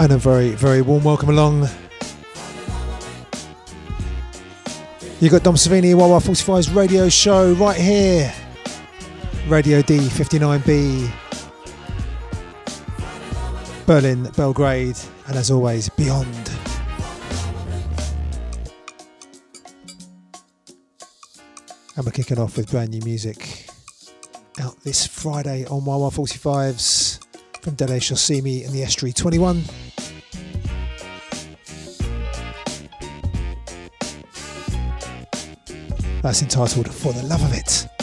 And 0.00 0.12
a 0.12 0.16
very, 0.16 0.52
very 0.52 0.80
warm 0.80 1.04
welcome 1.04 1.28
along. 1.28 1.68
You 5.20 5.28
got 5.28 5.42
Dom 5.42 5.56
Servini, 5.56 5.94
Wawa 5.94 6.20
45's 6.20 6.70
radio 6.70 7.10
show 7.10 7.52
right 7.52 7.76
here, 7.76 8.32
Radio 9.46 9.82
D59B, 9.82 11.12
Berlin, 13.84 14.22
Belgrade, 14.38 14.96
and 15.26 15.36
as 15.36 15.50
always, 15.50 15.90
beyond. 15.90 16.50
And 21.96 22.06
we're 22.06 22.12
kicking 22.12 22.38
off 22.38 22.56
with 22.56 22.70
brand 22.70 22.92
new 22.92 23.02
music 23.04 23.66
out 24.62 24.80
this 24.82 25.06
Friday 25.06 25.66
on 25.66 25.84
Wah 25.84 25.98
Wah 25.98 26.08
45's 26.08 27.20
from 27.60 27.74
Dele 27.74 28.00
Me 28.40 28.64
in 28.64 28.72
the 28.72 28.82
Estuary 28.82 29.12
21. 29.12 29.62
That's 36.22 36.42
entitled 36.42 36.92
For 36.92 37.12
the 37.12 37.22
Love 37.22 37.42
of 37.42 37.54
It. 37.54 37.99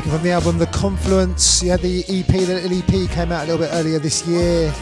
Taken 0.00 0.10
from 0.10 0.24
the 0.24 0.32
album 0.32 0.58
The 0.58 0.66
Confluence. 0.66 1.60
Had 1.60 1.80
the 1.80 2.00
EP, 2.08 2.26
the 2.26 2.46
little 2.46 2.78
EP 2.78 3.08
came 3.10 3.30
out 3.30 3.44
a 3.44 3.52
little 3.52 3.58
bit 3.58 3.70
earlier 3.74 4.00
this 4.00 4.26
year. 4.26 4.74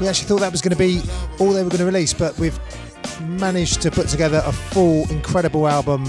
We 0.00 0.08
actually 0.08 0.26
thought 0.26 0.40
that 0.40 0.50
was 0.50 0.60
going 0.60 0.72
to 0.72 0.76
be 0.76 1.00
all 1.38 1.52
they 1.52 1.62
were 1.62 1.68
going 1.68 1.78
to 1.78 1.84
release, 1.84 2.12
but 2.12 2.36
we've 2.36 2.58
managed 3.20 3.80
to 3.82 3.92
put 3.92 4.08
together 4.08 4.42
a 4.44 4.50
full, 4.50 5.08
incredible 5.08 5.68
album 5.68 6.02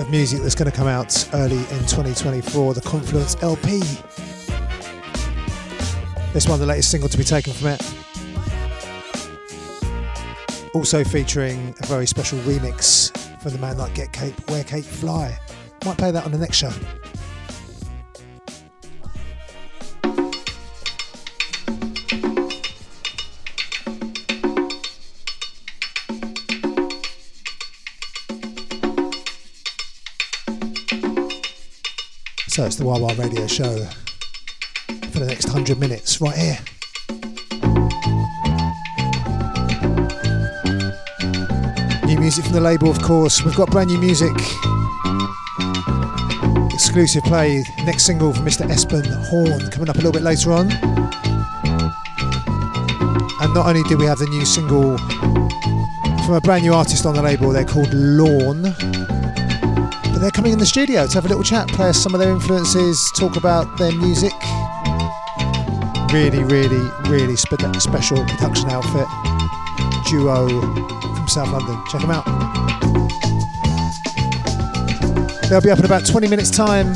of 0.00 0.10
music 0.10 0.40
that's 0.40 0.56
going 0.56 0.68
to 0.68 0.76
come 0.76 0.88
out 0.88 1.28
early 1.34 1.58
in 1.58 1.86
2024, 1.86 2.74
the 2.74 2.80
Confluence 2.80 3.40
LP. 3.40 3.78
This 6.32 6.48
one, 6.48 6.58
the 6.58 6.66
latest 6.66 6.90
single 6.90 7.08
to 7.08 7.18
be 7.18 7.22
taken 7.22 7.52
from 7.52 7.68
it. 7.68 7.94
Also 10.74 11.04
featuring 11.04 11.72
a 11.80 11.86
very 11.86 12.06
special 12.06 12.40
remix 12.40 13.21
from 13.42 13.52
the 13.52 13.58
man 13.58 13.76
like 13.76 13.92
Get 13.94 14.12
Cape, 14.12 14.34
Wear 14.48 14.62
Cape 14.62 14.84
Fly. 14.84 15.36
Might 15.84 15.98
play 15.98 16.12
that 16.12 16.24
on 16.24 16.30
the 16.30 16.38
next 16.38 16.56
show. 16.58 16.70
So 32.46 32.64
it's 32.64 32.76
the 32.76 32.84
Wah 32.84 32.98
Wah 32.98 33.12
Radio 33.18 33.48
Show 33.48 33.86
for 35.10 35.18
the 35.18 35.26
next 35.26 35.46
100 35.46 35.80
minutes 35.80 36.20
right 36.20 36.36
here. 36.36 36.58
Music 42.32 42.46
from 42.46 42.54
the 42.54 42.60
label, 42.62 42.90
of 42.90 43.02
course. 43.02 43.44
We've 43.44 43.54
got 43.54 43.70
brand 43.70 43.90
new 43.90 43.98
music. 43.98 44.32
Exclusive 46.72 47.22
play, 47.24 47.62
next 47.84 48.04
single 48.04 48.32
from 48.32 48.46
Mr. 48.46 48.66
Espen 48.70 49.04
Horne 49.26 49.70
coming 49.70 49.90
up 49.90 49.96
a 49.96 49.98
little 49.98 50.12
bit 50.12 50.22
later 50.22 50.50
on. 50.50 50.72
And 53.42 53.52
not 53.52 53.66
only 53.66 53.82
do 53.82 53.98
we 53.98 54.06
have 54.06 54.18
the 54.18 54.26
new 54.30 54.46
single 54.46 54.96
from 56.24 56.36
a 56.36 56.40
brand 56.40 56.62
new 56.62 56.72
artist 56.72 57.04
on 57.04 57.14
the 57.14 57.20
label, 57.20 57.50
they're 57.50 57.66
called 57.66 57.92
Lawne 57.92 58.62
But 60.04 60.18
they're 60.20 60.30
coming 60.30 60.54
in 60.54 60.58
the 60.58 60.64
studio 60.64 61.06
to 61.06 61.12
have 61.12 61.26
a 61.26 61.28
little 61.28 61.44
chat, 61.44 61.68
play 61.68 61.90
us 61.90 62.02
some 62.02 62.14
of 62.14 62.20
their 62.20 62.30
influences, 62.30 63.12
talk 63.14 63.36
about 63.36 63.76
their 63.76 63.92
music. 63.92 64.32
Really, 66.10 66.42
really, 66.44 66.88
really 67.10 67.36
spe- 67.36 67.60
special 67.78 68.24
production 68.24 68.70
outfit. 68.70 69.06
Duo 70.08 71.01
South 71.32 71.50
London. 71.50 71.82
Check 71.90 72.02
them 72.02 72.10
out. 72.10 72.26
They'll 75.48 75.62
be 75.62 75.70
up 75.70 75.78
in 75.78 75.86
about 75.86 76.04
20 76.04 76.28
minutes' 76.28 76.50
time. 76.50 76.92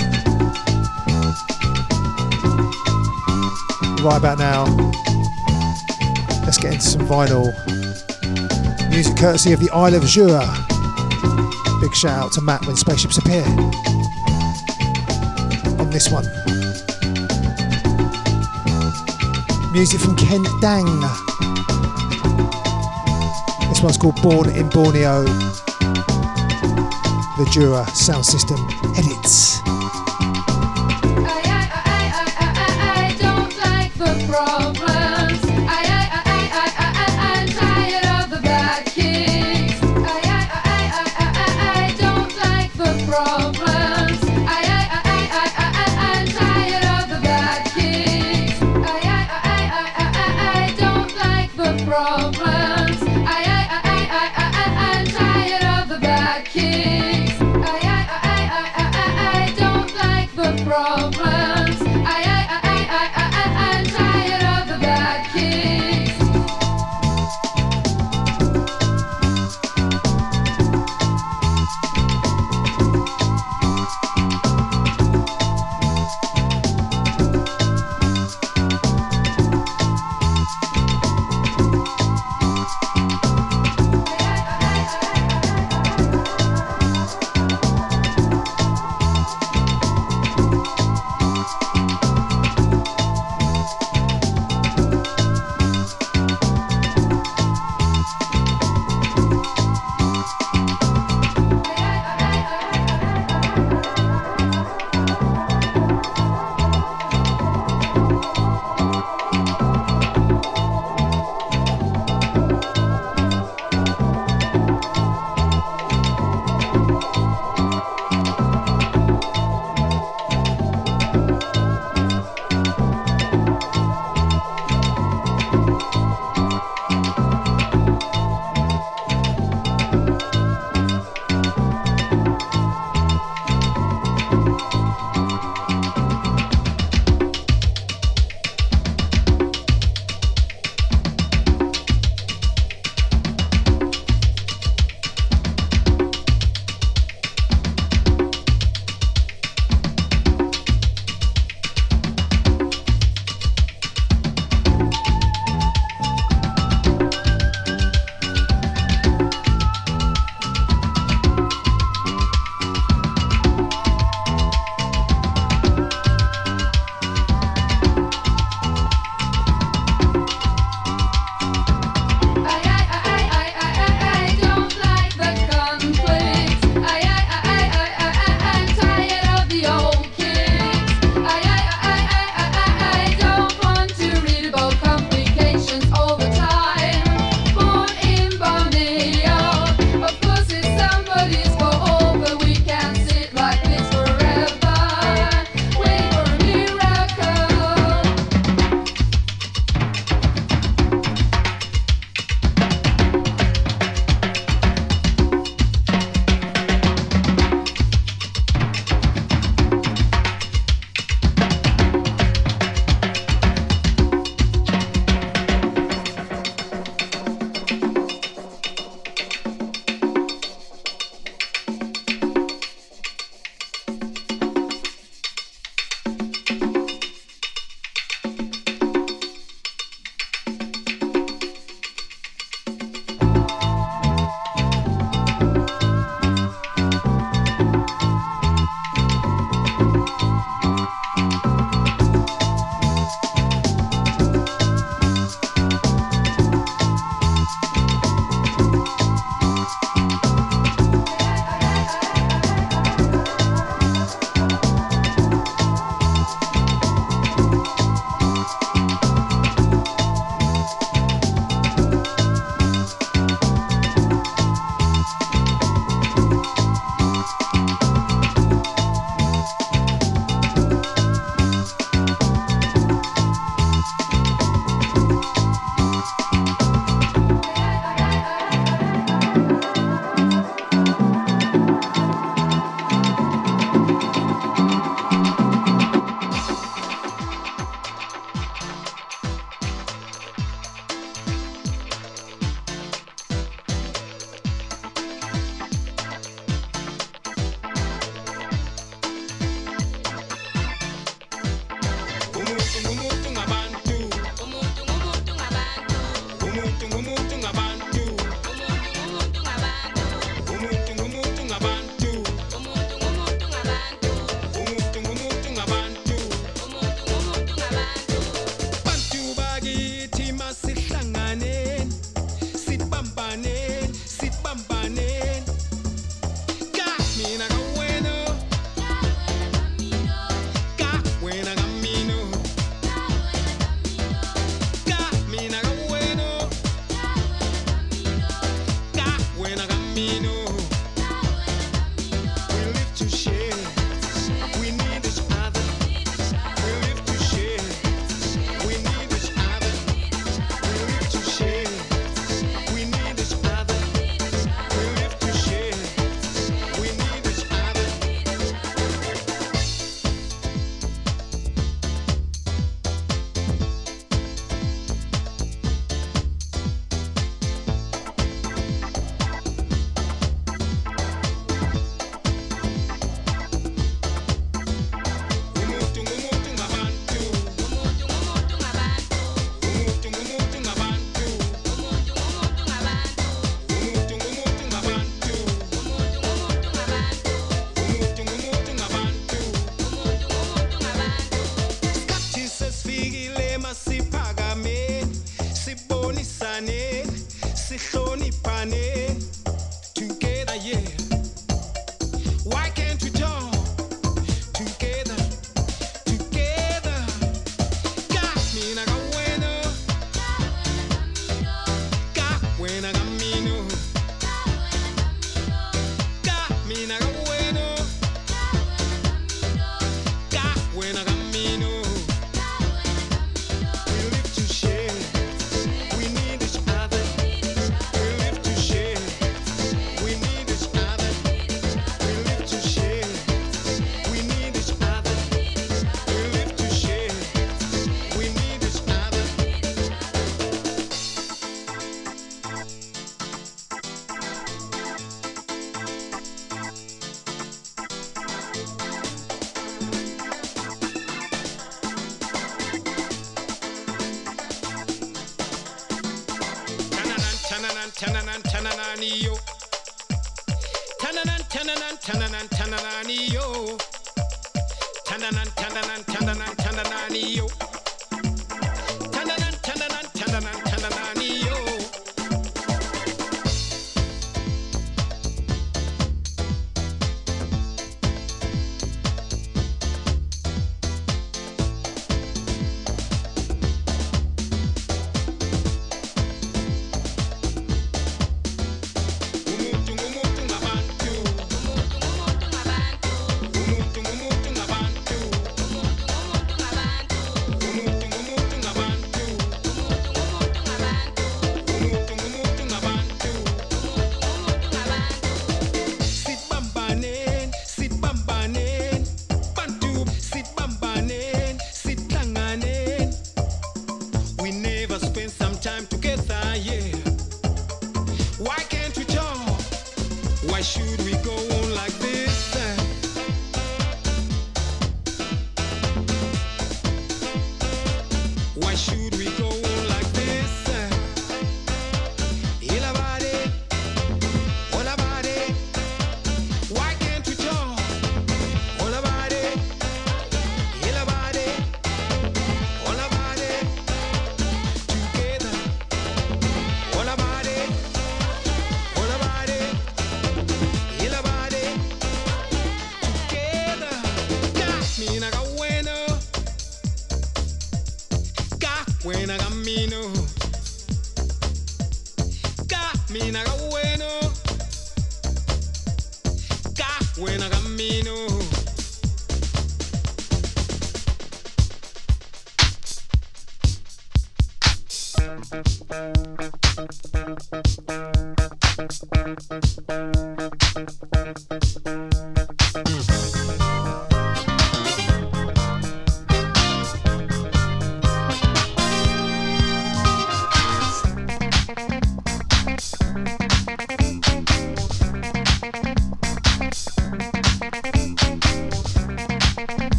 Right 4.04 4.18
about 4.18 4.38
now, 4.38 4.64
let's 6.44 6.58
get 6.58 6.74
into 6.74 6.84
some 6.84 7.08
vinyl. 7.08 7.50
Music 8.90 9.16
courtesy 9.16 9.54
of 9.54 9.60
the 9.60 9.70
Isle 9.72 9.94
of 9.94 10.04
Jura. 10.04 10.44
Big 11.80 11.94
shout 11.94 12.26
out 12.26 12.32
to 12.32 12.42
Matt 12.42 12.66
when 12.66 12.76
spaceships 12.76 13.16
appear 13.16 13.42
on 15.80 15.88
this 15.88 16.10
one. 16.10 16.26
Music 19.72 19.98
from 19.98 20.14
Ken 20.16 20.44
Dang. 20.60 21.45
One's 23.86 23.98
called 23.98 24.20
Born 24.20 24.48
in 24.50 24.68
Borneo. 24.70 25.22
The 27.36 27.48
Jura 27.52 27.86
sound 27.94 28.26
system 28.26 28.58
edits. 28.96 29.75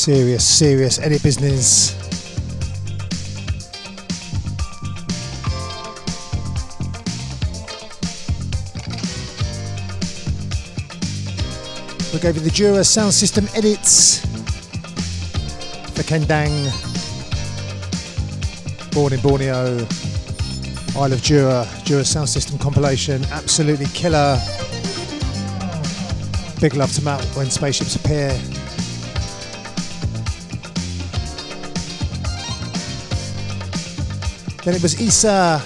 Serious, 0.00 0.42
serious 0.42 0.98
edit 0.98 1.22
business. 1.22 1.92
We 12.14 12.18
you 12.34 12.40
the 12.40 12.50
Jura 12.50 12.82
sound 12.82 13.12
system 13.12 13.46
edits 13.54 14.20
for 15.94 16.02
Ken 16.04 16.22
Dang, 16.22 16.72
born 18.92 19.12
in 19.12 19.20
Borneo, 19.20 19.86
Isle 20.96 21.12
of 21.12 21.20
Jura, 21.20 21.68
Jura 21.84 22.06
sound 22.06 22.30
system 22.30 22.56
compilation, 22.56 23.22
absolutely 23.32 23.84
killer. 23.92 24.38
Big 26.58 26.74
love 26.74 26.90
to 26.94 27.04
Matt 27.04 27.22
when 27.36 27.50
spaceships 27.50 27.96
appear. 27.96 28.40
Then 34.64 34.74
it 34.74 34.82
was 34.82 35.00
Esa, 35.00 35.62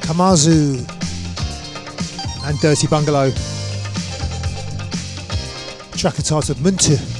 Kamazu, 0.00 0.78
and 2.46 2.60
Dirty 2.60 2.86
Bungalow. 2.86 3.30
Track 5.96 6.18
entitled 6.18 6.58
Muntu. 6.58 7.13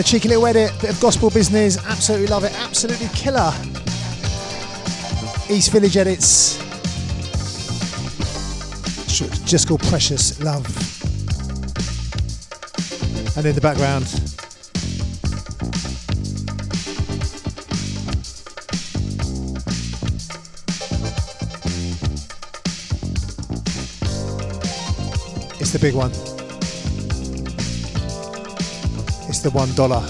A 0.00 0.02
cheeky 0.02 0.28
little 0.28 0.46
edit, 0.46 0.72
bit 0.80 0.88
of 0.88 0.98
gospel 0.98 1.28
business, 1.28 1.76
absolutely 1.84 2.26
love 2.28 2.42
it, 2.42 2.52
absolutely 2.60 3.06
killer. 3.08 3.52
East 5.50 5.70
Village 5.72 5.96
edits. 5.98 6.56
Just 9.44 9.68
called 9.68 9.82
Precious 9.82 10.42
Love. 10.42 10.66
And 13.36 13.44
in 13.44 13.54
the 13.54 13.60
background, 13.60 14.04
it's 25.60 25.72
the 25.72 25.78
big 25.78 25.94
one. 25.94 26.39
The 29.42 29.48
one 29.52 29.72
dollar. 29.74 30.02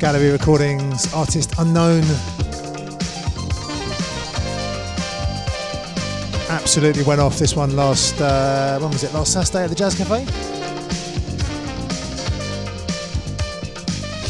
Gallery 0.00 0.32
recordings, 0.32 1.14
artist 1.14 1.54
unknown. 1.58 2.02
Absolutely 6.50 7.04
went 7.04 7.20
off 7.20 7.38
this 7.38 7.54
one 7.54 7.76
last, 7.76 8.20
uh, 8.20 8.80
when 8.80 8.90
was 8.90 9.04
it? 9.04 9.14
Last 9.14 9.32
Saturday 9.32 9.62
at 9.62 9.70
the 9.70 9.76
Jazz 9.76 9.94
Cafe? 9.94 10.24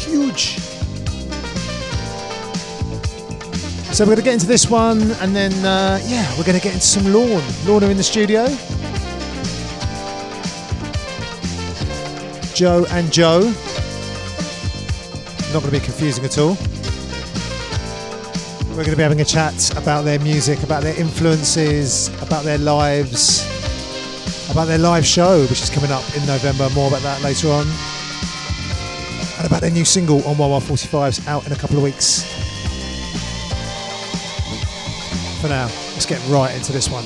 Huge. 0.05 0.59
So 3.95 4.03
we're 4.03 4.09
going 4.09 4.17
to 4.17 4.23
get 4.23 4.33
into 4.33 4.45
this 4.45 4.69
one 4.69 5.01
and 5.13 5.35
then, 5.35 5.53
uh, 5.65 5.99
yeah, 6.05 6.29
we're 6.37 6.43
going 6.43 6.57
to 6.57 6.63
get 6.63 6.75
into 6.75 6.85
some 6.85 7.11
Lawne. 7.11 7.43
Lorna 7.65 7.87
in 7.87 7.97
the 7.97 8.03
studio. 8.03 8.45
Joe 12.55 12.85
and 12.91 13.11
Joe. 13.11 13.41
Not 15.51 15.61
going 15.61 15.65
to 15.65 15.71
be 15.71 15.79
confusing 15.81 16.23
at 16.23 16.37
all. 16.37 16.55
We're 18.69 18.83
going 18.83 18.91
to 18.91 18.95
be 18.95 19.03
having 19.03 19.19
a 19.19 19.25
chat 19.25 19.77
about 19.77 20.05
their 20.05 20.19
music, 20.19 20.63
about 20.63 20.81
their 20.81 20.97
influences, 20.97 22.07
about 22.21 22.45
their 22.45 22.57
lives, 22.57 23.43
about 24.49 24.65
their 24.65 24.77
live 24.77 25.05
show, 25.05 25.41
which 25.41 25.61
is 25.63 25.69
coming 25.69 25.91
up 25.91 26.03
in 26.15 26.25
November. 26.25 26.69
More 26.73 26.87
about 26.87 27.01
that 27.01 27.21
later 27.21 27.49
on. 27.49 27.67
And 29.37 29.45
about 29.45 29.59
their 29.59 29.71
new 29.71 29.83
single 29.83 30.25
on 30.25 30.37
Wah 30.37 30.47
Wah 30.47 30.61
45s 30.61 31.27
out 31.27 31.45
in 31.45 31.51
a 31.51 31.57
couple 31.57 31.75
of 31.75 31.83
weeks. 31.83 32.23
For 35.41 35.49
now, 35.49 35.65
let's 35.91 36.05
get 36.05 36.25
right 36.29 36.55
into 36.55 36.71
this 36.71 36.89
one. 36.89 37.03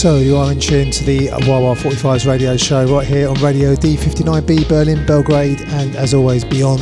So 0.00 0.16
you 0.16 0.38
are 0.38 0.50
in 0.50 0.58
tune 0.58 0.90
to 0.92 1.04
the 1.04 1.28
Wah 1.46 1.60
Wah 1.60 1.74
45's 1.74 2.26
radio 2.26 2.56
show 2.56 2.86
right 2.86 3.06
here 3.06 3.28
on 3.28 3.34
Radio 3.42 3.74
D59B 3.74 4.66
Berlin, 4.66 5.04
Belgrade, 5.04 5.60
and 5.60 5.94
as 5.94 6.14
always 6.14 6.42
beyond. 6.42 6.80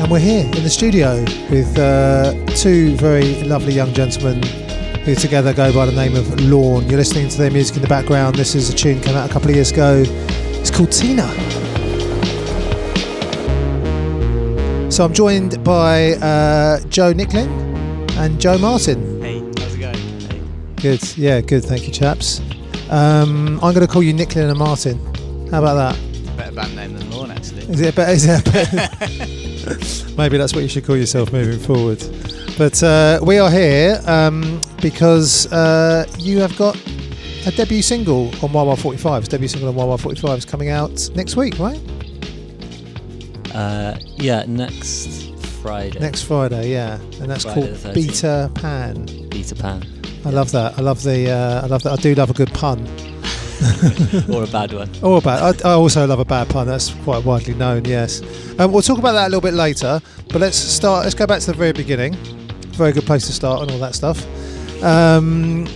And 0.00 0.10
we're 0.10 0.18
here 0.18 0.46
in 0.46 0.64
the 0.64 0.68
studio 0.68 1.22
with 1.48 1.78
uh, 1.78 2.34
two 2.56 2.96
very 2.96 3.44
lovely 3.44 3.72
young 3.72 3.94
gentlemen 3.94 4.42
who 5.04 5.14
together 5.14 5.54
go 5.54 5.72
by 5.72 5.86
the 5.86 5.92
name 5.92 6.16
of 6.16 6.24
Lawne. 6.40 6.88
You're 6.88 6.98
listening 6.98 7.28
to 7.28 7.38
their 7.38 7.52
music 7.52 7.76
in 7.76 7.82
the 7.82 7.88
background. 7.88 8.34
This 8.34 8.56
is 8.56 8.68
a 8.68 8.74
tune 8.74 9.00
came 9.00 9.14
out 9.14 9.30
a 9.30 9.32
couple 9.32 9.50
of 9.50 9.54
years 9.54 9.70
ago. 9.70 10.02
It's 10.04 10.72
called 10.72 10.90
Tina. 10.90 11.28
So 14.90 15.04
I'm 15.04 15.14
joined 15.14 15.62
by 15.62 16.14
uh, 16.14 16.80
Joe 16.88 17.14
Nicklin 17.14 17.46
and 18.16 18.40
Joe 18.40 18.58
Martin. 18.58 19.09
Good, 20.82 21.16
yeah, 21.16 21.40
good. 21.40 21.64
Thank 21.64 21.86
you, 21.86 21.92
chaps. 21.92 22.40
Um, 22.88 23.60
I'm 23.62 23.74
going 23.74 23.86
to 23.86 23.92
call 23.92 24.02
you 24.02 24.14
Nicklin 24.14 24.48
and 24.48 24.58
Martin. 24.58 24.98
How 25.50 25.58
about 25.58 25.74
that? 25.74 26.36
Better 26.36 26.52
band 26.52 26.74
name 26.74 26.94
than 26.94 27.10
Lawne, 27.10 27.30
actually. 27.30 27.62
Is 27.62 27.80
it 27.80 27.92
a 27.92 27.96
better? 27.96 28.12
Is 28.12 28.26
it 28.26 28.48
a 28.48 28.50
better? 28.50 30.14
Maybe 30.16 30.38
that's 30.38 30.54
what 30.54 30.62
you 30.62 30.68
should 30.68 30.84
call 30.84 30.96
yourself 30.96 31.32
moving 31.32 31.58
forward. 31.58 32.02
But 32.56 32.82
uh, 32.82 33.20
we 33.22 33.38
are 33.38 33.50
here 33.50 34.00
um, 34.06 34.60
because 34.80 35.50
uh, 35.52 36.06
you 36.18 36.40
have 36.40 36.56
got 36.56 36.76
a 37.46 37.50
debut 37.50 37.82
single 37.82 38.28
on 38.42 38.52
Wah 38.52 38.64
Wah 38.64 38.74
45's 38.74 39.28
debut 39.28 39.48
single 39.48 39.68
on 39.68 39.98
YY45 39.98 40.38
is 40.38 40.44
coming 40.44 40.70
out 40.70 41.10
next 41.14 41.36
week, 41.36 41.58
right? 41.58 41.80
Uh, 43.54 43.98
yeah, 44.16 44.44
next 44.46 45.34
Friday. 45.62 45.98
Next 45.98 46.22
Friday, 46.22 46.70
yeah, 46.72 46.94
and 47.20 47.30
that's 47.30 47.44
Friday 47.44 47.60
called 47.60 47.74
the 47.74 47.88
13th. 47.88 47.94
Beta 47.94 48.50
Pan. 48.54 49.28
Peter 49.30 49.54
Pan. 49.54 49.99
I 50.24 50.30
love 50.30 50.52
that. 50.52 50.78
I 50.78 50.82
love 50.82 51.02
the. 51.02 51.30
Uh, 51.30 51.62
I 51.62 51.66
love 51.66 51.82
that. 51.84 51.92
I 51.92 51.96
do 51.96 52.14
love 52.14 52.30
a 52.30 52.34
good 52.34 52.52
pun. 52.52 52.80
or 54.32 54.44
a 54.44 54.46
bad 54.46 54.72
one. 54.72 54.90
Or 55.02 55.18
a 55.18 55.20
bad. 55.20 55.62
I, 55.64 55.70
I 55.70 55.72
also 55.72 56.06
love 56.06 56.18
a 56.18 56.24
bad 56.24 56.48
pun. 56.48 56.66
That's 56.66 56.92
quite 57.04 57.24
widely 57.24 57.54
known. 57.54 57.84
Yes. 57.84 58.22
Um, 58.58 58.72
we'll 58.72 58.82
talk 58.82 58.98
about 58.98 59.12
that 59.12 59.24
a 59.26 59.30
little 59.30 59.40
bit 59.40 59.54
later. 59.54 60.00
But 60.28 60.40
let's 60.40 60.56
start. 60.56 61.04
Let's 61.04 61.14
go 61.14 61.26
back 61.26 61.40
to 61.40 61.46
the 61.46 61.56
very 61.56 61.72
beginning. 61.72 62.14
Very 62.74 62.92
good 62.92 63.04
place 63.04 63.26
to 63.26 63.32
start 63.32 63.62
and 63.62 63.70
all 63.70 63.78
that 63.78 63.94
stuff. 63.94 64.24
Um, 64.82 65.66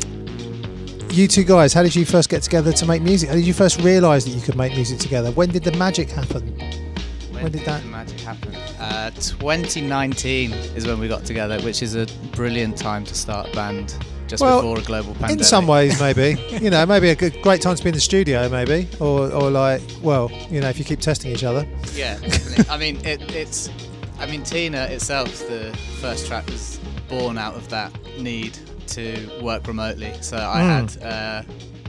you 1.11 1.29
two 1.29 1.45
guys, 1.45 1.73
how 1.73 1.83
did 1.83 1.95
you 1.95 2.05
first 2.05 2.29
get 2.29 2.43
together 2.43 2.73
to 2.73 2.87
make 2.87 3.03
music? 3.03 3.29
How 3.29 3.35
did 3.37 3.47
you 3.47 3.53
first 3.55 3.81
realise 3.81 4.25
that 4.25 4.31
you 4.31 4.41
could 4.41 4.57
make 4.57 4.75
music 4.75 4.99
together? 4.99 5.31
When 5.31 5.51
did 5.51 5.64
the 5.64 5.73
magic 5.73 6.11
happen? 6.11 6.49
When 7.31 7.53
did 7.53 7.64
that- 7.66 7.83
the 7.83 7.89
magic 7.89 8.21
happen? 8.21 8.55
Uh, 8.81 9.11
2019 9.11 10.53
is 10.53 10.87
when 10.87 10.99
we 10.99 11.09
got 11.09 11.25
together, 11.25 11.61
which 11.61 11.83
is 11.83 11.95
a 11.95 12.07
brilliant 12.33 12.77
time 12.77 13.05
to 13.05 13.14
start 13.14 13.49
a 13.49 13.53
band 13.53 13.95
just 14.35 14.43
Well, 14.43 14.61
before 14.61 14.78
a 14.78 14.82
global 14.82 15.12
pandemic. 15.14 15.39
In 15.39 15.45
some 15.45 15.66
ways, 15.66 16.01
maybe. 16.07 16.37
you 16.61 16.70
know, 16.70 16.85
maybe 16.87 17.09
a 17.11 17.14
good, 17.14 17.41
great 17.43 17.61
time 17.62 17.76
to 17.76 17.82
be 17.82 17.89
in 17.91 17.95
the 17.95 18.01
studio, 18.01 18.49
maybe, 18.49 18.89
or, 19.01 19.30
or 19.32 19.51
like, 19.51 19.80
well, 20.03 20.30
you 20.51 20.61
know, 20.61 20.68
if 20.68 20.78
you 20.78 20.85
keep 20.85 21.01
testing 21.01 21.30
each 21.32 21.45
other. 21.45 21.66
Yeah, 21.95 22.18
definitely. 22.20 22.64
I 22.68 22.76
mean, 22.76 22.97
it, 23.05 23.20
it's. 23.35 23.70
I 24.18 24.26
mean, 24.26 24.43
Tina 24.45 24.85
itself, 24.85 25.28
the 25.49 25.76
first 26.01 26.26
track 26.26 26.47
was 26.47 26.78
born 27.09 27.37
out 27.39 27.55
of 27.57 27.68
that 27.70 27.93
need 28.18 28.57
to 28.89 29.28
work 29.43 29.66
remotely. 29.66 30.12
So 30.20 30.37
I 30.37 30.61
Mm. 30.61 31.01
had 31.01 31.03
uh, 31.03 31.43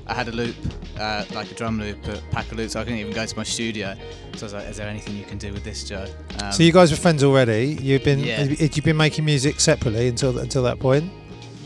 I 0.07 0.13
had 0.13 0.27
a 0.27 0.31
loop, 0.31 0.55
uh, 0.99 1.23
like 1.33 1.51
a 1.51 1.55
drum 1.55 1.79
loop, 1.79 1.97
a 2.07 2.17
pack 2.31 2.51
of 2.51 2.57
loops. 2.57 2.73
So 2.73 2.79
I 2.79 2.83
couldn't 2.83 2.99
even 2.99 3.13
go 3.13 3.25
to 3.25 3.37
my 3.37 3.43
studio. 3.43 3.95
So 4.35 4.41
I 4.41 4.45
was 4.45 4.53
like, 4.53 4.67
"Is 4.67 4.77
there 4.77 4.87
anything 4.87 5.15
you 5.15 5.25
can 5.25 5.37
do 5.37 5.51
with 5.53 5.63
this, 5.63 5.83
Joe?" 5.83 6.05
Um, 6.41 6.51
so 6.51 6.61
you 6.63 6.71
guys 6.71 6.89
were 6.91 6.97
friends 6.97 7.23
already. 7.23 7.77
You've 7.81 8.03
been, 8.03 8.19
Yeah. 8.19 8.43
had 8.43 8.75
you 8.75 8.81
been 8.83 8.97
making 8.97 9.25
music 9.25 9.59
separately 9.59 10.07
until 10.07 10.37
until 10.39 10.63
that 10.63 10.79
point? 10.79 11.11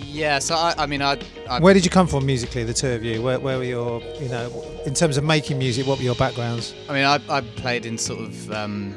Yeah. 0.10 0.40
So 0.40 0.56
I, 0.56 0.74
I 0.78 0.86
mean, 0.86 1.02
I, 1.02 1.18
I 1.50 1.60
Where 1.60 1.74
did 1.74 1.84
you 1.86 1.92
come 1.92 2.08
from 2.08 2.26
musically, 2.26 2.64
the 2.64 2.74
two 2.74 2.90
of 2.90 3.04
you? 3.04 3.22
Where, 3.22 3.40
where 3.40 3.58
were 3.58 3.64
your, 3.64 4.02
you 4.22 4.30
know, 4.30 4.52
in 4.86 4.94
terms 4.94 5.18
of 5.18 5.24
making 5.24 5.58
music, 5.60 5.88
what 5.88 5.98
were 5.98 6.04
your 6.04 6.16
backgrounds? 6.16 6.74
I 6.90 6.94
mean, 6.94 7.06
I, 7.06 7.20
I 7.30 7.42
played 7.42 7.86
in 7.86 7.98
sort 7.98 8.20
of 8.22 8.52
um, 8.52 8.96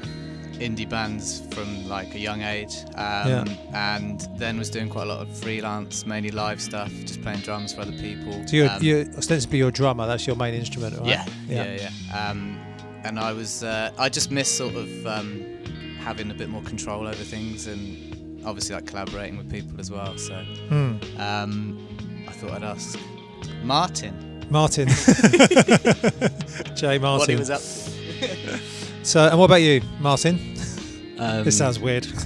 indie 0.54 0.88
bands 0.88 1.42
from 1.54 1.88
like 1.88 2.14
a 2.14 2.18
young 2.18 2.42
age, 2.42 2.74
um, 2.94 3.28
Yeah. 3.28 3.44
and 3.74 4.28
then 4.36 4.58
was 4.58 4.70
doing 4.70 4.88
quite 4.88 5.04
a 5.04 5.06
lot 5.06 5.20
of 5.20 5.36
freelance, 5.36 6.06
mainly 6.06 6.30
live 6.30 6.60
stuff, 6.60 6.90
just 7.04 7.20
playing 7.22 7.40
drums 7.40 7.72
for 7.74 7.80
other 7.82 7.92
people. 7.92 8.32
So 8.46 8.56
you're, 8.56 8.70
Um, 8.70 8.78
you're 8.82 9.06
ostensibly 9.16 9.58
you're 9.58 9.68
a 9.68 9.72
drummer. 9.72 10.06
That's 10.06 10.26
your 10.26 10.36
main 10.36 10.54
instrument, 10.54 10.96
right? 10.98 11.06
yeah, 11.08 11.26
yeah, 11.48 11.90
yeah. 12.10 12.30
Um, 12.30 12.58
and 13.04 13.18
I 13.18 13.32
was, 13.32 13.64
uh, 13.64 13.90
I 13.98 14.08
just 14.08 14.30
miss 14.30 14.48
sort 14.48 14.76
of 14.76 15.06
um, 15.06 15.42
having 16.00 16.30
a 16.30 16.34
bit 16.34 16.48
more 16.48 16.62
control 16.62 17.06
over 17.08 17.14
things, 17.24 17.66
and 17.66 18.11
obviously 18.44 18.74
like 18.74 18.86
collaborating 18.86 19.36
with 19.38 19.50
people 19.50 19.78
as 19.80 19.90
well. 19.90 20.16
So 20.18 20.34
Hmm. 20.68 20.96
um, 21.18 22.24
I 22.28 22.32
thought 22.32 22.50
I'd 22.52 22.64
ask 22.64 22.98
Martin 23.62 24.46
Martin. 24.50 24.88
Jay 26.74 26.98
Martin. 26.98 27.18
what 27.18 27.28
he 27.28 27.36
was 27.36 27.50
up. 27.50 27.60
So, 29.04 29.26
and 29.28 29.36
what 29.36 29.46
about 29.46 29.62
you, 29.62 29.80
Martin? 29.98 30.38
Um, 31.18 31.42
this 31.42 31.58
sounds 31.58 31.78
weird. 31.80 32.06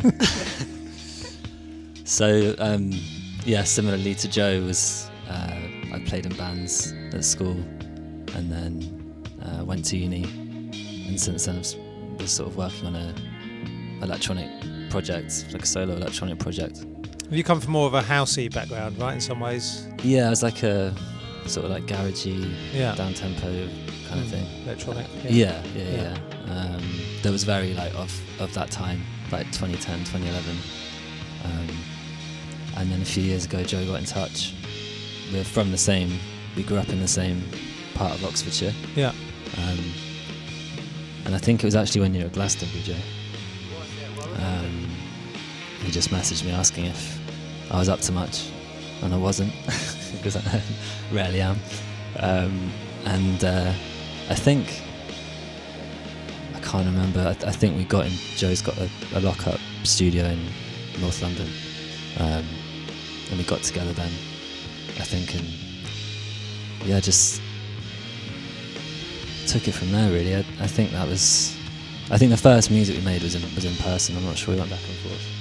So, 2.05 2.55
um, 2.59 2.93
yeah, 3.45 3.65
similarly 3.65 4.15
to 4.17 4.29
Joe, 4.29 4.63
was 4.63 5.11
uh, 5.29 5.59
I 5.93 6.03
played 6.07 6.25
in 6.27 6.35
bands 6.37 6.93
at 7.13 7.25
school, 7.25 7.57
and 8.35 8.51
then 8.53 9.25
uh, 9.43 9.65
went 9.65 9.85
to 9.87 9.97
uni, 9.97 10.23
and 11.09 11.21
since 11.21 11.47
then 11.47 11.57
I 11.57 11.59
was, 11.59 11.77
was 12.19 12.31
sort 12.31 12.49
of 12.49 12.57
working 12.57 12.87
on 12.87 12.95
a 12.95 13.15
electronic 14.05 14.49
project, 14.91 15.47
like 15.53 15.63
a 15.63 15.67
solo 15.67 15.95
electronic 15.97 16.39
project. 16.39 16.85
you 17.31 17.43
come 17.43 17.61
from 17.61 17.73
more 17.73 17.87
of 17.87 17.95
a 17.95 18.03
housey 18.03 18.53
background, 18.53 18.99
right? 18.99 19.15
In 19.15 19.21
some 19.21 19.41
ways. 19.41 19.87
Yeah, 20.03 20.27
it 20.29 20.31
was 20.31 20.43
like 20.43 20.63
a 20.63 20.95
sort 21.47 21.65
of 21.67 21.71
like 21.73 21.85
garagey, 21.87 22.53
Yeah. 22.73 22.95
down 22.95 23.15
tempo 23.15 23.47
kind 24.09 24.21
of 24.21 24.27
Mm, 24.27 24.31
thing. 24.31 24.47
Electronic. 24.65 25.07
Yeah, 25.25 25.61
yeah, 25.75 25.83
Yeah. 25.83 26.19
yeah. 26.47 26.53
Um, 26.53 26.83
that 27.23 27.33
was 27.33 27.43
very 27.45 27.75
like 27.75 27.93
of 27.95 28.13
of 28.41 28.53
that 28.55 28.71
time, 28.71 29.03
like 29.33 29.47
2010, 29.53 30.05
2011. 30.05 30.57
Um, 31.45 31.69
and 32.77 32.91
then 32.93 33.01
a 33.03 33.05
few 33.05 33.23
years 33.23 33.45
ago, 33.45 33.63
Joe 33.65 33.85
got 33.87 33.99
in 34.01 34.05
touch. 34.05 34.55
We're 35.33 35.43
from 35.45 35.71
the 35.73 35.79
same. 35.79 36.19
We 36.57 36.63
grew 36.63 36.77
up 36.79 36.89
in 36.91 37.01
the 37.01 37.09
same 37.09 37.43
part 37.95 38.13
of 38.15 38.25
Oxfordshire. 38.25 38.73
Yeah. 38.95 39.13
Um, 39.59 39.79
and 41.25 41.35
I 41.35 41.39
think 41.39 41.63
it 41.65 41.67
was 41.67 41.75
actually 41.75 42.03
when 42.03 42.15
you 42.15 42.21
were 42.21 42.27
at 42.27 42.33
Glastonbury, 42.35 42.83
Joe. 42.85 42.95
Um, 44.37 44.76
he 45.87 45.93
just 45.93 46.11
messaged 46.11 46.45
me 46.45 46.51
asking 46.51 46.87
if 46.87 47.21
I 47.71 47.79
was 47.79 47.89
up 47.89 48.01
to 48.01 48.13
much, 48.13 48.51
and 49.03 49.15
I 49.15 49.17
wasn't, 49.17 49.53
because 50.13 50.37
I 50.37 50.61
rarely 51.13 51.41
am. 51.41 51.59
Um, 52.19 52.73
and 53.05 53.45
uh, 53.45 53.73
I 54.29 54.35
think 54.35 54.83
I 56.55 56.61
can't 56.61 56.87
remember. 56.87 57.21
I, 57.21 57.49
I 57.49 57.53
think 57.53 57.77
we 57.77 57.85
got 57.85 58.07
in. 58.07 58.13
Joe's 58.37 58.63
got 58.63 58.77
a, 58.79 58.91
a 59.15 59.21
lock-up 59.21 59.61
studio 59.85 60.25
in 60.25 60.45
North 61.01 61.23
London, 61.23 61.49
um, 62.19 62.45
and 63.31 63.39
we 63.39 63.45
got 63.45 63.63
together 63.63 63.93
then. 63.93 64.11
I 64.99 65.05
think, 65.05 65.35
and 65.37 65.47
yeah, 66.85 66.99
just 66.99 67.41
took 69.47 69.69
it 69.69 69.73
from 69.73 69.93
there. 69.93 70.11
Really, 70.11 70.35
I, 70.35 70.41
I 70.61 70.67
think 70.67 70.91
that 70.91 71.07
was. 71.07 71.57
I 72.11 72.19
think 72.19 72.31
the 72.33 72.37
first 72.37 72.71
music 72.73 72.97
we 72.97 73.05
made 73.05 73.23
was 73.23 73.37
in 73.37 73.43
was 73.55 73.65
in 73.65 73.77
person. 73.77 74.17
I'm 74.17 74.25
not 74.25 74.37
sure 74.37 74.53
we 74.53 74.59
went 74.59 74.71
back 74.71 74.81
and 74.89 74.97
forth. 74.99 75.36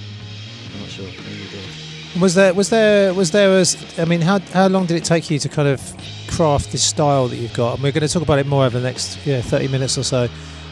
I'm 0.76 0.82
not 0.82 0.90
sure. 0.90 1.06
Maybe. 1.06 2.20
Was 2.20 2.36
there 2.36 2.54
was 2.54 2.70
there 2.70 3.14
was 3.14 3.32
there 3.32 3.50
was 3.50 4.00
I 4.00 4.06
mean 4.06 4.22
how 4.22 4.40
how 4.40 4.68
long 4.68 4.86
did 4.86 4.98
it 4.98 5.04
take 5.04 5.30
you 5.30 5.40
to 5.40 5.50
kind 5.50 5.68
of 5.68 5.82
craft 6.28 6.72
this 6.72 6.84
style 6.84 7.28
that 7.28 7.36
you've 7.36 7.54
got? 7.54 7.76
And 7.76 7.84
we're 7.84 7.92
going 7.92 8.08
to 8.08 8.14
talk 8.14 8.24
about 8.24 8.40
it 8.40 8.48
more 8.48 8.66
over 8.66 8.80
the 8.80 8.86
next 8.86 9.26
yeah 9.26 9.42
30 9.42 9.68
minutes 9.68 9.98
or 9.98 10.04
so. 10.04 10.28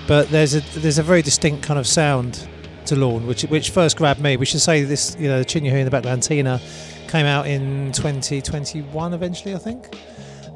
But 0.07 0.29
there's 0.29 0.55
a 0.55 0.61
there's 0.79 0.99
a 0.99 1.03
very 1.03 1.21
distinct 1.21 1.63
kind 1.63 1.79
of 1.79 1.87
sound 1.87 2.47
to 2.85 2.95
Lawne, 2.95 3.25
which 3.27 3.43
which 3.43 3.71
first 3.71 3.97
grabbed 3.97 4.21
me. 4.21 4.37
We 4.37 4.45
should 4.45 4.61
say 4.61 4.83
this 4.83 5.15
you 5.19 5.27
know 5.27 5.39
the 5.39 5.45
tune 5.45 5.65
you 5.65 5.71
hear 5.71 5.79
in 5.79 5.85
the 5.85 5.91
background, 5.91 6.23
Tina, 6.23 6.61
came 7.07 7.25
out 7.25 7.47
in 7.47 7.91
2021 7.93 9.13
eventually 9.13 9.55
I 9.55 9.59
think. 9.59 9.97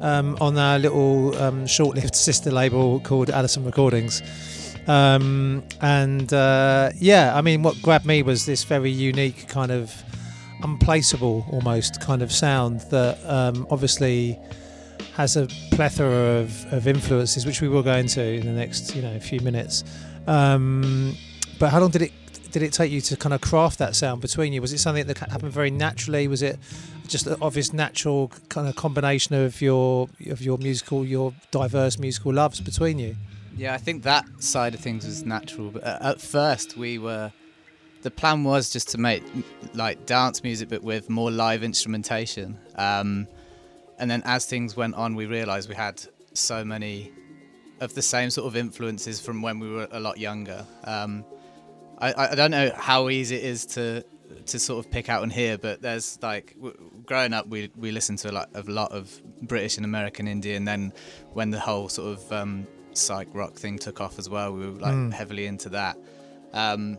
Um, 0.00 0.38
on 0.40 0.56
our 0.56 0.78
little 0.78 1.36
um, 1.42 1.66
short-lived 1.66 2.14
sister 2.14 2.52
label 2.52 3.00
called 3.00 3.30
Addison 3.30 3.64
Recordings, 3.64 4.22
um, 4.88 5.62
and 5.80 6.32
uh, 6.32 6.90
yeah, 6.98 7.36
I 7.36 7.42
mean, 7.42 7.62
what 7.62 7.80
grabbed 7.82 8.06
me 8.06 8.22
was 8.22 8.46
this 8.46 8.64
very 8.64 8.90
unique 8.90 9.46
kind 9.48 9.70
of 9.70 9.94
unplaceable 10.62 11.46
almost 11.52 12.00
kind 12.00 12.22
of 12.22 12.32
sound 12.32 12.80
that 12.90 13.18
um, 13.26 13.66
obviously 13.70 14.38
has 15.14 15.36
a 15.36 15.46
plethora 15.72 16.40
of, 16.40 16.72
of 16.72 16.88
influences 16.88 17.46
which 17.46 17.60
we 17.60 17.68
will 17.68 17.82
go 17.82 17.94
into 17.94 18.22
in 18.22 18.46
the 18.46 18.52
next 18.52 18.94
you 18.94 19.02
know 19.02 19.18
few 19.20 19.40
minutes. 19.40 19.84
Um, 20.26 21.14
but 21.58 21.70
how 21.70 21.80
long 21.80 21.90
did 21.90 22.02
it 22.02 22.12
did 22.50 22.62
it 22.62 22.72
take 22.72 22.90
you 22.90 23.00
to 23.02 23.16
kind 23.16 23.34
of 23.34 23.40
craft 23.40 23.78
that 23.78 23.94
sound 23.94 24.22
between 24.22 24.52
you? 24.52 24.62
Was 24.62 24.72
it 24.72 24.78
something 24.78 25.06
that 25.06 25.18
happened 25.18 25.52
very 25.52 25.70
naturally? 25.70 26.28
Was 26.28 26.42
it 26.42 26.58
just 27.06 27.26
an 27.26 27.36
obvious 27.42 27.72
natural 27.72 28.32
kind 28.48 28.68
of 28.68 28.76
combination 28.76 29.34
of 29.34 29.60
your 29.60 30.08
of 30.30 30.40
your 30.40 30.58
musical 30.58 31.04
your 31.04 31.34
diverse 31.50 31.98
musical 31.98 32.32
loves 32.32 32.60
between 32.60 32.98
you 32.98 33.16
Yeah, 33.58 33.74
I 33.74 33.78
think 33.78 34.04
that 34.04 34.24
side 34.40 34.74
of 34.74 34.80
things 34.80 35.04
was 35.04 35.24
natural. 35.24 35.72
But 35.72 35.84
uh, 35.84 35.98
at 36.00 36.20
first, 36.20 36.76
we 36.76 36.98
were 36.98 37.32
the 38.02 38.10
plan 38.12 38.44
was 38.44 38.70
just 38.70 38.90
to 38.90 38.98
make 38.98 39.24
like 39.74 40.06
dance 40.06 40.44
music, 40.44 40.68
but 40.68 40.82
with 40.82 41.10
more 41.10 41.32
live 41.32 41.64
instrumentation. 41.64 42.56
Um, 42.76 43.26
and 43.98 44.08
then 44.08 44.22
as 44.24 44.46
things 44.46 44.76
went 44.76 44.94
on, 44.94 45.16
we 45.16 45.26
realised 45.26 45.68
we 45.68 45.74
had 45.74 46.00
so 46.34 46.64
many 46.64 47.10
of 47.80 47.94
the 47.94 48.02
same 48.02 48.30
sort 48.30 48.46
of 48.46 48.56
influences 48.56 49.20
from 49.20 49.42
when 49.42 49.58
we 49.58 49.68
were 49.68 49.88
a 49.90 49.98
lot 49.98 50.18
younger. 50.18 50.64
Um, 50.84 51.24
I, 51.98 52.14
I 52.30 52.34
don't 52.36 52.52
know 52.52 52.70
how 52.76 53.08
easy 53.08 53.34
it 53.34 53.44
is 53.44 53.66
to 53.66 54.04
to 54.46 54.58
sort 54.60 54.84
of 54.84 54.92
pick 54.92 55.08
out 55.08 55.24
and 55.24 55.32
hear, 55.32 55.58
but 55.58 55.82
there's 55.82 56.16
like 56.22 56.54
w- 56.54 56.76
growing 57.04 57.32
up, 57.32 57.48
we 57.48 57.72
we 57.76 57.90
listened 57.90 58.18
to 58.20 58.30
a 58.30 58.34
lot, 58.34 58.50
a 58.54 58.62
lot 58.62 58.92
of 58.92 59.20
British 59.42 59.78
and 59.78 59.84
American 59.84 60.26
indie, 60.26 60.56
and 60.56 60.68
then 60.68 60.92
when 61.32 61.50
the 61.50 61.58
whole 61.58 61.88
sort 61.88 62.18
of 62.18 62.32
um, 62.32 62.64
psych 62.98 63.28
rock 63.32 63.54
thing 63.54 63.78
took 63.78 64.00
off 64.00 64.18
as 64.18 64.28
well, 64.28 64.52
we 64.52 64.66
were 64.66 64.78
like 64.80 64.94
Mm. 64.94 65.12
heavily 65.12 65.46
into 65.46 65.68
that. 65.70 65.96
Um, 66.52 66.98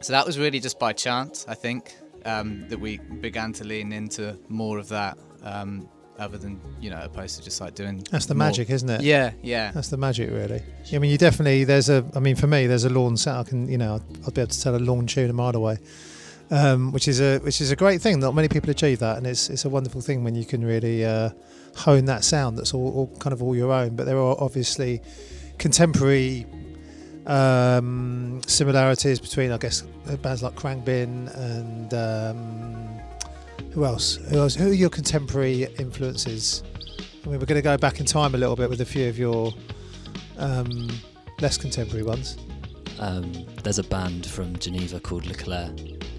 so 0.00 0.12
that 0.12 0.26
was 0.26 0.38
really 0.38 0.60
just 0.60 0.78
by 0.78 0.92
chance, 0.92 1.44
I 1.48 1.54
think, 1.54 1.94
um, 2.24 2.68
that 2.68 2.78
we 2.78 2.98
began 2.98 3.52
to 3.54 3.64
lean 3.64 3.92
into 3.92 4.36
more 4.48 4.78
of 4.78 4.88
that, 4.88 5.16
um, 5.42 5.88
other 6.18 6.38
than 6.38 6.60
you 6.80 6.88
know, 6.90 7.00
opposed 7.02 7.36
to 7.38 7.44
just 7.44 7.60
like 7.60 7.74
doing. 7.74 8.02
That's 8.10 8.26
the 8.26 8.34
more- 8.34 8.46
magic, 8.46 8.70
isn't 8.70 8.88
it? 8.88 9.00
Yeah, 9.02 9.32
yeah. 9.42 9.70
That's 9.72 9.88
the 9.88 9.96
magic, 9.96 10.30
really. 10.30 10.62
I 10.92 10.98
mean, 10.98 11.10
you 11.10 11.18
definitely 11.18 11.64
there's 11.64 11.88
a. 11.88 12.04
I 12.14 12.20
mean, 12.20 12.36
for 12.36 12.46
me, 12.46 12.66
there's 12.66 12.84
a 12.84 12.90
Lawne 12.90 13.16
set. 13.18 13.34
I 13.36 13.42
can, 13.42 13.68
you 13.68 13.78
know, 13.78 13.96
I'd, 13.96 14.26
I'd 14.26 14.34
be 14.34 14.40
able 14.40 14.50
to 14.50 14.60
tell 14.62 14.74
a 14.74 14.78
Lawne 14.78 15.06
tune 15.06 15.28
a 15.30 15.32
mile 15.34 15.54
away, 15.54 15.78
um, 16.50 16.92
which 16.92 17.06
is 17.08 17.20
a 17.20 17.38
which 17.40 17.60
is 17.60 17.70
a 17.70 17.76
great 17.76 18.00
thing. 18.00 18.18
Not 18.20 18.34
many 18.34 18.48
people 18.48 18.70
achieve 18.70 18.98
that, 19.00 19.16
and 19.18 19.26
it's 19.26 19.48
it's 19.50 19.64
a 19.64 19.68
wonderful 19.68 20.00
thing 20.00 20.24
when 20.24 20.34
you 20.34 20.44
can 20.44 20.64
really 20.64 21.04
uh, 21.04 21.30
hone 21.76 22.06
that 22.06 22.24
sound. 22.24 22.58
That's 22.58 22.74
all, 22.74 22.92
all 22.94 23.16
kind 23.18 23.32
of 23.32 23.42
all 23.42 23.54
your 23.54 23.72
own. 23.72 23.96
But 23.96 24.06
there 24.06 24.18
are 24.18 24.36
obviously 24.40 25.00
contemporary 25.58 26.46
um, 27.26 28.40
similarities 28.46 29.20
between, 29.20 29.50
I 29.52 29.58
guess, 29.58 29.82
bands 30.22 30.42
like 30.42 30.54
Khruangbin 30.54 31.34
and 31.36 31.94
um, 31.94 33.00
who 33.72 33.84
else? 33.84 34.16
Who 34.16 34.38
else? 34.38 34.54
Who 34.54 34.70
are 34.70 34.72
your 34.74 34.90
contemporary 34.90 35.64
influences? 35.78 36.62
I 37.24 37.28
mean, 37.28 37.40
we're 37.40 37.46
going 37.46 37.58
to 37.58 37.62
go 37.62 37.76
back 37.76 37.98
in 38.00 38.06
time 38.06 38.34
a 38.34 38.38
little 38.38 38.54
bit 38.56 38.70
with 38.70 38.80
a 38.80 38.84
few 38.84 39.08
of 39.08 39.18
your 39.18 39.52
um, 40.38 40.88
less 41.40 41.58
contemporary 41.58 42.04
ones. 42.04 42.36
Um, 43.00 43.32
there's 43.64 43.78
a 43.78 43.84
band 43.84 44.24
from 44.26 44.56
Geneva 44.58 45.00
called 45.00 45.26
L'Eclair. 45.26 45.70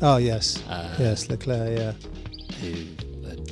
Oh 0.01 0.17
yes, 0.17 0.61
Uh, 0.67 0.93
yes, 0.99 1.29
L'Eclair. 1.29 1.71
Yeah, 1.75 1.91
Who 2.59 2.73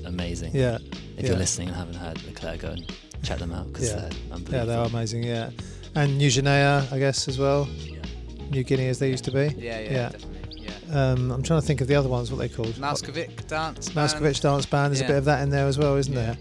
amazing. 0.06 0.52
yeah, 0.54 0.78
If 1.18 1.24
yeah. 1.24 1.28
you're 1.30 1.38
listening 1.38 1.68
and 1.70 1.78
haven't 1.78 1.96
heard 1.96 2.24
L'Eclair, 2.26 2.58
go 2.58 2.70
and 2.70 2.86
check 3.24 3.40
them 3.40 3.54
out 3.54 3.72
because 3.72 3.90
Yeah. 3.90 3.96
they're 3.96 4.10
unbelievable. 4.32 4.54
yeah. 4.58 4.66
They 4.66 4.76
are 4.76 4.86
amazing. 4.86 5.24
Yeah, 5.24 5.50
and 5.96 6.18
Nu 6.18 6.28
Genea, 6.30 6.92
I 6.92 7.00
guess, 7.00 7.28
as 7.28 7.38
well. 7.40 7.68
Nu 8.52 8.64
Guinea, 8.64 8.88
as 8.90 9.00
they 9.00 9.10
used 9.10 9.24
to 9.26 9.32
be. 9.32 9.54
Yeah, 9.58 9.80
yeah, 9.80 9.92
Yeah. 9.92 10.10
definitely. 10.10 10.32
Yeah. 10.90 11.12
Um, 11.12 11.32
I'm 11.32 11.42
trying 11.44 11.62
to 11.62 11.66
think 11.66 11.82
of 11.82 11.88
the 11.88 11.96
other 11.96 12.10
ones. 12.10 12.32
What 12.32 12.40
they 12.40 12.50
called? 12.50 12.76
Mauskovic 12.76 13.48
dance. 13.48 13.90
band. 13.90 14.10
Mauskovic 14.10 14.40
Dance 14.42 14.66
Band. 14.68 14.94
There's 14.94 15.02
a 15.02 15.08
bit 15.08 15.18
of 15.18 15.26
that 15.26 15.42
in 15.42 15.50
there 15.50 15.66
as 15.68 15.78
well, 15.78 15.96
isn't 15.96 16.14
Yeah. 16.14 16.22
there? 16.26 16.38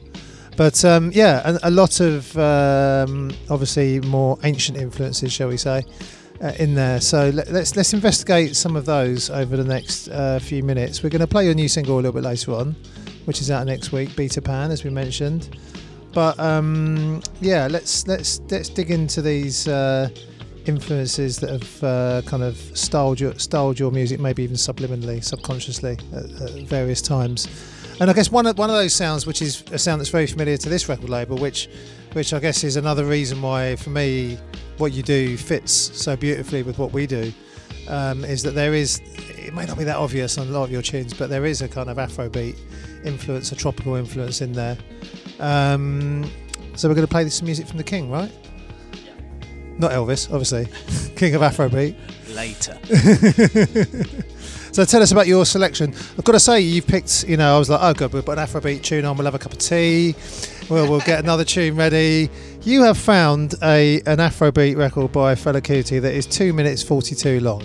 But 0.57 0.85
um, 0.85 1.11
yeah, 1.15 1.57
a, 1.63 1.69
a 1.69 1.71
lot 1.71 1.99
of 2.01 2.37
um, 2.39 3.33
obviously 3.51 4.01
more 4.01 4.39
ancient 4.45 4.79
influences, 4.79 5.33
shall 5.33 5.49
we 5.49 5.57
say, 5.57 5.83
uh, 6.43 6.53
in 6.59 6.75
there. 6.75 7.01
So 7.01 7.31
let, 7.31 7.51
let's 7.51 7.75
let's 7.75 7.93
investigate 7.93 8.55
some 8.55 8.77
of 8.77 8.85
those 8.85 9.31
over 9.31 9.57
the 9.57 9.65
next 9.65 10.09
uh, 10.09 10.39
few 10.39 10.63
minutes. 10.63 11.03
We're 11.03 11.09
going 11.11 11.21
to 11.23 11.27
play 11.27 11.47
your 11.47 11.55
new 11.55 11.69
single 11.69 11.95
a 11.95 11.97
little 11.97 12.13
bit 12.13 12.23
later 12.23 12.53
on, 12.53 12.77
which 13.25 13.41
is 13.41 13.51
out 13.51 13.67
next 13.67 13.93
week, 13.93 14.15
Beta 14.17 14.41
Pan, 14.41 14.71
as 14.71 14.85
we 14.85 14.91
mentioned. 14.91 15.57
But 16.13 16.39
um, 16.39 17.23
yeah, 17.41 17.67
let's 17.69 18.07
let's 18.07 18.41
let's 18.51 18.69
dig 18.69 18.91
into 18.91 19.21
these 19.21 19.67
uh, 19.67 20.09
influences 20.67 21.39
that 21.41 21.51
have 21.51 21.85
uh, 21.85 22.23
kind 22.27 22.43
of 22.43 22.57
styled 22.57 23.19
your 23.19 23.35
styled 23.35 23.79
your 23.79 23.91
music, 23.91 24.21
maybe 24.21 24.45
even 24.45 24.57
subliminally, 24.57 25.23
subconsciously, 25.23 25.99
at, 26.13 26.25
at 26.41 26.51
various 26.69 27.03
times. 27.03 27.49
And 28.01 28.11
I 28.11 28.13
guess 28.13 28.31
one 28.31 28.47
of 28.47 28.57
one 28.59 28.71
of 28.71 28.77
those 28.77 28.93
sounds, 28.93 29.27
which 29.27 29.43
is 29.43 29.63
a 29.73 29.79
sound 29.79 30.01
that's 30.01 30.11
very 30.11 30.27
familiar 30.27 30.57
to 30.57 30.69
this 30.69 30.89
record 30.89 31.11
label, 31.11 31.37
which 31.37 31.69
which 32.13 32.33
I 32.33 32.39
guess 32.39 32.63
is 32.63 32.77
another 32.77 33.05
reason 33.05 33.43
why, 33.43 33.75
for 33.77 33.91
me, 33.91 34.39
what 34.79 34.93
you 34.93 35.03
do 35.03 35.37
fits 35.37 35.73
so 35.73 36.17
beautifully 36.17 36.63
with 36.63 36.79
what 36.79 36.93
we 36.93 37.09
do, 37.09 37.33
um, 37.89 38.25
is 38.25 38.43
that 38.45 38.55
there 38.55 38.75
is. 38.75 39.01
It 39.37 39.53
may 39.53 39.67
not 39.67 39.79
be 39.79 39.85
that 39.85 39.97
obvious 39.97 40.39
on 40.39 40.47
a 40.47 40.51
lot 40.51 40.65
of 40.65 40.71
your 40.71 40.83
tunes, 40.83 41.13
but 41.13 41.29
there 41.29 41.45
is 41.45 41.61
a 41.61 41.69
kind 41.69 41.91
of 41.91 41.97
Afrobeat 41.97 42.57
influence, 43.05 43.53
a 43.53 43.57
tropical 43.57 43.95
influence 43.95 44.41
in 44.41 44.53
there. 44.53 44.77
Um, 45.41 46.31
so 46.75 46.89
we're 46.89 46.95
going 46.95 47.07
to 47.07 47.11
play 47.11 47.25
this 47.25 47.43
music 47.43 47.67
from 47.67 47.79
the 47.79 47.85
King, 47.85 48.11
right? 48.11 48.33
Yeah. 49.05 49.13
Not 49.79 49.93
Elvis, 49.93 50.31
obviously. 50.33 50.67
King 51.17 51.35
of 51.35 51.43
Afrobeat. 51.43 51.97
Later. 52.35 52.79
so 54.73 54.85
tell 54.85 55.03
us 55.03 55.13
about 55.13 55.27
your 55.29 55.47
selection. 55.47 55.95
I've 56.19 56.25
got 56.25 56.33
to 56.33 56.41
say, 56.41 56.61
you've 56.61 56.87
picked. 56.87 57.25
You 57.29 57.37
know, 57.37 57.55
I 57.55 57.59
was 57.59 57.71
like, 57.71 57.81
oh 57.81 57.95
god, 57.95 58.13
we'll 58.13 58.23
put 58.23 58.39
an 58.39 58.45
Afrobeat 58.45 58.83
tune 58.83 59.05
on. 59.05 59.17
We'll 59.17 59.27
have 59.27 59.35
a 59.37 59.39
cup 59.39 59.53
of 59.53 59.59
tea. 59.59 60.17
Well, 60.69 60.91
we'll 60.91 61.01
get 61.01 61.21
another 61.21 61.45
tune 61.45 61.77
ready. 61.77 62.29
You 62.63 62.83
have 62.83 62.99
found 62.99 63.55
a 63.63 64.01
an 64.01 64.19
Afrobeat 64.19 64.77
record 64.77 65.13
by 65.13 65.35
Fela 65.35 65.61
Kuti 65.61 66.01
that 66.01 66.13
is 66.13 66.27
two 66.27 66.53
minutes 66.53 66.83
forty 66.83 67.15
two 67.15 67.39
long. 67.41 67.63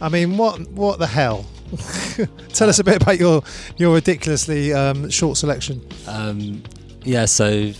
I 0.00 0.10
mean, 0.10 0.36
what 0.36 0.60
what 0.72 0.98
the 0.98 1.06
hell? 1.06 1.46
tell 2.52 2.68
us 2.68 2.78
a 2.78 2.84
bit 2.84 3.02
about 3.02 3.18
your 3.18 3.42
your 3.76 3.94
ridiculously 3.94 4.72
um, 4.72 5.10
short 5.10 5.36
selection. 5.36 5.86
Um, 6.06 6.62
yeah, 7.04 7.24
so 7.24 7.72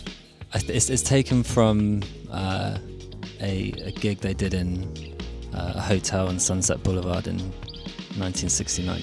it's, 0.54 0.90
it's 0.90 1.02
taken 1.02 1.42
from 1.42 2.02
uh, 2.30 2.78
a, 3.40 3.72
a 3.84 3.90
gig 3.92 4.18
they 4.18 4.34
did 4.34 4.54
in 4.54 5.16
uh, 5.54 5.72
a 5.76 5.80
hotel 5.80 6.28
on 6.28 6.38
Sunset 6.38 6.82
Boulevard 6.82 7.26
in 7.26 7.36
1969. 8.18 9.02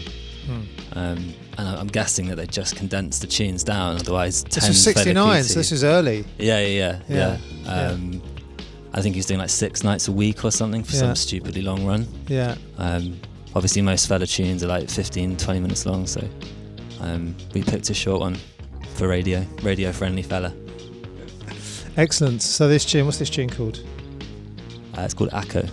Um, 0.93 1.33
and 1.57 1.67
I'm 1.67 1.87
guessing 1.87 2.27
that 2.27 2.35
they 2.35 2.45
just 2.45 2.75
condensed 2.75 3.21
the 3.21 3.27
tunes 3.27 3.63
down, 3.63 3.95
otherwise 3.95 4.43
10 4.43 4.49
This 4.61 4.67
was 4.67 4.83
sixty 4.83 5.13
nine, 5.13 5.43
so 5.43 5.53
this 5.59 5.71
is 5.71 5.83
early. 5.85 6.25
Yeah, 6.37 6.59
yeah, 6.59 6.99
yeah, 7.07 7.15
Yeah, 7.15 7.37
yeah. 7.63 7.87
Um, 7.91 8.21
I 8.93 9.01
think 9.01 9.15
he's 9.15 9.25
doing 9.25 9.39
like 9.39 9.49
six 9.49 9.83
nights 9.83 10.07
a 10.09 10.11
week 10.11 10.43
or 10.43 10.51
something 10.51 10.83
for 10.83 10.93
Yeah. 10.93 10.99
some 10.99 11.15
stupidly 11.15 11.61
long 11.61 11.85
run. 11.85 12.07
Yeah. 12.27 12.55
Um, 12.77 13.19
obviously, 13.55 13.81
most 13.81 14.09
Fela 14.09 14.29
tunes 14.29 14.63
are 14.63 14.67
like 14.67 14.89
15, 14.89 15.37
20 15.37 15.59
minutes 15.59 15.85
long, 15.85 16.05
so 16.07 16.27
um, 17.01 17.35
we 17.53 17.63
picked 17.63 17.89
a 17.89 17.93
short 17.93 18.21
one 18.21 18.37
for 18.95 19.07
radio, 19.07 19.45
radio 19.61 19.91
friendly 19.91 20.23
Fela. 20.23 20.53
Excellent. 21.97 22.41
So 22.41 22.67
this 22.67 22.85
tune, 22.85 23.05
what's 23.05 23.19
this 23.19 23.29
tune 23.29 23.49
called? 23.49 23.83
Uh, 24.97 25.01
it's 25.01 25.13
called 25.13 25.29
Ako. 25.33 25.67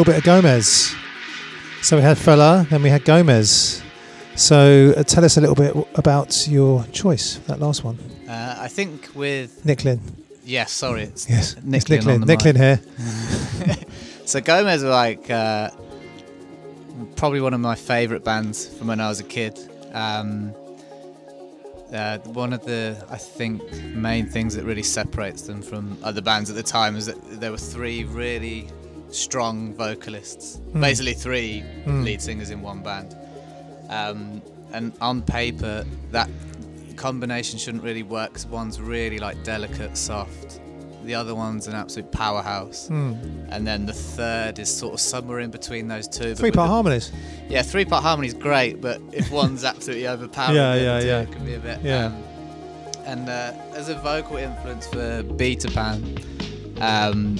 Little 0.00 0.14
bit 0.14 0.18
of 0.20 0.24
Gomez. 0.24 0.94
So 1.82 1.96
we 1.98 2.02
had 2.02 2.16
Fela, 2.16 2.66
then 2.70 2.82
we 2.82 2.88
had 2.88 3.04
Gomez. 3.04 3.82
So 4.34 4.94
uh, 4.96 5.02
tell 5.02 5.26
us 5.26 5.36
a 5.36 5.42
little 5.42 5.54
bit 5.54 5.76
about 5.94 6.48
your 6.48 6.84
choice, 6.84 7.34
that 7.48 7.60
last 7.60 7.84
one. 7.84 7.98
Uh, 8.26 8.56
I 8.60 8.68
think 8.68 9.10
with 9.14 9.62
Nicklin. 9.62 10.00
yes, 10.42 10.72
sorry, 10.72 11.02
it's 11.02 11.28
Yes, 11.28 11.54
Nicklin 11.56 11.74
it's 11.98 12.06
on 12.06 12.20
Nicklin. 12.22 12.26
the 12.26 12.32
Nicklin 12.34 13.58
mic. 13.58 13.76
here. 13.76 13.76
So 14.24 14.40
Gomez 14.40 14.82
were 14.82 14.88
like 14.88 15.28
uh, 15.30 15.68
probably 17.16 17.42
one 17.42 17.52
of 17.52 17.60
my 17.60 17.74
favourite 17.74 18.24
bands 18.24 18.68
from 18.78 18.86
when 18.86 19.00
I 19.02 19.08
was 19.10 19.20
a 19.20 19.24
kid. 19.24 19.58
Um, 19.92 20.54
uh, 21.92 22.16
one 22.20 22.54
of 22.54 22.64
the 22.64 22.96
I 23.10 23.18
think 23.18 23.70
main 23.94 24.24
things 24.30 24.54
that 24.56 24.64
really 24.64 24.82
separates 24.82 25.42
them 25.42 25.60
from 25.60 25.98
other 26.02 26.22
bands 26.22 26.48
at 26.48 26.56
the 26.56 26.62
time 26.62 26.96
is 26.96 27.04
that 27.04 27.18
there 27.38 27.50
were 27.50 27.58
three 27.58 28.04
really 28.04 28.66
strong 29.12 29.74
vocalists, 29.74 30.56
basically 30.78 31.14
three 31.14 31.64
lead 31.86 32.20
singers 32.22 32.50
in 32.50 32.62
one 32.62 32.82
band. 32.82 33.16
Um, 33.88 34.42
and 34.72 34.92
on 35.00 35.22
paper, 35.22 35.84
that 36.12 36.28
combination 36.96 37.58
shouldn't 37.58 37.82
really 37.82 38.02
work. 38.02 38.32
'cause 38.34 38.46
one's 38.46 38.80
really 38.80 39.18
like 39.18 39.42
delicate, 39.44 39.96
soft. 39.96 40.60
The 41.04 41.14
other 41.14 41.34
one's 41.34 41.66
an 41.66 41.74
absolute 41.74 42.12
powerhouse, 42.12 42.88
and 42.90 43.66
then 43.66 43.86
the 43.86 43.92
third 43.92 44.58
is 44.58 44.68
sort 44.68 44.92
of 44.94 45.00
somewhere 45.00 45.40
in 45.40 45.50
between 45.50 45.88
those 45.88 46.06
two. 46.06 46.34
Three 46.34 46.50
part 46.50 46.68
harmonies. 46.68 47.10
Yeah, 47.48 47.62
three 47.62 47.86
part 47.86 48.02
harmony 48.04 48.28
is 48.28 48.34
great, 48.34 48.80
but 48.82 49.00
if 49.10 49.30
one's 49.42 49.64
absolutely 49.64 50.06
overpowering, 50.06 50.56
Yeah, 50.56 50.74
yeah, 50.74 51.00
yeah. 51.00 51.20
it 51.22 51.32
can 51.32 51.44
be 51.44 51.54
a 51.54 51.58
bit. 51.58 51.78
Yeah. 51.82 52.06
Um, 52.06 52.22
and 53.06 53.28
uh, 53.30 53.52
as 53.74 53.88
a 53.88 53.94
vocal 53.94 54.36
influence 54.36 54.86
for 54.88 55.22
Beta 55.22 55.68
Pan, 55.70 56.16
um, 56.82 57.38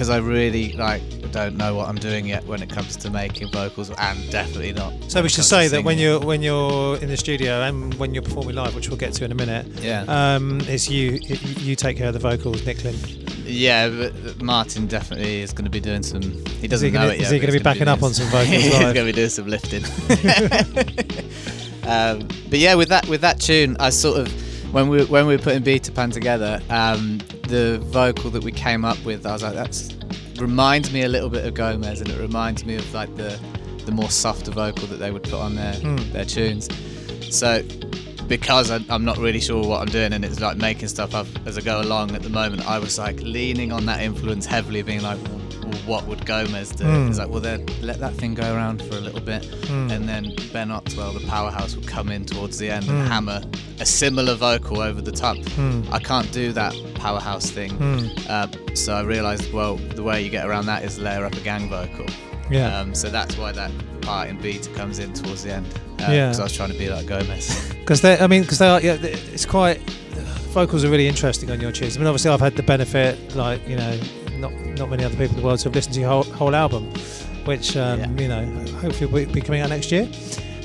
because 0.00 0.08
I 0.08 0.16
really 0.16 0.72
like 0.72 1.02
don't 1.30 1.58
know 1.58 1.74
what 1.74 1.86
I'm 1.86 1.98
doing 1.98 2.26
yet 2.26 2.42
when 2.46 2.62
it 2.62 2.70
comes 2.70 2.96
to 2.96 3.10
making 3.10 3.52
vocals, 3.52 3.90
and 3.90 4.30
definitely 4.30 4.72
not. 4.72 4.94
So 5.08 5.20
we 5.20 5.28
should 5.28 5.44
say 5.44 5.68
that 5.68 5.84
when 5.84 5.98
you're 5.98 6.18
when 6.18 6.40
you're 6.40 6.96
in 6.96 7.08
the 7.08 7.18
studio 7.18 7.60
and 7.60 7.92
when 7.96 8.14
you're 8.14 8.22
performing 8.22 8.56
live, 8.56 8.74
which 8.74 8.88
we'll 8.88 8.96
get 8.96 9.12
to 9.12 9.26
in 9.26 9.30
a 9.30 9.34
minute, 9.34 9.66
yeah, 9.82 10.06
um, 10.08 10.62
it's 10.62 10.88
you 10.88 11.18
you 11.58 11.76
take 11.76 11.98
care 11.98 12.08
of 12.08 12.14
the 12.14 12.18
vocals, 12.18 12.62
Nicklin. 12.62 12.96
yeah, 13.44 13.90
but 13.90 14.40
Martin 14.40 14.86
definitely 14.86 15.42
is 15.42 15.52
going 15.52 15.66
to 15.66 15.70
be 15.70 15.80
doing 15.80 16.02
some. 16.02 16.22
He 16.22 16.66
doesn't 16.66 16.86
he 16.86 16.92
gonna- 16.92 17.08
know 17.08 17.12
it 17.12 17.18
yet. 17.18 17.26
is 17.26 17.32
he 17.32 17.38
gonna 17.38 17.52
be 17.52 17.58
backing 17.58 17.86
up 17.86 18.02
on 18.02 18.14
some- 18.14 18.28
vocals 18.28 18.48
he's 18.62 18.72
going 18.78 18.94
to 18.94 19.04
be 19.04 19.12
doing 19.12 19.28
some 19.28 19.48
lifting. 19.48 19.84
um, 21.86 22.26
but 22.48 22.58
yeah, 22.58 22.74
with 22.74 22.88
that 22.88 23.06
with 23.06 23.20
that 23.20 23.38
tune, 23.38 23.76
I 23.78 23.90
sort 23.90 24.18
of 24.18 24.72
when 24.72 24.88
we 24.88 25.04
when 25.04 25.26
we 25.26 25.36
were 25.36 25.42
putting 25.42 25.62
Beta 25.62 25.92
Pan 25.92 26.10
together, 26.10 26.62
um, 26.70 27.20
the 27.50 27.78
vocal 27.84 28.30
that 28.30 28.42
we 28.44 28.52
came 28.52 28.84
up 28.84 29.02
with, 29.04 29.26
I 29.26 29.32
was 29.32 29.42
like, 29.42 29.54
that's 29.54 29.92
reminds 30.38 30.90
me 30.90 31.02
a 31.02 31.08
little 31.08 31.28
bit 31.28 31.44
of 31.44 31.52
Gomez, 31.54 32.00
and 32.00 32.08
it 32.08 32.18
reminds 32.18 32.64
me 32.64 32.76
of 32.76 32.94
like 32.94 33.14
the 33.16 33.38
the 33.84 33.92
more 33.92 34.10
softer 34.10 34.50
vocal 34.50 34.86
that 34.88 34.96
they 34.96 35.10
would 35.10 35.22
put 35.24 35.34
on 35.34 35.54
their 35.56 35.74
Hmm. 35.74 35.96
their 36.12 36.24
tunes. 36.24 36.68
So 37.34 37.62
because 38.28 38.70
I, 38.70 38.78
I'm 38.88 39.04
not 39.04 39.18
really 39.18 39.40
sure 39.40 39.62
what 39.66 39.80
I'm 39.80 39.88
doing, 39.88 40.12
and 40.12 40.24
it's 40.24 40.40
like 40.40 40.56
making 40.56 40.88
stuff 40.88 41.14
up 41.14 41.26
as 41.46 41.58
I 41.58 41.62
go 41.62 41.80
along 41.80 42.14
at 42.14 42.22
the 42.22 42.30
moment, 42.30 42.66
I 42.68 42.78
was 42.78 42.98
like 42.98 43.20
leaning 43.20 43.72
on 43.72 43.86
that 43.86 44.00
influence 44.00 44.46
heavily, 44.46 44.82
being 44.82 45.02
like, 45.02 45.18
well, 45.70 45.80
what 45.86 46.06
would 46.06 46.24
Gomez 46.26 46.70
do? 46.70 46.84
Mm. 46.84 47.08
It's 47.08 47.18
like, 47.18 47.28
well, 47.28 47.40
then 47.40 47.66
let 47.82 47.98
that 48.00 48.14
thing 48.14 48.34
go 48.34 48.54
around 48.54 48.82
for 48.82 48.96
a 48.96 49.00
little 49.00 49.20
bit, 49.20 49.42
Mm. 49.42 49.90
and 49.92 50.08
then 50.08 50.34
Ben 50.52 50.70
Ottewell, 50.70 51.12
the 51.12 51.26
powerhouse, 51.26 51.74
would 51.76 51.86
come 51.86 52.10
in 52.10 52.24
towards 52.24 52.58
the 52.58 52.70
end 52.70 52.84
Mm. 52.86 52.90
and 53.00 53.08
hammer 53.08 53.42
a 53.80 53.86
similar 53.86 54.34
vocal 54.34 54.80
over 54.80 55.00
the 55.00 55.12
top. 55.12 55.36
Mm. 55.38 55.90
I 55.92 55.98
can't 55.98 56.30
do 56.32 56.52
that 56.52 56.74
powerhouse 56.94 57.50
thing. 57.50 57.72
Um, 58.28 58.50
so 58.74 58.94
I 58.94 59.02
realised, 59.02 59.52
well, 59.52 59.76
the 59.76 60.02
way 60.02 60.22
you 60.22 60.30
get 60.30 60.46
around 60.46 60.66
that 60.66 60.84
is 60.84 60.98
layer 60.98 61.24
up 61.24 61.34
a 61.34 61.40
gang 61.40 61.68
vocal. 61.68 62.06
Yeah. 62.50 62.78
Um, 62.80 62.94
so 62.94 63.08
that's 63.10 63.36
why 63.38 63.52
that 63.52 63.70
part 64.02 64.28
in 64.28 64.36
beta 64.40 64.68
comes 64.70 64.98
in 64.98 65.12
towards 65.12 65.44
the 65.44 65.52
end. 65.54 65.66
Uh, 66.00 66.10
Yeah. 66.10 66.26
Because 66.26 66.40
I 66.40 66.42
was 66.44 66.52
trying 66.52 66.72
to 66.72 66.78
be 66.78 66.88
like 66.88 67.06
Gomez. 67.06 67.72
Because 67.80 68.02
they, 68.02 68.18
I 68.20 68.26
mean, 68.28 68.42
because 68.42 68.58
they 68.58 68.68
are, 68.68 68.80
yeah, 68.80 68.96
it's 69.02 69.44
quite. 69.46 69.80
Vocals 70.52 70.84
are 70.84 70.88
really 70.90 71.06
interesting 71.08 71.50
on 71.50 71.60
your 71.60 71.70
tunes. 71.72 71.96
I 71.96 72.00
mean, 72.00 72.06
obviously, 72.08 72.30
I've 72.30 72.40
had 72.40 72.56
the 72.56 72.62
benefit, 72.62 73.36
like 73.36 73.66
you 73.68 73.76
know, 73.76 73.98
not 74.40 74.52
not 74.78 74.90
many 74.90 75.04
other 75.04 75.16
people 75.16 75.36
in 75.36 75.40
the 75.42 75.46
world 75.46 75.58
to 75.60 75.64
have 75.68 75.74
listened 75.74 75.94
to 75.94 76.00
your 76.00 76.08
whole, 76.10 76.22
whole 76.22 76.54
album, 76.54 76.84
which 77.44 77.76
um, 77.76 78.00
Yeah. 78.00 78.10
you 78.22 78.28
know, 78.28 78.44
hopefully 78.80 79.06
will 79.10 79.32
be 79.32 79.40
coming 79.40 79.60
out 79.60 79.70
next 79.70 79.90
year, 79.92 80.08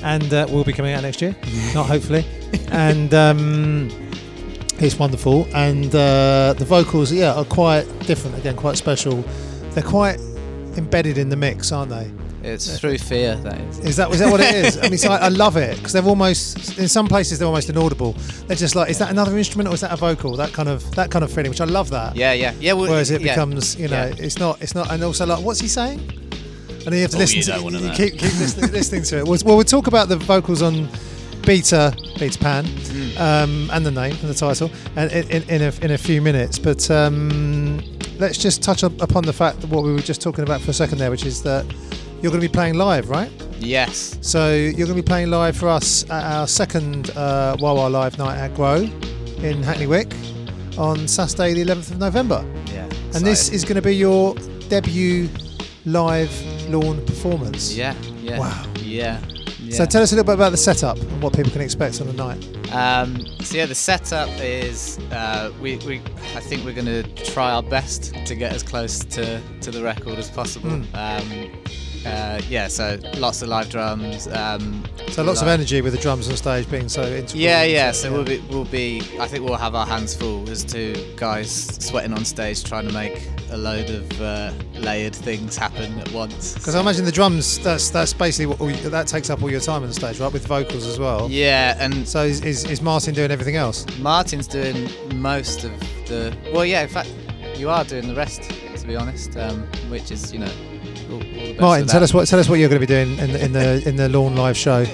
and 0.02 0.32
uh, 0.32 0.46
will 0.50 0.64
be 0.64 0.72
coming 0.72 0.92
out 0.94 1.02
next 1.02 1.20
year, 1.22 1.34
not 1.74 1.86
hopefully, 1.86 2.24
and 2.70 3.12
um, 3.14 3.88
it's 4.78 4.98
wonderful. 4.98 5.46
And 5.54 5.86
uh, 5.94 6.54
the 6.58 6.64
vocals, 6.66 7.12
yeah, 7.12 7.32
are 7.34 7.44
quite 7.44 7.84
different. 8.06 8.36
Again, 8.38 8.56
quite 8.56 8.76
special. 8.76 9.22
They're 9.72 9.82
quite 9.82 10.18
embedded 10.76 11.18
in 11.18 11.28
the 11.28 11.36
mix, 11.36 11.72
aren't 11.72 11.90
they? 11.90 12.10
It's 12.46 12.78
through 12.78 12.98
fear, 12.98 13.36
that 13.36 13.60
is. 13.60 13.78
Is 13.80 13.96
that 13.96 14.10
is 14.10 14.18
that 14.20 14.30
what 14.30 14.40
it 14.40 14.54
is? 14.54 14.78
I 14.78 14.88
mean, 14.88 14.98
so 14.98 15.10
I, 15.10 15.16
I 15.16 15.28
love 15.44 15.56
it 15.56 15.76
because 15.76 15.92
they're 15.92 16.04
almost 16.04 16.78
in 16.78 16.88
some 16.88 17.06
places 17.08 17.38
they're 17.38 17.46
almost 17.48 17.68
inaudible. 17.68 18.12
They're 18.46 18.56
just 18.56 18.74
like, 18.76 18.90
is 18.90 18.98
that 18.98 19.10
another 19.10 19.36
instrument 19.36 19.68
or 19.68 19.74
is 19.74 19.80
that 19.80 19.92
a 19.92 19.96
vocal? 19.96 20.36
That 20.36 20.52
kind 20.52 20.68
of 20.68 20.88
that 20.94 21.10
kind 21.10 21.24
of 21.24 21.32
feeling, 21.32 21.50
which 21.50 21.60
I 21.60 21.64
love 21.64 21.90
that. 21.90 22.16
Yeah, 22.16 22.32
yeah, 22.32 22.52
yeah. 22.60 22.72
Well, 22.72 22.88
Whereas 22.90 23.10
it 23.10 23.20
yeah. 23.20 23.34
becomes, 23.34 23.76
you 23.76 23.88
know, 23.88 24.06
Yeah. 24.06 24.24
it's 24.24 24.38
not, 24.38 24.60
it's 24.62 24.74
not, 24.74 24.90
and 24.92 25.02
also 25.02 25.26
like, 25.26 25.44
what's 25.44 25.60
he 25.60 25.68
saying? 25.68 25.98
And 26.00 26.92
then 26.92 26.94
you 26.94 27.00
have 27.02 27.10
to 27.10 27.16
Oh, 27.16 27.20
listen 27.20 27.36
you 27.38 27.42
to 27.42 27.50
don't 27.50 27.72
you 27.82 27.90
keep, 27.90 28.12
keep 28.12 28.22
listening, 28.38 28.70
listening 28.80 29.02
to 29.04 29.18
it. 29.18 29.24
Well, 29.26 29.38
well, 29.44 29.56
we'll 29.56 29.64
talk 29.64 29.88
about 29.88 30.08
the 30.08 30.16
vocals 30.16 30.62
on 30.62 30.88
Beta, 31.42 31.94
Beta 32.18 32.38
Pan, 32.38 32.64
Mm. 32.64 33.20
um, 33.20 33.70
and 33.72 33.84
the 33.84 33.90
name 33.90 34.12
and 34.20 34.30
the 34.30 34.34
title, 34.34 34.70
and 34.96 35.10
in, 35.12 35.28
in, 35.30 35.42
in, 35.50 35.62
a, 35.62 35.72
in 35.84 35.90
a 35.90 35.98
few 35.98 36.22
minutes. 36.22 36.58
But 36.58 36.88
um, 36.90 37.78
let's 38.18 38.38
just 38.38 38.62
touch 38.62 38.84
up 38.84 39.00
upon 39.02 39.24
the 39.24 39.32
fact 39.32 39.60
that 39.60 39.70
what 39.70 39.82
we 39.84 39.92
were 39.92 39.98
just 40.00 40.20
talking 40.22 40.44
about 40.44 40.60
for 40.60 40.70
a 40.70 40.74
second 40.74 40.98
there, 40.98 41.10
which 41.10 41.26
is 41.26 41.42
that 41.42 41.66
you're 42.26 42.32
going 42.32 42.42
to 42.42 42.48
be 42.48 42.52
playing 42.52 42.74
live, 42.74 43.08
right? 43.08 43.30
Yes. 43.60 44.18
So 44.20 44.52
you're 44.52 44.72
going 44.72 44.88
to 44.88 44.94
be 44.94 45.00
playing 45.00 45.30
live 45.30 45.56
for 45.56 45.68
us 45.68 46.02
at 46.10 46.24
our 46.24 46.48
second 46.48 47.10
uh, 47.10 47.56
Wah 47.60 47.72
Wah 47.72 47.86
Live 47.86 48.18
night 48.18 48.36
at 48.36 48.52
Grow 48.56 48.78
in 49.44 49.62
Hackney 49.62 49.86
Wick 49.86 50.12
on 50.76 51.06
Saturday, 51.06 51.54
the 51.54 51.64
11th 51.64 51.92
of 51.92 51.98
November. 52.00 52.44
Yeah. 52.66 52.82
And 53.14 53.24
this 53.24 53.48
is 53.50 53.62
going 53.62 53.76
to 53.76 53.80
be 53.80 53.94
your 53.94 54.34
debut 54.68 55.28
live 55.84 56.30
Lawne 56.68 57.06
performance. 57.06 57.72
Yeah. 57.76 57.94
Yeah. 58.20 58.40
Wow. 58.40 58.64
Yeah. 58.80 59.20
yeah. 59.60 59.76
So 59.76 59.86
tell 59.86 60.02
us 60.02 60.10
a 60.10 60.16
little 60.16 60.26
bit 60.26 60.34
about 60.34 60.50
the 60.50 60.56
setup 60.56 60.98
and 60.98 61.22
what 61.22 61.32
people 61.32 61.52
can 61.52 61.60
expect 61.60 62.00
on 62.00 62.08
the 62.08 62.12
night. 62.12 62.44
Um, 62.72 63.24
so 63.38 63.56
yeah, 63.56 63.66
the 63.66 63.74
setup 63.76 64.30
is 64.40 64.98
uh, 65.12 65.52
we, 65.60 65.76
we 65.86 65.98
I 66.34 66.40
think 66.40 66.64
we're 66.64 66.74
going 66.74 66.86
to 66.86 67.04
try 67.24 67.52
our 67.52 67.62
best 67.62 68.12
to 68.26 68.34
get 68.34 68.52
as 68.52 68.64
close 68.64 68.98
to, 68.98 69.40
to 69.60 69.70
the 69.70 69.84
record 69.84 70.18
as 70.18 70.28
possible. 70.28 70.70
Mm. 70.70 71.52
Um, 71.52 71.62
uh, 72.04 72.40
yeah, 72.48 72.68
so 72.68 72.98
lots 73.16 73.42
of 73.42 73.48
live 73.48 73.68
drums. 73.70 74.26
Um, 74.28 74.84
So 75.08 75.22
lots 75.22 75.40
of 75.40 75.48
energy 75.48 75.80
with 75.80 75.92
the 75.94 75.98
drums 76.00 76.28
on 76.28 76.36
stage 76.36 76.68
being 76.70 76.88
so 76.88 77.02
integral. 77.02 77.40
Yeah, 77.40 77.62
yeah. 77.62 77.92
So 77.92 78.12
we'll 78.12 78.24
be 78.24 78.38
we'll 78.50 78.64
be. 78.64 79.00
I 79.20 79.26
think 79.26 79.44
we'll 79.44 79.56
have 79.56 79.74
our 79.74 79.86
hands 79.86 80.14
full 80.14 80.48
as 80.50 80.64
two 80.64 80.94
guys 81.16 81.50
sweating 81.50 82.12
on 82.12 82.24
stage 82.24 82.64
trying 82.64 82.86
to 82.86 82.92
make 82.92 83.28
a 83.50 83.56
load 83.56 83.88
of 83.90 84.20
uh, 84.20 84.52
layered 84.74 85.14
things 85.14 85.56
happen 85.56 85.98
at 86.00 86.10
once. 86.12 86.54
Because 86.54 86.74
I 86.74 86.80
imagine 86.80 87.04
the 87.04 87.12
drums, 87.12 87.58
that's 87.60 87.90
that's 87.90 88.12
basically 88.12 88.46
what 88.46 88.60
all 88.60 88.68
that 88.90 89.06
takes 89.06 89.30
up 89.30 89.42
all 89.42 89.50
your 89.50 89.60
time 89.60 89.82
on 89.82 89.92
stage, 89.92 90.20
right? 90.20 90.32
With 90.32 90.46
vocals 90.46 90.86
as 90.86 90.98
well. 90.98 91.28
Yeah, 91.30 91.76
and 91.78 92.06
So 92.06 92.24
is, 92.24 92.42
is, 92.42 92.64
is 92.64 92.82
Martin 92.82 93.14
doing 93.14 93.30
everything 93.30 93.56
else? 93.56 93.86
Martin's 93.98 94.48
doing 94.48 94.90
most 95.14 95.64
of 95.64 95.72
the. 96.06 96.36
Well, 96.52 96.64
yeah. 96.64 96.82
In 96.82 96.88
fact, 96.88 97.12
you 97.56 97.70
are 97.70 97.84
doing 97.84 98.08
the 98.08 98.14
rest, 98.14 98.42
to 98.42 98.86
be 98.86 98.96
honest. 98.96 99.36
Um, 99.36 99.62
which 99.88 100.10
is, 100.10 100.32
you 100.32 100.40
know, 100.40 100.52
all, 101.10 101.14
all 101.14 101.20
the 101.20 101.48
best 101.48 101.60
Martin, 101.60 101.86
tell 101.86 102.02
us 102.02 102.14
what 102.14 102.28
tell 102.28 102.38
us 102.38 102.48
what 102.48 102.58
you're 102.58 102.68
going 102.68 102.80
to 102.80 102.86
be 102.86 102.92
doing 102.92 103.18
in 103.18 103.32
the 103.32 103.44
in 103.44 103.52
the, 103.52 103.82
in 103.88 103.96
the 103.96 104.08
Lawne 104.08 104.36
live 104.36 104.56
show. 104.56 104.84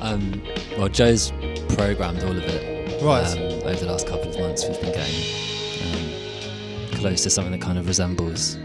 Um, 0.00 0.42
well, 0.76 0.88
Joe's 0.88 1.30
programmed 1.76 2.22
all 2.24 2.36
of 2.36 2.44
it. 2.44 3.02
Right. 3.02 3.26
Um, 3.26 3.38
over 3.38 3.74
the 3.74 3.86
last 3.86 4.06
couple 4.06 4.30
of 4.30 4.38
months, 4.38 4.66
we've 4.68 4.80
been 4.80 4.92
getting 4.92 6.92
um, 6.92 6.98
close 6.98 7.22
to 7.24 7.30
something 7.30 7.52
that 7.52 7.60
kind 7.60 7.78
of 7.78 7.86
resembles 7.86 8.56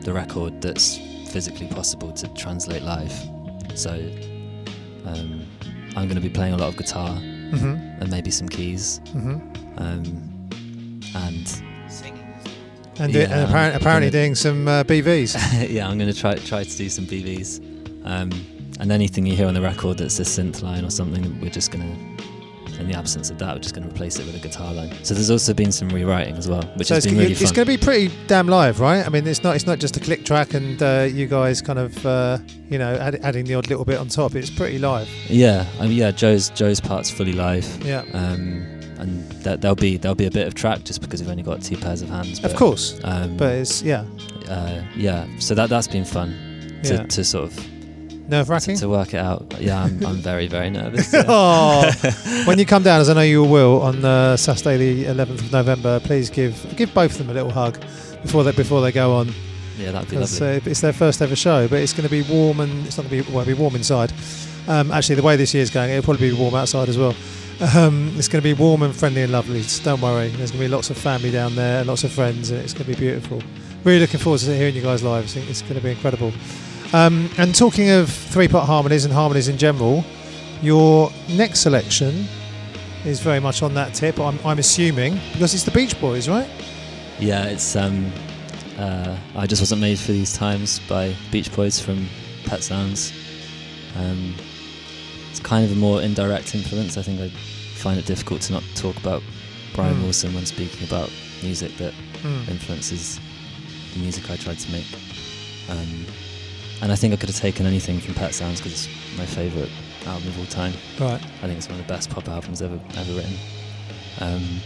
the 0.00 0.12
record 0.12 0.60
that's 0.60 0.98
physically 1.30 1.68
possible 1.68 2.12
to 2.12 2.28
translate 2.34 2.82
live. 2.82 3.12
So 3.74 3.92
um, 5.04 5.44
I'm 5.96 6.08
going 6.08 6.14
to 6.14 6.20
be 6.20 6.30
playing 6.30 6.54
a 6.54 6.56
lot 6.56 6.68
of 6.68 6.76
guitar 6.76 7.20
Mm-hmm. 7.54 8.02
and 8.02 8.10
maybe 8.10 8.30
some 8.30 8.48
keys. 8.48 9.00
Mm-hmm. 9.06 9.78
Um, 9.78 10.48
and 11.14 11.62
And, 12.98 13.12
Yeah, 13.12 13.26
do- 13.26 13.32
and 13.32 13.42
apparent, 13.50 13.76
apparently 13.76 14.10
gonna- 14.10 14.22
doing 14.22 14.34
some 14.34 14.68
uh, 14.68 14.84
BVs. 14.84 15.68
yeah, 15.70 15.88
I'm 15.88 15.98
going 15.98 16.12
to 16.12 16.18
try 16.18 16.34
try 16.36 16.62
to 16.64 16.76
do 16.76 16.88
some 16.88 17.06
BVs. 17.06 17.60
Um, 18.06 18.30
and 18.80 18.90
anything 18.92 19.24
you 19.26 19.34
hear 19.36 19.46
on 19.46 19.54
the 19.54 19.60
record 19.62 19.98
that's 19.98 20.18
a 20.18 20.22
synth 20.22 20.62
line 20.62 20.84
or 20.84 20.90
something, 20.90 21.40
we're 21.40 21.48
just 21.50 21.70
going 21.70 21.84
to, 22.16 22.80
in 22.80 22.88
the 22.88 22.94
absence 22.98 23.30
of 23.30 23.38
that, 23.38 23.54
we're 23.54 23.60
just 23.60 23.74
going 23.74 23.88
to 23.88 23.94
replace 23.94 24.18
it 24.18 24.26
with 24.26 24.34
a 24.34 24.38
guitar 24.40 24.72
line. 24.74 24.92
So 25.04 25.14
there's 25.14 25.30
also 25.30 25.54
been 25.54 25.70
some 25.70 25.88
rewriting 25.88 26.36
as 26.36 26.48
well, 26.48 26.62
which 26.74 26.88
so 26.88 26.96
has 26.96 27.04
been 27.06 27.16
really 27.16 27.30
it's 27.30 27.40
fun. 27.40 27.44
It's 27.44 27.52
going 27.52 27.66
to 27.66 27.72
be 27.72 27.82
pretty 27.82 28.12
damn 28.26 28.48
live, 28.48 28.80
right? 28.80 29.06
I 29.06 29.08
mean, 29.10 29.26
it's 29.28 29.42
not 29.44 29.54
it's 29.54 29.66
not 29.66 29.78
just 29.78 29.96
a 29.96 30.00
click 30.00 30.24
track 30.24 30.54
and 30.54 30.82
uh, 30.82 31.08
you 31.10 31.26
guys 31.26 31.62
kind 31.62 31.78
of 31.78 32.04
uh, 32.04 32.38
you 32.68 32.78
know 32.78 32.94
add, 32.96 33.14
adding 33.22 33.44
the 33.44 33.54
odd 33.54 33.68
little 33.68 33.84
bit 33.84 33.98
on 33.98 34.08
top. 34.08 34.34
It's 34.34 34.50
pretty 34.50 34.78
live. 34.80 35.08
Yeah, 35.28 35.66
I 35.78 35.82
mean, 35.86 35.92
yeah. 35.96 36.10
Joe's 36.10 36.50
Joe's 36.50 36.80
part's 36.80 37.10
fully 37.10 37.32
live, 37.32 37.64
Yeah, 37.84 38.04
um, 38.12 38.73
and 38.98 39.30
that, 39.42 39.60
there'll 39.60 39.74
be 39.74 39.96
there'll 39.96 40.14
be 40.14 40.26
a 40.26 40.30
bit 40.30 40.46
of 40.46 40.54
track 40.54 40.84
just 40.84 41.00
because 41.00 41.20
we've 41.20 41.30
only 41.30 41.42
got 41.42 41.62
two 41.62 41.76
pairs 41.76 42.02
of 42.02 42.08
hands. 42.08 42.42
of 42.44 42.54
course. 42.56 42.98
Um, 43.04 43.36
But 43.36 43.54
it's 43.56 43.82
yeah, 43.82 44.04
uh, 44.48 44.82
yeah, 44.96 45.26
so 45.38 45.54
that 45.54 45.68
that's 45.68 45.88
been 45.88 46.04
fun 46.04 46.34
to, 46.84 46.94
Yeah. 46.94 47.02
to 47.06 47.24
sort 47.24 47.44
of 47.44 48.28
nerve 48.28 48.48
wracking. 48.48 48.76
to 48.78 48.88
work 48.88 49.12
it 49.14 49.18
out. 49.18 49.54
Yeah, 49.60 49.82
I'm, 49.84 50.04
I'm 50.06 50.16
very 50.16 50.46
very 50.46 50.70
nervous. 50.70 51.12
yeah. 51.12 51.24
oh, 51.28 51.90
when 52.46 52.58
you 52.58 52.66
come 52.66 52.82
down, 52.82 53.00
as 53.00 53.08
I 53.10 53.14
know 53.14 53.20
you 53.22 53.42
will, 53.44 53.82
on 53.82 54.04
uh, 54.04 54.36
Saturday 54.36 54.76
the 54.76 55.04
11th 55.12 55.40
of 55.40 55.52
November, 55.52 56.00
please 56.00 56.30
give 56.30 56.54
give 56.76 56.92
both 56.94 57.12
of 57.12 57.18
them 57.18 57.30
a 57.30 57.34
little 57.34 57.50
hug 57.50 57.78
before 58.22 58.44
they 58.44 58.52
before 58.52 58.80
they 58.80 58.92
go 58.92 59.12
on. 59.14 59.32
yeah, 59.78 59.90
that'd 59.92 60.08
be 60.08 60.16
lovely. 60.16 60.56
uh, 60.56 60.60
it's 60.64 60.80
their 60.80 60.92
first 60.92 61.20
ever 61.20 61.36
show, 61.36 61.68
but 61.68 61.80
it's 61.80 61.92
going 61.92 62.08
to 62.08 62.10
be 62.10 62.22
warm 62.22 62.60
and 62.60 62.86
it's 62.86 62.96
not 62.96 63.08
going 63.08 63.22
to 63.22 63.28
be 63.28 63.32
well, 63.34 63.42
it'll 63.42 63.54
be 63.56 63.60
warm 63.60 63.74
inside. 63.76 64.12
Um, 64.66 64.90
actually, 64.92 65.16
the 65.16 65.22
way 65.22 65.36
this 65.36 65.52
year's 65.52 65.68
going, 65.68 65.90
it'll 65.90 66.02
probably 66.04 66.30
be 66.30 66.36
warm 66.36 66.54
outside 66.54 66.88
as 66.88 66.96
well. 66.96 67.14
Um, 67.60 68.12
it's 68.16 68.28
going 68.28 68.42
to 68.42 68.44
be 68.44 68.52
warm 68.52 68.82
and 68.82 68.94
friendly 68.94 69.22
and 69.22 69.32
lovely. 69.32 69.62
So 69.62 69.84
don't 69.84 70.00
worry. 70.00 70.28
There's 70.28 70.50
going 70.50 70.62
to 70.62 70.68
be 70.68 70.74
lots 70.74 70.90
of 70.90 70.96
family 70.98 71.30
down 71.30 71.54
there, 71.54 71.78
and 71.78 71.88
lots 71.88 72.04
of 72.04 72.12
friends, 72.12 72.50
and 72.50 72.60
it's 72.60 72.72
going 72.72 72.86
to 72.86 72.92
be 72.92 72.98
beautiful. 72.98 73.42
Really 73.84 74.00
looking 74.00 74.20
forward 74.20 74.40
to 74.40 74.56
hearing 74.56 74.74
you 74.74 74.82
guys 74.82 75.02
live. 75.02 75.24
I 75.24 75.26
think 75.26 75.48
it's 75.48 75.62
going 75.62 75.74
to 75.74 75.80
be 75.80 75.90
incredible. 75.90 76.32
Um, 76.92 77.30
and 77.38 77.54
talking 77.54 77.90
of 77.90 78.10
three-part 78.10 78.66
harmonies 78.66 79.04
and 79.04 79.12
harmonies 79.12 79.48
in 79.48 79.58
general, 79.58 80.04
your 80.62 81.10
next 81.28 81.60
selection 81.60 82.26
is 83.04 83.20
very 83.20 83.40
much 83.40 83.62
on 83.62 83.74
that 83.74 83.94
tip. 83.94 84.18
I'm, 84.18 84.38
I'm 84.44 84.58
assuming 84.58 85.20
because 85.32 85.54
it's 85.54 85.64
the 85.64 85.70
Beach 85.70 86.00
Boys, 86.00 86.28
right? 86.28 86.48
Yeah, 87.18 87.44
it's 87.44 87.76
um, 87.76 88.10
uh, 88.78 89.16
I 89.36 89.46
just 89.46 89.60
wasn't 89.60 89.80
made 89.80 89.98
for 89.98 90.12
these 90.12 90.32
times 90.32 90.80
by 90.88 91.14
Beach 91.30 91.54
Boys 91.54 91.78
from 91.78 92.06
Pet 92.44 92.62
Sounds. 92.62 93.12
Um, 93.96 94.34
it's 95.34 95.40
kind 95.40 95.64
of 95.64 95.72
a 95.72 95.74
more 95.74 96.00
indirect 96.00 96.54
influence. 96.54 96.96
I 96.96 97.02
think 97.02 97.20
I 97.20 97.28
find 97.76 97.98
it 97.98 98.06
difficult 98.06 98.40
to 98.42 98.52
not 98.52 98.62
talk 98.76 98.96
about 98.98 99.20
Brian 99.74 99.96
Mm. 99.96 100.02
Wilson 100.04 100.32
when 100.32 100.46
speaking 100.46 100.86
about 100.86 101.10
music 101.42 101.76
that 101.78 101.92
Mm. 102.22 102.48
influences 102.48 103.18
the 103.94 103.98
music 104.00 104.30
I 104.30 104.36
tried 104.36 104.60
to 104.60 104.70
make. 104.70 104.86
Um, 105.68 106.06
and 106.82 106.92
I 106.92 106.94
think 106.94 107.12
I 107.14 107.16
could 107.16 107.28
have 107.28 107.38
taken 107.38 107.66
anything 107.66 107.98
from 107.98 108.14
Pet 108.14 108.32
Sounds 108.32 108.60
because 108.60 108.86
it's 108.86 109.18
my 109.18 109.26
favourite 109.26 109.70
album 110.06 110.28
of 110.28 110.38
all 110.38 110.46
time. 110.46 110.72
Right. 111.00 111.20
I 111.42 111.46
think 111.46 111.58
it's 111.58 111.68
one 111.68 111.80
of 111.80 111.86
the 111.86 111.92
best 111.92 112.10
pop 112.10 112.28
albums 112.28 112.62
ever 112.62 112.78
ever 112.96 113.12
written. 113.12 113.34
Um, 114.20 114.60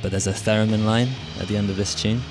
but 0.00 0.10
there's 0.12 0.26
a 0.26 0.32
theremin 0.32 0.86
line 0.86 1.10
at 1.40 1.46
the 1.48 1.56
end 1.58 1.68
of 1.68 1.76
this 1.76 1.94
tune, 1.94 2.22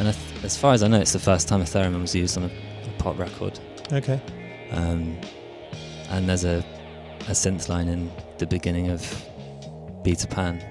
and 0.00 0.08
I 0.08 0.12
th- 0.12 0.44
as 0.44 0.56
far 0.56 0.72
as 0.74 0.82
I 0.82 0.88
know, 0.88 0.98
it's 1.00 1.12
the 1.12 1.18
first 1.20 1.46
time 1.46 1.60
a 1.60 1.64
theremin 1.64 2.00
was 2.00 2.14
used 2.16 2.36
on 2.36 2.44
a, 2.44 2.46
a 2.48 2.90
pop 2.98 3.16
record. 3.16 3.60
Okay. 3.92 4.20
Um, 4.72 5.16
and 6.10 6.28
there's 6.28 6.44
a, 6.44 6.64
a 7.28 7.32
synth 7.32 7.68
line 7.68 7.88
in 7.88 8.10
the 8.38 8.46
beginning 8.46 8.90
of 8.90 9.00
Peter 10.04 10.26
Pan. 10.26 10.64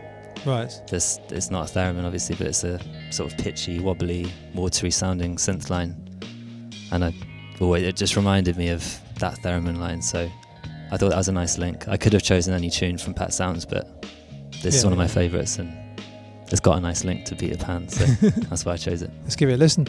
Right. 0.45 0.72
This 0.89 1.20
it's 1.30 1.52
not 1.52 1.70
a 1.70 1.74
theremin, 1.74 2.06
obviously, 2.06 2.36
but 2.36 2.47
it's 2.47 2.64
a 2.64 2.80
sort 3.12 3.32
of 3.32 3.38
pitchy, 3.38 3.80
wobbly, 3.80 4.32
watery 4.56 4.91
sounding 4.91 5.36
synth 5.36 5.70
line, 5.70 5.95
and 6.91 7.04
I, 7.06 7.14
always, 7.60 7.84
it 7.84 7.95
just 7.95 8.16
reminded 8.16 8.56
me 8.58 8.70
of 8.70 8.84
that 9.20 9.38
theremin 9.41 9.78
line. 9.80 10.02
So 10.02 10.30
I 10.91 10.97
thought 10.97 11.10
that 11.10 11.18
was 11.18 11.28
a 11.28 11.34
nice 11.34 11.58
link. 11.58 11.88
I 11.88 11.97
could 11.97 12.14
have 12.14 12.24
chosen 12.24 12.54
any 12.54 12.70
tune 12.70 12.97
from 12.97 13.14
Pet 13.14 13.34
Sounds, 13.34 13.66
but 13.66 14.06
this 14.62 14.76
is 14.76 14.84
Yeah. 14.84 14.88
one 14.89 14.93
of 14.93 14.97
my 15.00 15.08
favourites, 15.08 15.58
and 15.60 15.78
it's 16.50 16.62
got 16.62 16.78
a 16.78 16.82
nice 16.82 17.04
link 17.04 17.26
to 17.26 17.36
Peter 17.36 17.58
Pan, 17.58 17.89
so 17.89 18.06
that's 18.50 18.66
why 18.66 18.74
I 18.74 18.78
chose 18.78 19.02
it. 19.02 19.12
Let's 19.24 19.36
give 19.36 19.50
it 19.50 19.54
a 19.54 19.58
listen. 19.58 19.88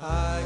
I 0.00 0.42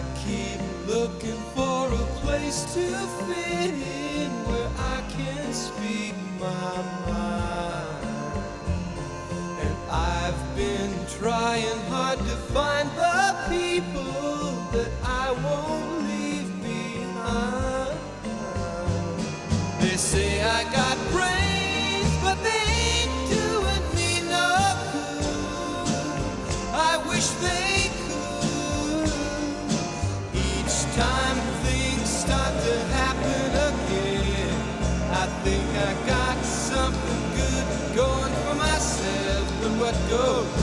find 12.52 12.88
the 12.90 13.34
people 13.48 14.12
that 14.72 14.90
I 15.02 15.32
won't 15.44 16.04
leave 16.08 16.50
behind. 16.62 17.98
They 19.80 19.96
say 19.96 20.42
I 20.42 20.64
got 20.64 20.96
brains, 21.10 22.12
but 22.22 22.36
they 22.44 22.64
ain't 22.92 23.16
doing 23.30 23.84
me 23.96 24.28
no 24.28 24.48
good. 24.92 26.04
I 26.74 27.02
wish 27.08 27.28
they 27.40 27.88
could. 28.06 29.08
Each 30.34 30.76
time 30.94 31.38
things 31.64 32.08
start 32.24 32.52
to 32.66 32.74
happen 33.00 33.50
again, 33.70 34.56
I 35.10 35.24
think 35.42 35.68
I 35.88 35.92
got 36.06 36.36
something 36.44 37.22
good 37.38 37.96
going 37.96 38.34
for 38.44 38.54
myself. 38.56 39.44
But 39.62 39.72
what 39.80 39.96
goes 40.10 40.61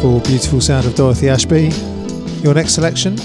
beautiful, 0.00 0.30
beautiful 0.30 0.60
sound 0.62 0.86
of 0.86 0.94
Dorothy 0.94 1.28
Ashby. 1.28 1.68
Your 2.42 2.54
next 2.54 2.72
selection? 2.74 3.18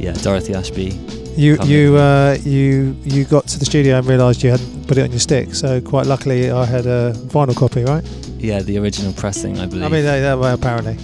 Yeah, 0.00 0.12
Dorothy 0.22 0.54
Ashby. 0.54 0.98
You 1.36 1.56
Coming. 1.58 1.70
you 1.70 1.96
uh, 1.96 2.38
you 2.42 2.96
you 3.02 3.24
got 3.26 3.48
to 3.48 3.58
the 3.58 3.66
studio 3.66 3.98
and 3.98 4.06
realised 4.06 4.42
you 4.42 4.50
hadn't 4.50 4.88
put 4.88 4.96
it 4.96 5.02
on 5.02 5.10
your 5.10 5.20
stick. 5.20 5.54
So 5.54 5.78
quite 5.82 6.06
luckily, 6.06 6.50
I 6.50 6.64
had 6.64 6.86
a 6.86 7.12
vinyl 7.26 7.54
copy, 7.54 7.84
right? 7.84 8.02
Yeah, 8.38 8.62
the 8.62 8.78
original 8.78 9.12
pressing, 9.12 9.58
I 9.58 9.66
believe. 9.66 9.84
I 9.84 9.88
mean, 9.88 10.04
that, 10.04 10.20
that 10.20 10.38
way 10.38 10.52
apparently. 10.54 10.96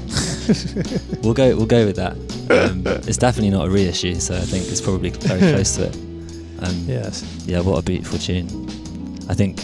we'll 1.23 1.35
go. 1.35 1.55
We'll 1.55 1.67
go 1.67 1.85
with 1.85 1.97
that. 1.97 2.13
Um, 2.51 2.83
it's 3.07 3.19
definitely 3.19 3.51
not 3.51 3.67
a 3.67 3.71
reissue, 3.71 4.15
so 4.15 4.35
I 4.35 4.41
think 4.41 4.67
it's 4.69 4.81
probably 4.81 5.11
very 5.11 5.41
close 5.41 5.77
to 5.77 5.89
it. 5.89 5.95
Um, 6.63 6.75
Yes. 6.87 7.23
yeah, 7.47 7.61
what 7.61 7.79
a 7.79 7.83
beautiful 7.83 8.19
tune. 8.19 8.47
I 9.29 9.35
think 9.35 9.59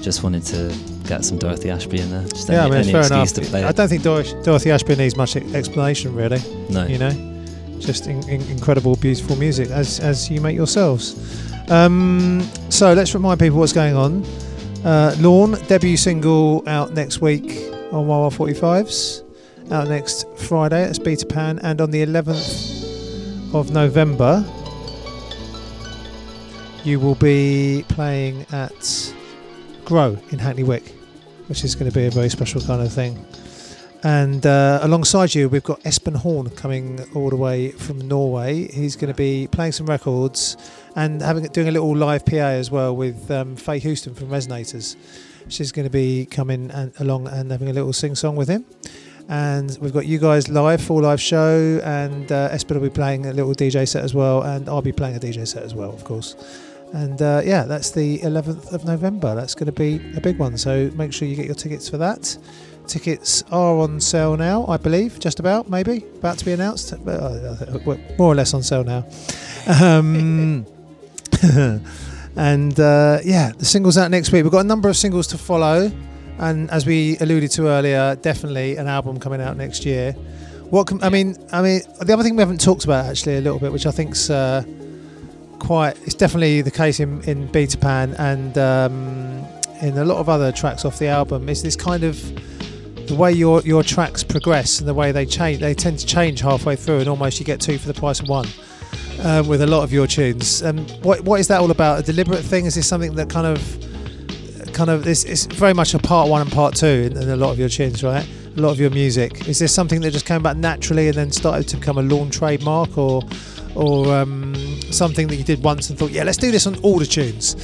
just 0.00 0.22
wanted 0.22 0.44
to 0.44 0.72
get 1.08 1.24
some 1.24 1.38
Dorothy 1.38 1.70
Ashby 1.70 2.00
in 2.00 2.10
there. 2.10 2.22
Just 2.28 2.48
Yeah, 2.48 2.66
I 2.66 2.68
mean, 2.68 2.74
any 2.80 2.92
fair 2.92 3.06
enough. 3.06 3.32
to 3.32 3.40
play 3.40 3.64
I 3.64 3.72
don't 3.72 3.88
think 3.88 4.02
Dor- 4.02 4.22
Dorothy 4.44 4.70
Ashby 4.70 4.94
needs 4.94 5.16
much 5.16 5.36
explanation, 5.36 6.14
really. 6.14 6.40
No. 6.68 6.86
You 6.86 6.98
know, 6.98 7.44
just 7.80 8.06
in, 8.06 8.22
in, 8.28 8.42
incredible, 8.50 8.96
beautiful 8.96 9.36
music 9.36 9.70
as 9.70 10.00
as 10.00 10.30
you 10.30 10.40
make 10.40 10.54
yourselves. 10.56 11.16
Um, 11.70 12.46
so 12.68 12.92
let's 12.92 13.14
remind 13.14 13.40
people 13.40 13.58
what's 13.58 13.72
going 13.72 13.96
on. 13.96 14.24
Uh, 14.84 15.14
Lawne 15.18 15.56
debut 15.66 15.96
single 15.96 16.62
out 16.68 16.92
next 16.94 17.20
week 17.20 17.58
on 17.92 18.06
Wah 18.06 18.20
Wah 18.20 18.30
45s. 18.30 19.24
Out 19.70 19.88
next 19.88 20.26
Friday 20.36 20.82
at 20.82 21.02
Beta 21.04 21.26
Pan, 21.26 21.58
and 21.58 21.80
on 21.82 21.90
the 21.90 22.02
11th 22.02 23.54
of 23.54 23.70
November, 23.70 24.42
you 26.84 26.98
will 26.98 27.16
be 27.16 27.84
playing 27.88 28.46
at 28.50 29.12
Grow 29.84 30.16
in 30.30 30.38
Hackney 30.38 30.62
Wick, 30.62 30.94
which 31.48 31.64
is 31.64 31.74
going 31.74 31.90
to 31.90 31.94
be 31.94 32.06
a 32.06 32.10
very 32.10 32.28
special 32.28 32.60
kind 32.60 32.80
of 32.80 32.92
thing. 32.92 33.24
And 34.04 34.46
uh, 34.46 34.78
alongside 34.82 35.34
you, 35.34 35.48
we've 35.48 35.64
got 35.64 35.80
Espen 35.82 36.16
Horne 36.16 36.50
coming 36.50 37.04
all 37.14 37.30
the 37.30 37.36
way 37.36 37.72
from 37.72 38.06
Norway. 38.06 38.68
He's 38.68 38.94
going 38.94 39.12
to 39.12 39.16
be 39.16 39.48
playing 39.50 39.72
some 39.72 39.86
records 39.86 40.56
and 40.94 41.20
having 41.20 41.44
doing 41.46 41.66
a 41.66 41.72
little 41.72 41.96
live 41.96 42.24
PA 42.24 42.36
as 42.36 42.70
well 42.70 42.94
with 42.94 43.28
um, 43.30 43.56
Faye 43.56 43.80
Houston 43.80 44.14
from 44.14 44.28
Resonators. 44.28 44.94
She's 45.48 45.72
going 45.72 45.86
to 45.86 45.90
be 45.90 46.26
coming 46.26 46.70
and, 46.70 46.92
along 47.00 47.26
and 47.26 47.50
having 47.50 47.70
a 47.70 47.72
little 47.72 47.92
sing 47.92 48.14
song 48.14 48.36
with 48.36 48.48
him. 48.48 48.64
And 49.28 49.76
we've 49.80 49.92
got 49.92 50.06
you 50.06 50.18
guys 50.18 50.48
live, 50.48 50.80
full 50.80 51.02
live 51.02 51.20
show, 51.20 51.80
and 51.82 52.30
uh, 52.30 52.50
Espen 52.50 52.74
will 52.74 52.88
be 52.88 52.90
playing 52.90 53.26
a 53.26 53.32
little 53.32 53.52
DJ 53.52 53.86
set 53.86 54.04
as 54.04 54.14
well, 54.14 54.42
and 54.42 54.68
I'll 54.68 54.80
be 54.80 54.92
playing 54.92 55.16
a 55.16 55.20
DJ 55.20 55.46
set 55.46 55.64
as 55.64 55.74
well, 55.74 55.92
of 55.92 56.04
course. 56.04 56.34
And 56.92 57.20
uh, 57.20 57.42
yeah, 57.44 57.64
that's 57.64 57.90
the 57.90 58.18
11th 58.18 58.72
of 58.72 58.84
November. 58.84 59.34
That's 59.34 59.54
going 59.54 59.66
to 59.66 59.72
be 59.72 59.96
a 60.16 60.20
big 60.20 60.38
one. 60.38 60.56
So 60.56 60.90
make 60.94 61.12
sure 61.12 61.28
you 61.28 61.36
get 61.36 61.46
your 61.46 61.54
tickets 61.54 61.88
for 61.88 61.98
that. 61.98 62.36
Tickets 62.86 63.44
are 63.50 63.76
on 63.78 64.00
sale 64.00 64.36
now, 64.36 64.66
I 64.66 64.78
believe, 64.78 65.18
just 65.20 65.40
about, 65.40 65.68
maybe, 65.68 66.04
about 66.16 66.38
to 66.38 66.44
be 66.44 66.52
announced. 66.52 66.94
But, 67.04 67.20
uh, 67.20 67.96
more 68.18 68.32
or 68.32 68.34
less 68.34 68.54
on 68.54 68.62
sale 68.62 68.84
now. 68.84 69.04
Um, 69.80 70.64
and 72.36 72.80
uh, 72.80 73.18
yeah, 73.24 73.52
the 73.58 73.64
singles 73.66 73.98
out 73.98 74.10
next 74.10 74.32
week. 74.32 74.42
We've 74.42 74.52
got 74.52 74.64
a 74.64 74.68
number 74.68 74.88
of 74.88 74.96
singles 74.96 75.26
to 75.28 75.38
follow. 75.38 75.92
And 76.38 76.70
as 76.70 76.86
we 76.86 77.18
alluded 77.18 77.50
to 77.52 77.66
earlier, 77.66 78.16
definitely 78.16 78.76
an 78.76 78.86
album 78.86 79.20
coming 79.20 79.40
out 79.42 79.56
next 79.56 79.84
year. 79.84 80.12
What 80.70 80.86
com- 80.86 81.00
I 81.02 81.10
mean, 81.10 81.36
I 81.52 81.62
mean, 81.62 81.80
the 82.00 82.12
other 82.12 82.22
thing 82.22 82.36
we 82.36 82.40
haven't 82.40 82.60
talked 82.60 82.84
about 82.84 83.06
actually 83.06 83.36
a 83.36 83.40
little 83.40 83.58
bit, 83.58 83.72
which 83.72 83.86
I 83.86 83.90
think's 83.90 84.30
uh, 84.30 84.62
quite, 85.58 85.96
it's 86.04 86.14
definitely 86.14 86.62
the 86.62 86.70
case 86.70 87.00
in 87.00 87.22
in 87.22 87.46
Beta 87.48 87.78
Pan 87.78 88.14
and 88.14 88.56
um, 88.58 89.44
in 89.82 89.96
a 89.98 90.04
lot 90.04 90.18
of 90.18 90.28
other 90.28 90.52
tracks 90.52 90.84
off 90.84 90.98
the 90.98 91.08
album, 91.08 91.48
is 91.48 91.62
this 91.62 91.76
kind 91.76 92.04
of 92.04 92.16
the 93.06 93.14
way 93.14 93.32
your 93.32 93.60
your 93.62 93.82
tracks 93.82 94.22
progress 94.22 94.80
and 94.80 94.88
the 94.88 94.94
way 94.94 95.12
they 95.12 95.24
change. 95.24 95.60
They 95.60 95.74
tend 95.74 95.98
to 95.98 96.06
change 96.06 96.40
halfway 96.40 96.76
through, 96.76 97.00
and 97.00 97.08
almost 97.08 97.40
you 97.40 97.46
get 97.46 97.60
two 97.60 97.78
for 97.78 97.88
the 97.88 97.98
price 97.98 98.20
of 98.20 98.28
one. 98.28 98.46
Um, 99.20 99.48
with 99.48 99.62
a 99.62 99.66
lot 99.66 99.82
of 99.82 99.92
your 99.92 100.06
tunes, 100.06 100.62
um, 100.62 100.78
what 101.02 101.22
what 101.22 101.40
is 101.40 101.48
that 101.48 101.60
all 101.60 101.70
about? 101.70 102.00
A 102.00 102.02
deliberate 102.02 102.42
thing? 102.42 102.66
Is 102.66 102.74
this 102.76 102.86
something 102.86 103.14
that 103.16 103.28
kind 103.28 103.46
of 103.46 104.72
kind 104.72 104.90
of 104.90 105.06
it's, 105.06 105.24
it's 105.24 105.46
very 105.46 105.74
much 105.74 105.94
a 105.94 105.98
part 105.98 106.28
one 106.28 106.40
and 106.40 106.52
part 106.52 106.76
two 106.76 106.86
in, 106.86 107.16
in 107.16 107.28
a 107.30 107.36
lot 107.36 107.50
of 107.50 107.58
your 107.58 107.68
tunes, 107.68 108.04
right? 108.04 108.24
A 108.56 108.60
lot 108.60 108.70
of 108.70 108.78
your 108.78 108.90
music. 108.90 109.48
Is 109.48 109.58
this 109.58 109.74
something 109.74 110.00
that 110.02 110.12
just 110.12 110.24
came 110.24 110.36
about 110.36 110.56
naturally 110.56 111.08
and 111.08 111.16
then 111.16 111.32
started 111.32 111.66
to 111.68 111.76
become 111.76 111.98
a 111.98 112.02
Lawne 112.02 112.30
trademark, 112.30 112.96
or 112.96 113.22
or 113.74 114.14
um, 114.14 114.47
something 114.90 115.26
that 115.28 115.36
you 115.36 115.44
did 115.44 115.62
once 115.62 115.90
and 115.90 115.98
thought, 115.98 116.10
yeah, 116.10 116.22
let's 116.24 116.38
do 116.38 116.50
this 116.50 116.66
on 116.66 116.76
all 116.80 116.98
the 116.98 117.06
tunes? 117.06 117.54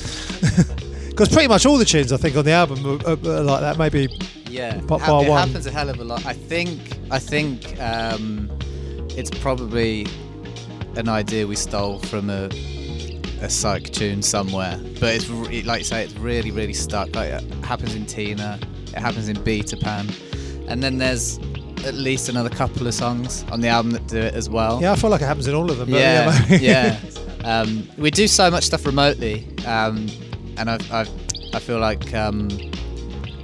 Because 1.14 1.29
pretty 1.29 1.47
much 1.47 1.64
all 1.64 1.79
the 1.79 1.85
tunes 1.85 2.12
I 2.12 2.16
think 2.16 2.35
on 2.37 2.45
the 2.45 2.51
album 2.51 2.85
are, 2.85 3.07
are, 3.07 3.12
are 3.12 3.43
like 3.45 3.61
that. 3.61 3.79
Maybe 3.79 4.09
Yeah, 4.51 4.81
Pop 4.89 5.01
bar 5.01 5.25
it 5.25 5.29
one. 5.29 5.47
happens 5.47 5.64
a 5.64 5.70
hell 5.70 5.89
of 5.89 6.01
a 6.01 6.05
lot. 6.05 6.27
I 6.27 6.33
think 6.33 6.81
I 7.09 7.20
think 7.20 7.81
um, 7.81 8.51
it's 9.11 9.31
probably 9.31 10.09
an 10.97 11.09
idea 11.09 11.47
we 11.47 11.55
stole 11.55 12.01
from 12.01 12.31
a 12.31 12.49
a 13.43 13.49
psych 13.49 13.91
tune 13.93 14.22
somewhere, 14.22 14.77
but 14.99 15.14
it's 15.14 15.29
re- 15.29 15.62
like 15.62 15.79
you 15.79 15.85
say, 15.85 16.03
it's 16.03 16.14
really 16.14 16.51
really 16.51 16.72
stuck. 16.72 17.14
Like 17.14 17.31
it 17.31 17.45
happens 17.64 17.95
in 17.95 18.07
Tina, 18.07 18.59
it 18.89 18.99
happens 18.99 19.29
in 19.29 19.41
Beta 19.45 19.77
Pan, 19.77 20.09
and 20.66 20.83
then 20.83 20.99
there's 20.99 21.39
at 21.85 21.95
least 21.95 22.28
another 22.28 22.49
couple 22.51 22.87
of 22.87 22.95
songs 22.95 23.45
on 23.53 23.61
the 23.61 23.68
album 23.68 23.93
that 23.93 24.07
do 24.07 24.18
it 24.18 24.35
as 24.35 24.49
well. 24.49 24.80
yeah, 24.80 24.93
I 24.93 24.97
feel 24.97 25.11
like 25.11 25.20
it 25.22 25.26
happens 25.26 25.47
in 25.49 25.55
all 25.55 25.70
of 25.70 25.78
them. 25.78 25.91
But 25.91 25.99
yeah, 26.01 26.47
yeah, 26.49 26.59
yeah. 26.59 27.01
Um, 27.45 27.87
we 27.99 28.11
do 28.11 28.26
so 28.26 28.51
much 28.51 28.64
stuff 28.64 28.87
remotely, 28.87 29.47
um, 29.66 30.07
and 30.57 30.70
I, 30.70 30.78
I, 30.91 31.07
I 31.53 31.59
feel 31.59 31.78
like 31.78 32.14
um, 32.14 32.49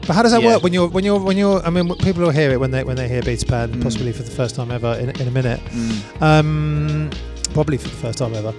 But 0.06 0.14
how 0.14 0.22
does 0.22 0.32
that 0.32 0.40
Yeah. 0.40 0.54
work 0.54 0.62
when 0.62 0.72
you're 0.72 0.88
when 0.88 1.04
you're 1.04 1.20
when 1.20 1.36
you're? 1.36 1.60
I 1.66 1.68
mean, 1.68 1.94
people 1.96 2.22
will 2.22 2.30
hear 2.30 2.50
it 2.50 2.58
when 2.58 2.70
they 2.70 2.82
when 2.82 2.96
they 2.96 3.08
hear 3.08 3.20
Beta 3.20 3.44
Pan, 3.44 3.72
Mm. 3.74 3.82
possibly 3.82 4.12
for 4.12 4.22
the 4.22 4.30
first 4.30 4.54
time 4.56 4.70
ever 4.70 4.94
in, 4.94 5.10
in 5.20 5.28
a 5.28 5.30
minute. 5.30 5.60
mm, 5.66 6.22
Um, 6.22 7.10
probably 7.52 7.76
for 7.76 7.88
the 7.88 7.96
first 7.96 8.16
time 8.18 8.32
ever. 8.34 8.54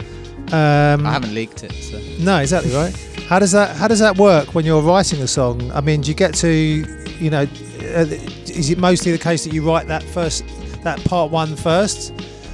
Um, 0.53 1.07
I 1.07 1.11
haven't 1.11 1.33
leaked 1.33 1.63
it. 1.63 1.71
So. 1.71 1.99
No, 2.23 2.37
exactly 2.37 2.71
right. 2.75 2.93
How 3.27 3.39
does 3.39 3.51
that 3.53 3.75
How 3.77 3.87
does 3.87 3.99
that 3.99 4.17
work 4.17 4.53
when 4.53 4.63
you're 4.63 4.81
writing 4.83 5.21
a 5.23 5.27
song? 5.27 5.71
I 5.71 5.81
mean, 5.81 6.01
do 6.01 6.09
you 6.09 6.15
get 6.15 6.35
to, 6.35 6.85
you 7.21 7.29
know, 7.29 7.43
uh, 7.43 8.05
is 8.47 8.69
it 8.69 8.77
mostly 8.77 9.11
the 9.11 9.17
case 9.17 9.43
that 9.45 9.53
you 9.53 9.61
write 9.65 9.87
that 9.87 10.03
first, 10.03 10.43
that 10.83 11.03
part 11.05 11.31
one 11.31 11.55
first, 11.55 12.09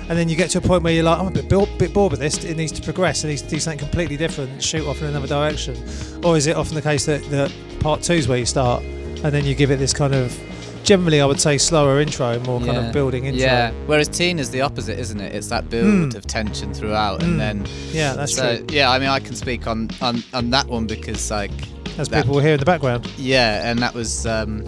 and 0.10 0.18
then 0.18 0.30
you 0.30 0.36
get 0.36 0.50
to 0.52 0.58
a 0.60 0.62
point 0.62 0.84
where 0.84 0.94
you're 0.94 1.04
like, 1.04 1.20
I'm 1.20 1.28
a 1.28 1.32
bit, 1.32 1.50
bo- 1.50 1.68
bit 1.78 1.94
bored 1.94 2.12
with 2.12 2.20
this. 2.22 2.44
It 2.44 2.56
needs 2.58 2.72
to 2.74 2.82
progress. 2.82 3.24
It 3.24 3.28
needs 3.28 3.42
to 3.42 3.50
do 3.50 3.60
something 3.60 3.80
completely 3.80 4.18
different, 4.18 4.62
shoot 4.64 4.86
off 4.88 5.02
in 5.02 5.08
another 5.08 5.28
direction, 5.28 5.76
or 6.24 6.38
is 6.38 6.48
it 6.48 6.56
often 6.56 6.76
the 6.76 6.82
case 6.82 7.06
that 7.06 7.24
that 7.30 7.52
part 7.80 8.02
two 8.04 8.14
is 8.14 8.28
where 8.28 8.38
you 8.38 8.46
start, 8.46 8.84
and 8.84 9.32
then 9.34 9.46
you 9.46 9.56
give 9.56 9.72
it 9.72 9.78
this 9.78 9.94
kind 9.94 10.14
of, 10.16 10.38
generally, 10.84 11.20
I 11.20 11.26
would 11.26 11.42
say, 11.42 11.58
slower 11.58 12.00
intro, 12.00 12.40
more 12.42 12.60
kind 12.62 12.78
of 12.78 12.94
building 12.94 13.26
intro. 13.26 13.42
Yeah. 13.44 13.72
Whereas 13.88 14.08
Tina 14.08 14.40
is 14.42 14.50
the 14.52 14.62
opposite, 14.62 14.98
isn't 15.00 15.20
it? 15.20 15.36
It's 15.36 15.48
that 15.48 15.70
build 15.70 15.86
Mm. 16.14 16.16
of 16.16 16.26
tension 16.28 16.74
throughout, 16.74 17.20
Mm. 17.20 17.24
and 17.24 17.40
then 17.40 17.66
yeah, 17.92 18.14
that's 18.14 18.36
so 18.36 18.58
true. 18.58 18.66
yeah. 18.72 18.90
I 18.92 19.00
mean, 19.00 19.10
I 19.10 19.20
can 19.20 19.36
speak 19.36 19.68
on 19.68 19.90
on, 20.02 20.24
on 20.34 20.50
that 20.52 20.68
one 20.68 20.88
because 20.88 21.30
like 21.32 21.52
As 21.98 22.10
that- 22.10 22.24
people 22.24 22.36
will 22.36 22.44
hear 22.44 22.54
in 22.54 22.60
the 22.60 22.66
background. 22.66 23.12
yeah, 23.18 23.70
and 23.70 23.80
that 23.80 23.94
was 23.94 24.26
um, 24.26 24.64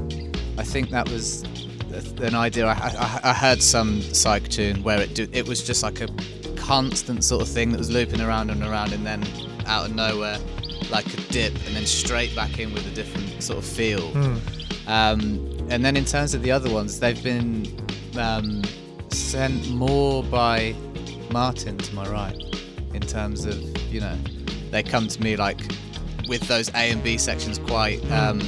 I 0.57 0.63
think 0.63 0.89
that 0.89 1.09
was 1.09 1.43
an 2.21 2.35
idea. 2.35 2.65
I, 2.67 2.71
I, 2.73 3.29
I 3.29 3.33
heard 3.33 3.61
some 3.61 4.01
psych 4.01 4.47
tune 4.49 4.83
where 4.83 5.01
it 5.01 5.15
do, 5.15 5.27
it 5.31 5.47
was 5.47 5.65
just 5.65 5.83
like 5.83 6.01
a 6.01 6.07
constant 6.55 7.23
sort 7.23 7.41
of 7.41 7.47
thing 7.47 7.71
that 7.71 7.77
was 7.77 7.89
looping 7.89 8.21
around 8.21 8.49
and 8.51 8.63
around, 8.63 8.93
and 8.93 9.05
then 9.05 9.23
out 9.65 9.85
of 9.85 9.95
nowhere, 9.95 10.37
like 10.91 11.07
a 11.13 11.17
dip, 11.31 11.53
and 11.65 11.75
then 11.75 11.85
straight 11.85 12.35
back 12.35 12.59
in 12.59 12.73
with 12.73 12.85
a 12.87 12.91
different 12.91 13.41
sort 13.41 13.59
of 13.59 13.65
feel. 13.65 14.11
Mm. 14.11 14.87
Um, 14.87 15.67
and 15.69 15.85
then 15.85 15.95
in 15.95 16.05
terms 16.05 16.33
of 16.33 16.41
the 16.41 16.51
other 16.51 16.69
ones, 16.71 16.99
they've 16.99 17.23
been 17.23 17.67
um, 18.17 18.63
sent 19.09 19.69
more 19.69 20.23
by 20.23 20.75
Martin 21.31 21.77
to 21.77 21.95
my 21.95 22.07
right. 22.09 22.35
In 22.93 23.01
terms 23.01 23.45
of 23.45 23.55
you 23.91 24.01
know, 24.01 24.17
they 24.71 24.81
come 24.83 25.07
to 25.07 25.21
me 25.21 25.35
like 25.35 25.59
with 26.29 26.47
those 26.47 26.69
A 26.69 26.91
and 26.91 27.03
B 27.03 27.17
sections 27.17 27.57
quite 27.59 27.99
um, 28.11 28.39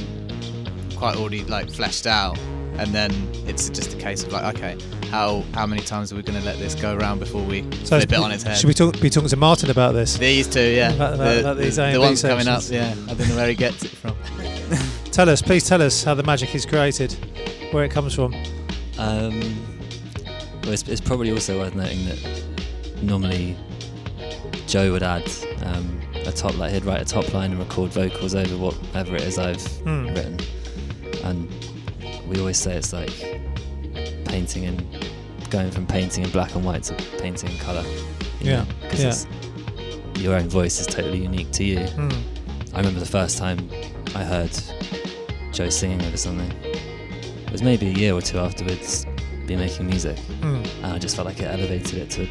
quite 0.96 1.16
already 1.16 1.44
like 1.44 1.68
fleshed 1.70 2.06
out, 2.06 2.38
and 2.78 2.94
then 2.94 3.10
it's 3.46 3.68
just 3.68 3.92
a 3.92 3.96
case 3.96 4.22
of 4.22 4.32
like, 4.32 4.54
okay, 4.54 4.78
how 5.10 5.42
how 5.52 5.66
many 5.66 5.82
times 5.82 6.12
are 6.12 6.16
we 6.16 6.22
going 6.22 6.38
to 6.38 6.44
let 6.44 6.58
this 6.58 6.74
go 6.74 6.96
around 6.96 7.18
before 7.18 7.42
we 7.44 7.62
So 7.84 7.98
flip 7.98 8.12
it 8.12 8.18
on 8.18 8.30
its 8.32 8.44
head? 8.44 8.56
Should 8.56 8.68
we 8.68 8.74
talk, 8.74 8.98
be 9.00 9.10
talking 9.10 9.28
to 9.28 9.36
Martin 9.36 9.68
about 9.70 9.92
this? 9.92 10.16
These 10.16 10.48
two, 10.48 10.60
yeah, 10.60 10.92
About- 10.92 11.14
about- 11.14 11.24
the, 11.34 11.40
about 11.40 11.56
these 11.58 11.76
the, 11.76 11.86
the 11.86 11.92
B 11.92 11.98
ones 11.98 12.22
coming 12.22 12.48
up, 12.48 12.62
yeah. 12.68 12.94
I 13.08 13.14
don't 13.14 13.28
know 13.28 13.36
where 13.36 13.48
he 13.48 13.54
gets 13.54 13.84
it 13.84 13.90
from. 13.90 14.16
Tell 15.12 15.28
us, 15.28 15.42
please 15.42 15.68
tell 15.68 15.82
us 15.82 16.02
how 16.02 16.14
the 16.14 16.22
magic 16.22 16.54
is 16.54 16.64
created, 16.64 17.12
where 17.72 17.84
it 17.84 17.90
comes 17.90 18.14
from. 18.14 18.32
Um, 18.96 19.40
well, 20.62 20.72
it's, 20.72 20.88
it's 20.88 21.02
probably 21.02 21.30
also 21.30 21.58
worth 21.58 21.74
noting 21.74 22.02
that 22.06 22.42
normally 23.02 23.54
Joe 24.66 24.92
would 24.92 25.02
add 25.02 25.30
um, 25.66 26.00
a 26.26 26.32
top, 26.32 26.56
like 26.58 26.72
he'd 26.72 26.84
write 26.84 27.00
a 27.00 27.04
top 27.04 27.32
line 27.34 27.50
and 27.50 27.58
record 27.60 27.90
vocals 27.92 28.34
over 28.34 28.56
whatever 28.56 29.16
it 29.16 29.22
is 29.22 29.38
I've 29.38 29.64
Hmm. 29.78 30.06
written, 30.08 30.38
and 31.24 31.48
we 32.28 32.38
always 32.38 32.58
say 32.58 32.74
it's 32.76 32.92
like 32.92 33.10
painting 34.24 34.64
and 34.66 34.84
going 35.50 35.70
from 35.70 35.86
painting 35.86 36.24
in 36.24 36.30
black 36.30 36.54
and 36.54 36.64
white 36.64 36.82
to 36.84 36.94
painting 37.18 37.50
in 37.50 37.58
colour. 37.58 37.84
Yeah, 38.40 38.64
because 38.82 39.26
your 40.16 40.34
own 40.36 40.48
voice 40.48 40.80
is 40.80 40.86
totally 40.86 41.18
unique 41.22 41.50
to 41.52 41.64
you. 41.64 41.80
Hmm. 41.80 42.10
I 42.74 42.78
remember 42.78 43.00
the 43.00 43.06
first 43.06 43.36
time 43.38 43.68
I 44.14 44.24
heard 44.24 44.50
Joe 45.52 45.68
singing 45.68 46.00
over 46.02 46.16
something, 46.16 46.50
it 47.46 47.52
was 47.52 47.62
maybe 47.62 47.88
a 47.88 47.92
year 47.92 48.14
or 48.14 48.22
two 48.22 48.38
afterwards, 48.38 49.04
be 49.46 49.56
making 49.56 49.86
music, 49.86 50.16
Mm. 50.40 50.66
and 50.82 50.86
I 50.92 50.98
just 50.98 51.14
felt 51.16 51.26
like 51.26 51.40
it 51.40 51.44
elevated 51.50 51.98
it 51.98 52.10
to 52.10 52.26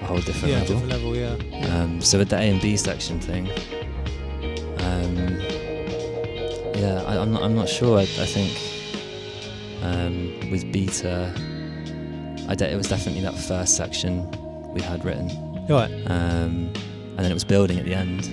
a 0.00 0.04
whole 0.06 0.18
different 0.20 0.48
Yeah, 0.54 0.60
level. 0.60 0.80
different 0.80 0.92
level. 0.92 1.16
Yeah. 1.16 1.76
Um, 1.82 2.00
so 2.00 2.18
with 2.18 2.28
the 2.30 2.36
A 2.36 2.40
and 2.50 2.60
B 2.60 2.76
section 2.76 3.20
thing, 3.20 3.48
um, 4.80 5.16
yeah, 6.74 7.02
I, 7.06 7.18
I'm 7.18 7.32
not. 7.32 7.42
I'm 7.42 7.54
not 7.54 7.68
sure. 7.68 7.98
I, 7.98 8.02
I 8.02 8.26
think 8.26 8.52
um, 9.82 10.50
with 10.50 10.70
beta, 10.72 11.32
I 12.48 12.54
de- 12.54 12.72
it 12.72 12.76
was 12.76 12.88
definitely 12.88 13.22
that 13.22 13.36
first 13.38 13.76
section 13.76 14.30
we 14.72 14.80
had 14.80 15.04
written, 15.04 15.28
Right. 15.68 15.90
um, 16.06 16.72
and 17.16 17.18
then 17.18 17.30
it 17.30 17.34
was 17.34 17.44
building 17.44 17.78
at 17.78 17.84
the 17.84 17.94
end, 17.94 18.26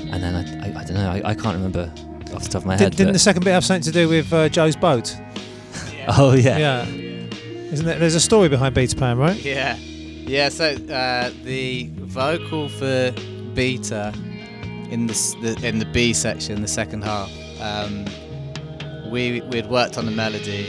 and 0.00 0.22
then 0.22 0.34
I, 0.34 0.68
I, 0.68 0.80
I 0.80 0.84
don't 0.84 0.94
know. 0.94 1.10
I, 1.10 1.30
I 1.30 1.34
can't 1.34 1.54
remember 1.56 1.92
off 2.34 2.42
the 2.44 2.48
top 2.48 2.62
of 2.62 2.66
my 2.66 2.76
Did, 2.76 2.84
head. 2.84 2.96
didn't 2.96 3.12
the 3.12 3.18
second 3.18 3.44
bit 3.44 3.52
have 3.52 3.64
something 3.64 3.82
to 3.84 3.92
do 3.92 4.08
with 4.08 4.32
uh, 4.32 4.48
Joe's 4.48 4.76
boat? 4.76 5.14
oh 6.08 6.32
yeah. 6.34 6.58
Yeah. 6.58 6.86
Isn't 6.86 7.86
there? 7.86 7.98
There's 7.98 8.14
a 8.14 8.20
story 8.20 8.48
behind 8.48 8.74
Beta 8.74 8.96
Pan, 8.96 9.16
right? 9.18 9.36
Yeah, 9.36 9.76
yeah. 10.26 10.48
So 10.48 10.74
uh, 10.90 11.30
the 11.44 11.90
vocal 11.96 12.68
for 12.68 13.12
Beta 13.54 14.12
in 14.90 15.06
the, 15.06 15.14
the 15.42 15.66
in 15.66 15.78
the 15.78 15.86
B 15.86 16.12
section, 16.12 16.62
the 16.62 16.68
second 16.68 17.02
half, 17.04 17.30
um, 17.60 18.04
we 19.10 19.40
we 19.42 19.56
had 19.56 19.70
worked 19.70 19.98
on 19.98 20.06
the 20.06 20.12
melody, 20.12 20.68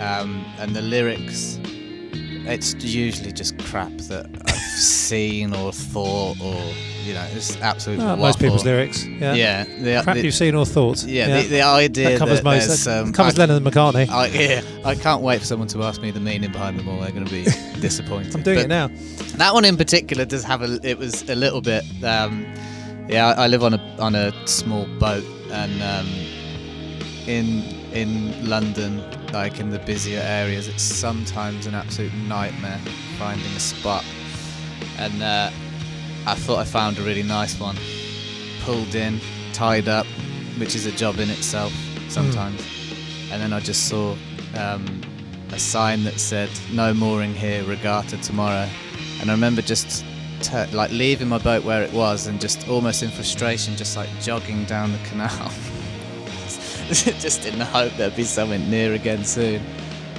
um, 0.00 0.44
and 0.58 0.74
the 0.74 0.82
lyrics. 0.82 1.58
It's 2.46 2.74
usually 2.84 3.32
just 3.32 3.58
crap 3.58 3.96
that 4.08 4.26
I've 4.46 4.56
seen 4.78 5.54
or 5.54 5.72
thought 5.72 6.38
or 6.40 6.62
you 7.04 7.14
know 7.14 7.26
it's 7.32 7.56
absolute. 7.60 8.00
Oh, 8.00 8.16
most 8.16 8.38
people's 8.38 8.64
lyrics. 8.64 9.04
Yeah. 9.04 9.34
Yeah, 9.34 9.64
the, 9.64 10.00
Crap 10.02 10.16
the, 10.16 10.24
you've 10.24 10.34
seen 10.34 10.54
or 10.54 10.64
thought. 10.66 11.02
yeah, 11.04 11.40
The, 11.42 11.48
the 11.48 11.60
idea 11.62 12.10
that 12.10 12.18
covers 12.18 12.38
that 12.38 12.44
most. 12.44 12.66
there's, 12.68 12.84
That 12.84 13.02
um, 13.04 13.12
covers 13.12 13.38
I- 13.38 13.42
Lennon 13.46 13.56
and 13.64 13.66
McCartney. 13.66 14.08
I, 14.08 14.26
yeah, 14.28 14.62
I 14.84 14.94
can't 14.94 15.22
wait 15.22 15.40
for 15.40 15.44
someone 15.46 15.68
to 15.68 15.82
ask 15.82 16.00
me 16.00 16.10
the 16.10 16.20
meaning 16.20 16.50
behind 16.52 16.78
them 16.78 16.88
all. 16.88 17.00
They're 17.00 17.12
going 17.12 17.26
to 17.26 17.30
be 17.30 17.44
disappointed. 17.80 18.34
I'm 18.34 18.42
doing 18.42 18.56
But 18.56 18.64
it 18.64 18.68
now. 18.68 18.88
That 19.36 19.52
one 19.54 19.64
in 19.64 19.76
particular 19.76 20.24
does 20.24 20.44
have 20.44 20.62
a. 20.62 20.78
It 20.82 20.98
was 20.98 21.28
a 21.28 21.34
little 21.34 21.60
bit. 21.60 21.84
Um, 22.02 22.46
yeah, 23.08 23.28
I, 23.28 23.44
I 23.44 23.46
live 23.48 23.62
on 23.62 23.74
a 23.74 23.96
on 24.00 24.14
a 24.14 24.32
small 24.46 24.86
boat, 24.98 25.24
and 25.50 25.82
um, 25.82 26.06
in 27.26 27.62
in 27.92 28.48
London, 28.48 29.02
like 29.32 29.60
in 29.60 29.70
the 29.70 29.78
busier 29.80 30.20
areas, 30.20 30.68
it's 30.68 30.82
sometimes 30.82 31.66
an 31.66 31.74
absolute 31.74 32.12
nightmare 32.14 32.80
finding 33.18 33.46
a 33.54 33.60
spot. 33.60 34.04
And 34.98 35.22
uh, 35.22 35.50
I 36.26 36.34
thought 36.34 36.58
I 36.58 36.64
found 36.64 36.98
a 36.98 37.02
really 37.02 37.22
nice 37.22 37.58
one. 37.60 37.76
Pulled 38.62 38.94
in, 38.94 39.20
tied 39.52 39.88
up, 39.88 40.06
which 40.58 40.74
is 40.74 40.86
a 40.86 40.92
job 40.92 41.18
in 41.18 41.28
itself 41.28 41.72
sometimes. 42.08 42.62
And 43.30 43.42
then 43.42 43.52
I 43.52 43.60
just 43.60 43.88
saw 43.88 44.16
um, 44.56 45.02
a 45.52 45.58
sign 45.58 46.04
that 46.04 46.18
said 46.18 46.48
"No 46.72 46.94
mooring 46.94 47.34
here, 47.34 47.62
regatta 47.64 48.16
tomorrow." 48.18 48.68
And 49.20 49.30
I 49.30 49.34
remember 49.34 49.62
just 49.62 50.04
like 50.72 50.90
leaving 50.90 51.28
my 51.28 51.38
boat 51.38 51.64
where 51.64 51.82
it 51.82 51.92
was 51.92 52.26
and 52.26 52.40
just 52.40 52.68
almost 52.68 53.02
in 53.02 53.10
frustration, 53.10 53.76
just 53.76 53.96
like 53.96 54.08
jogging 54.20 54.64
down 54.64 54.92
the 54.92 54.98
canal, 54.98 55.50
just 56.88 57.46
in 57.46 57.58
the 57.58 57.64
hope 57.64 57.92
there'd 57.96 58.16
be 58.16 58.24
something 58.24 58.70
near 58.70 58.94
again 58.94 59.24
soon. 59.24 59.62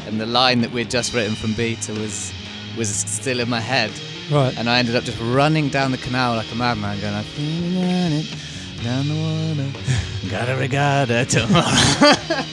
And 0.08 0.20
the 0.22 0.26
line 0.26 0.62
that 0.62 0.72
we'd 0.72 0.90
just 0.90 1.14
written 1.14 1.36
from 1.36 1.54
Beta 1.54 1.94
was 1.94 2.32
was 2.78 2.90
still 2.90 3.40
in 3.40 3.50
my 3.50 3.60
head, 3.60 3.92
Right. 4.32 4.58
and 4.58 4.70
I 4.70 4.80
ended 4.80 4.96
up 4.96 5.04
just 5.04 5.20
running 5.22 5.70
down 5.70 5.92
the 5.92 5.98
canal 5.98 6.36
like 6.36 6.52
a 6.52 6.56
madman, 6.56 7.00
going 7.00 7.14
like, 7.14 7.26
"Run 7.38 8.12
it 8.12 8.36
down 8.84 9.08
the 9.08 9.16
water, 9.16 10.30
gotta 10.30 10.56
regatta 10.56 11.26
tomorrow." 11.26 12.44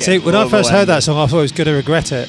See, 0.00 0.18
when 0.18 0.34
I 0.34 0.48
first 0.48 0.70
heard 0.70 0.86
that 0.86 1.02
song, 1.02 1.16
I 1.18 1.26
thought 1.26 1.38
I 1.38 1.42
was 1.42 1.52
going 1.52 1.66
to 1.66 1.72
regret 1.74 2.10
it. 2.12 2.28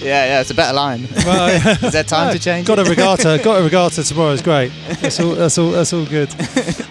yeah, 0.00 0.24
yeah, 0.26 0.40
it's 0.40 0.50
a 0.50 0.54
better 0.54 0.74
line. 0.74 1.06
Well, 1.24 1.48
yeah. 1.48 1.76
Is 1.86 1.92
there 1.92 2.02
time 2.02 2.32
to 2.32 2.38
change? 2.38 2.66
Got 2.66 2.78
a 2.78 2.82
it? 2.82 2.88
regatta. 2.88 3.40
Got 3.42 3.60
a 3.60 3.64
regatta 3.64 4.02
tomorrow 4.02 4.32
is 4.32 4.42
great. 4.42 4.72
That's 5.00 5.20
all. 5.20 5.34
That's 5.34 5.58
all. 5.58 5.70
That's 5.70 5.92
all 5.92 6.04
good. 6.06 6.28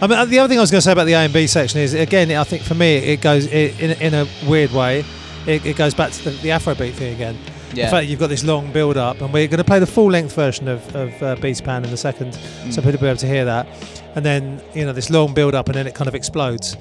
I 0.01 0.07
mean, 0.07 0.17
uh, 0.19 0.25
the 0.25 0.39
other 0.39 0.47
thing 0.47 0.57
I 0.57 0.61
was 0.61 0.71
going 0.71 0.79
to 0.79 0.85
say 0.85 0.91
about 0.91 1.05
the 1.05 1.13
A 1.13 1.19
and 1.19 1.33
B 1.33 1.47
section 1.47 1.79
is, 1.81 1.93
again, 1.93 2.31
I 2.31 2.43
think 2.43 2.63
for 2.63 2.75
me, 2.75 2.97
it 2.97 3.21
goes 3.21 3.45
it, 3.47 3.79
in 3.79 3.91
in 4.01 4.13
a 4.13 4.27
weird 4.47 4.71
way. 4.71 5.03
It, 5.47 5.65
it 5.65 5.75
goes 5.77 5.93
back 5.93 6.11
to 6.11 6.23
the, 6.25 6.29
the 6.31 6.49
Afrobeat 6.49 6.93
thing 6.93 7.13
again. 7.15 7.37
Yeah. 7.73 7.85
The 7.85 7.91
fact 7.91 8.07
you've 8.07 8.19
got 8.19 8.29
this 8.29 8.43
long 8.43 8.71
build 8.71 8.97
up, 8.97 9.21
and 9.21 9.31
we're 9.33 9.47
going 9.47 9.59
to 9.59 9.63
play 9.63 9.79
the 9.79 9.85
full 9.87 10.09
length 10.09 10.33
version 10.35 10.67
of, 10.67 10.95
of 10.95 11.11
uh, 11.21 11.35
Pan 11.37 11.85
in 11.85 11.91
a 11.93 11.97
second, 11.97 12.33
Mm. 12.33 12.73
so 12.73 12.81
people 12.81 12.93
will 12.93 12.99
be 12.99 13.07
able 13.07 13.17
to 13.17 13.27
hear 13.27 13.45
that. 13.45 13.67
And 14.15 14.25
then 14.25 14.61
you 14.73 14.85
know 14.85 14.93
this 14.93 15.09
long 15.09 15.33
build 15.33 15.53
up, 15.55 15.67
and 15.69 15.75
then 15.75 15.85
it 15.87 15.93
kind 15.95 16.07
of 16.07 16.15
explodes. 16.15 16.75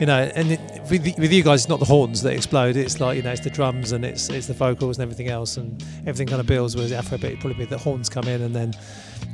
You 0.00 0.06
know, 0.06 0.22
and 0.34 0.52
it, 0.52 0.60
with, 0.90 1.04
with 1.18 1.32
you 1.32 1.44
guys, 1.44 1.60
it's 1.60 1.68
not 1.68 1.78
the 1.78 1.84
horns 1.84 2.22
that 2.22 2.32
explode. 2.32 2.76
It's 2.76 2.98
like 2.98 3.16
you 3.16 3.22
know, 3.22 3.30
it's 3.30 3.42
the 3.42 3.50
drums 3.50 3.92
and 3.92 4.04
it's 4.04 4.28
it's 4.30 4.48
the 4.48 4.54
vocals 4.54 4.98
and 4.98 5.02
everything 5.02 5.28
else, 5.28 5.56
and 5.58 5.80
everything 6.00 6.26
kind 6.26 6.40
of 6.40 6.46
builds. 6.46 6.74
Whereas 6.74 6.90
Afrobeat 6.92 7.30
would 7.30 7.40
probably 7.40 7.58
be 7.58 7.64
the 7.66 7.78
horns 7.78 8.08
come 8.08 8.24
in, 8.26 8.42
and 8.42 8.54
then 8.56 8.72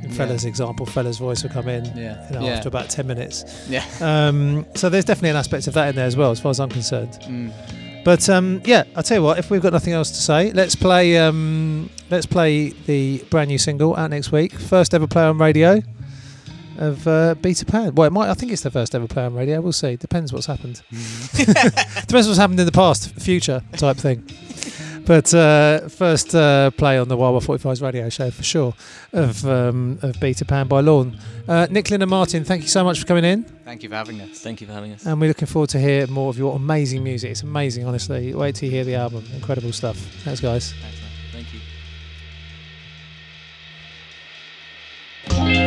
in 0.03 0.11
Yeah. 0.11 0.15
Fela's 0.17 0.45
example, 0.45 0.85
Fela's 0.85 1.17
voice 1.17 1.41
will 1.41 1.49
come 1.49 1.69
in. 1.69 1.85
Yeah. 1.97 2.23
You 2.29 2.35
know, 2.39 2.45
yeah. 2.45 2.51
after 2.51 2.67
about 2.67 2.89
ten 2.89 3.07
minutes. 3.07 3.45
yeah. 3.67 3.83
Um, 3.99 4.65
so 4.75 4.89
there's 4.89 5.05
definitely 5.05 5.31
an 5.31 5.37
aspect 5.37 5.65
of 5.67 5.73
that 5.73 5.89
in 5.89 5.95
there 5.95 6.05
as 6.05 6.15
well, 6.15 6.29
as 6.29 6.39
far 6.39 6.51
as 6.51 6.59
I'm 6.59 6.69
concerned. 6.69 7.13
Mm. 7.23 7.51
But 8.03 8.29
um, 8.29 8.61
yeah, 8.65 8.83
I'll 8.95 9.03
tell 9.03 9.17
you 9.17 9.23
what. 9.23 9.39
If 9.39 9.51
we've 9.51 9.61
got 9.61 9.73
nothing 9.73 9.93
else 9.93 10.09
to 10.09 10.17
say, 10.17 10.51
let's 10.51 10.75
play. 10.75 11.17
Um, 11.17 11.89
let's 12.09 12.25
play 12.25 12.69
the 12.69 13.19
brand 13.29 13.49
new 13.49 13.57
single 13.57 13.95
out 13.95 14.09
next 14.09 14.31
week. 14.31 14.53
First 14.53 14.93
ever 14.93 15.07
play 15.07 15.23
on 15.23 15.37
radio 15.37 15.81
of 16.77 17.05
uh, 17.07 17.35
Beta 17.35 17.65
Pan. 17.65 17.93
Well, 17.93 18.07
it 18.07 18.13
might. 18.13 18.29
I 18.29 18.33
think 18.33 18.51
it's 18.51 18.63
the 18.63 18.71
first 18.71 18.95
ever 18.95 19.07
play 19.07 19.23
on 19.23 19.35
radio. 19.35 19.61
We'll 19.61 19.73
see. 19.73 19.97
Depends 19.97 20.31
what's 20.31 20.45
happened. 20.45 20.81
Depends 21.35 22.27
what's 22.27 22.37
happened 22.37 22.59
in 22.59 22.65
the 22.65 22.71
past, 22.71 23.13
future 23.19 23.61
type 23.73 23.97
thing. 23.97 24.23
But 25.09 25.33
uh, 25.33 25.89
first 25.89 26.35
uh, 26.35 26.69
play 26.69 26.99
on 26.99 27.07
the 27.07 27.17
Wah 27.17 27.31
Wah 27.31 27.39
45's 27.39 27.81
radio 27.81 28.09
show 28.09 28.29
for 28.29 28.43
sure 28.43 28.75
of 29.11 29.43
um, 29.43 29.97
of 30.03 30.19
Beta 30.19 30.45
Pan 30.45 30.67
by 30.67 30.81
Lawne. 30.81 31.19
Uh, 31.47 31.65
Nick 31.71 31.89
Lynn 31.89 32.03
and 32.03 32.11
Martin, 32.11 32.43
thank 32.43 32.61
you 32.61 32.67
so 32.67 32.83
much 32.83 32.99
for 32.99 33.07
coming 33.07 33.25
in. 33.25 33.41
Thank 33.65 33.81
you 33.81 33.89
for 33.89 33.95
having 33.95 34.21
us. 34.21 34.39
Thank 34.39 34.61
you 34.61 34.67
for 34.67 34.73
having 34.73 34.91
us. 34.91 35.07
And 35.07 35.19
we're 35.19 35.29
looking 35.29 35.47
forward 35.47 35.71
to 35.71 35.79
hear 35.79 36.05
more 36.05 36.29
of 36.29 36.37
your 36.37 36.55
amazing 36.55 37.03
music. 37.03 37.31
It's 37.31 37.41
amazing, 37.41 37.87
honestly. 37.87 38.35
Wait 38.35 38.53
till 38.53 38.69
you 38.69 38.75
hear 38.75 38.83
the 38.83 38.93
album. 38.93 39.25
Incredible 39.33 39.71
stuff. 39.73 39.97
Thanks, 39.97 40.41
guys. 40.41 40.73
Thanks, 40.73 41.01
man. 41.01 41.09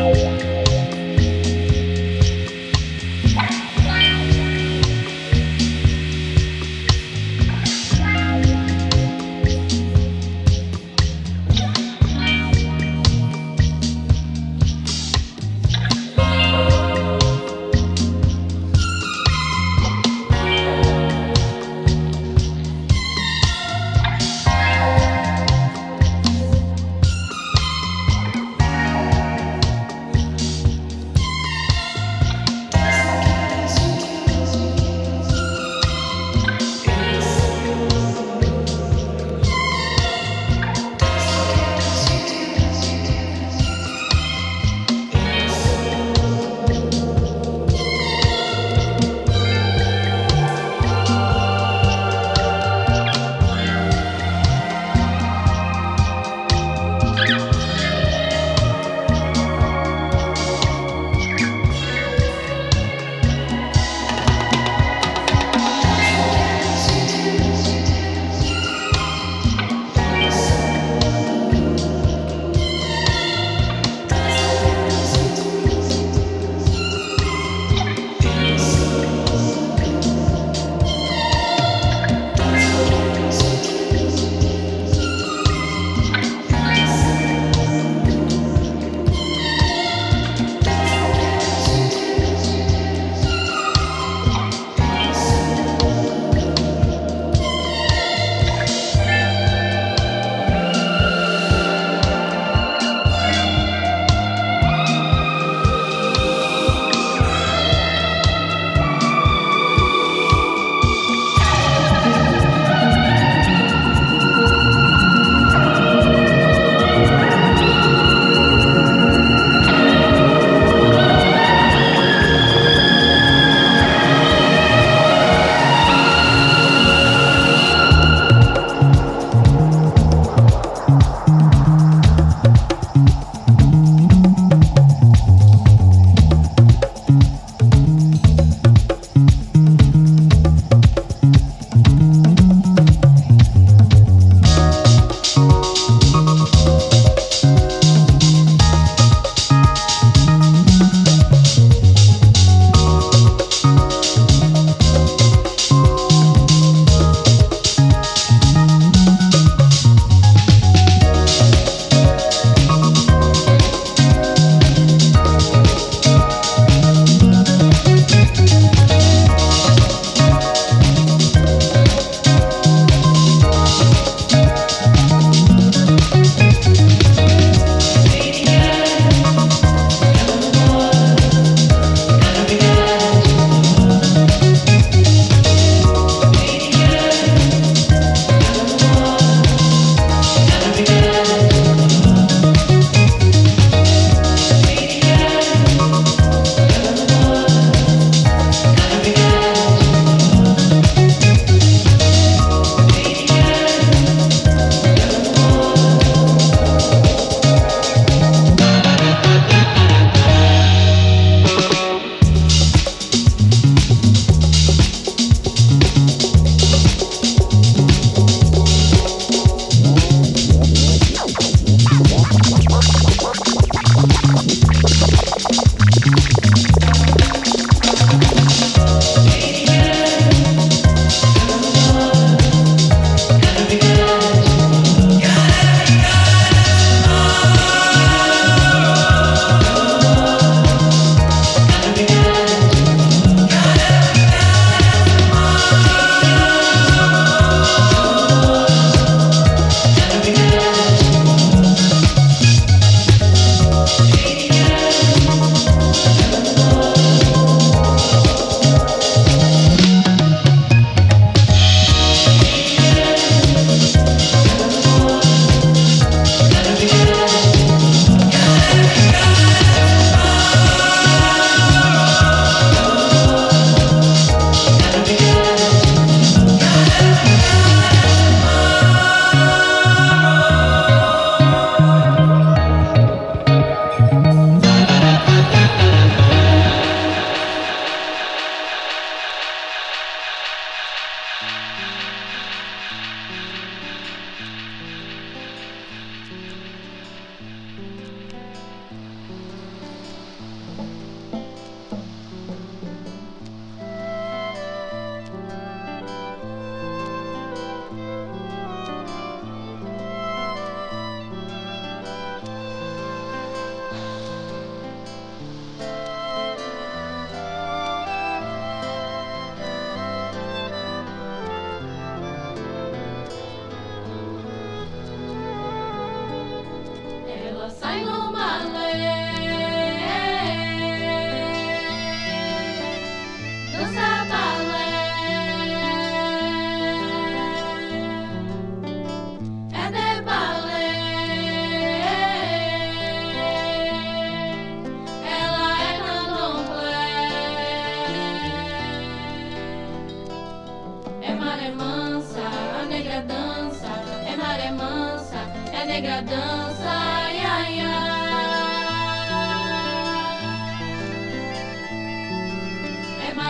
Thank 0.04 0.36
you. 0.38 0.41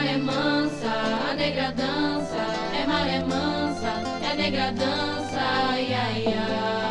maré 0.03 0.19
mansa, 0.19 0.93
a 1.31 1.35
negra 1.35 1.73
dança, 1.73 2.43
é 2.75 2.87
maré 2.87 3.21
mansa, 3.21 4.03
é 4.33 4.35
negra 4.35 4.73
dança, 4.73 5.41
ai 5.71 5.95
ai 5.95 6.27
ai. 6.27 6.82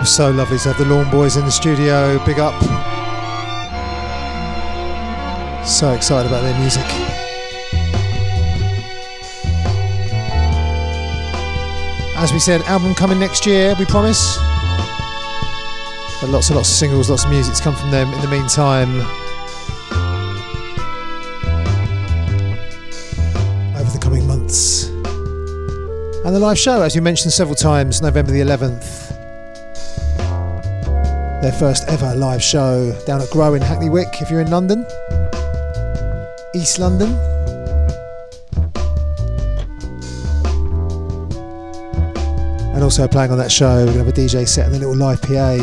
Was 0.00 0.16
so 0.16 0.30
lovely 0.30 0.56
to 0.56 0.72
have 0.72 0.78
the 0.78 0.86
Lawne 0.86 1.10
Boys 1.10 1.36
in 1.36 1.44
the 1.44 1.50
studio. 1.50 2.18
Big 2.24 2.38
up. 2.38 2.54
So 5.66 5.90
excited 5.90 6.26
about 6.26 6.40
their 6.40 6.58
music. 6.58 6.86
As 12.16 12.32
we 12.32 12.38
said, 12.38 12.62
album 12.62 12.94
coming 12.94 13.18
next 13.18 13.44
year, 13.44 13.74
we 13.78 13.84
promise. 13.84 14.38
But 16.22 16.30
lots 16.30 16.48
and 16.48 16.56
lots 16.56 16.70
of 16.70 16.76
singles, 16.76 17.10
lots 17.10 17.24
of 17.24 17.30
music 17.30 17.54
to 17.56 17.62
come 17.62 17.74
from 17.74 17.90
them 17.90 18.10
in 18.14 18.22
the 18.22 18.28
meantime. 18.28 19.00
Over 23.76 23.90
the 23.90 23.98
coming 24.00 24.26
months. 24.26 24.88
And 26.24 26.34
the 26.34 26.40
live 26.40 26.58
show, 26.58 26.80
as 26.80 26.96
you 26.96 27.02
mentioned 27.02 27.34
several 27.34 27.54
times, 27.54 28.00
November 28.00 28.32
the 28.32 28.40
11th. 28.40 28.99
Their 31.40 31.52
first 31.52 31.88
ever 31.88 32.14
live 32.16 32.42
show 32.42 32.92
down 33.06 33.22
at 33.22 33.30
Grow 33.30 33.54
in 33.54 33.62
Hackney 33.62 33.88
Wick 33.88 34.20
if 34.20 34.30
you're 34.30 34.42
in 34.42 34.50
London. 34.50 34.84
East 36.54 36.78
London. 36.78 37.08
And 42.74 42.84
also 42.84 43.08
playing 43.08 43.30
on 43.30 43.38
that 43.38 43.50
show, 43.50 43.86
we're 43.86 43.94
going 43.94 43.98
to 43.98 44.04
have 44.04 44.08
a 44.08 44.12
DJ 44.12 44.46
set 44.46 44.66
and 44.66 44.76
a 44.76 44.78
little 44.78 44.94
live 44.94 45.22
PA 45.22 45.56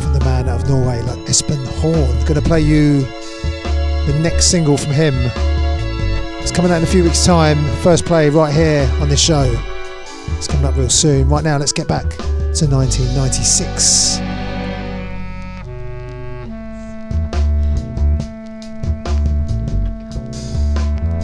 from 0.00 0.14
the 0.14 0.20
man 0.24 0.48
out 0.48 0.62
of 0.62 0.68
Norway, 0.68 1.02
like 1.02 1.18
Espen 1.28 1.62
Horne. 1.80 2.18
Going 2.24 2.34
to 2.34 2.40
play 2.40 2.62
you 2.62 3.02
the 4.06 4.18
next 4.22 4.46
single 4.46 4.78
from 4.78 4.92
him. 4.92 5.12
It's 6.40 6.50
coming 6.50 6.70
out 6.70 6.78
in 6.78 6.84
a 6.84 6.86
few 6.86 7.04
weeks' 7.04 7.26
time. 7.26 7.62
First 7.82 8.06
play 8.06 8.30
right 8.30 8.54
here 8.54 8.90
on 9.02 9.10
this 9.10 9.20
show. 9.20 9.44
It's 10.38 10.48
coming 10.48 10.64
up 10.64 10.74
real 10.74 10.88
soon. 10.88 11.28
Right 11.28 11.44
now, 11.44 11.58
let's 11.58 11.72
get 11.72 11.86
back 11.86 12.10
to 12.54 12.66
1996. 12.66 14.18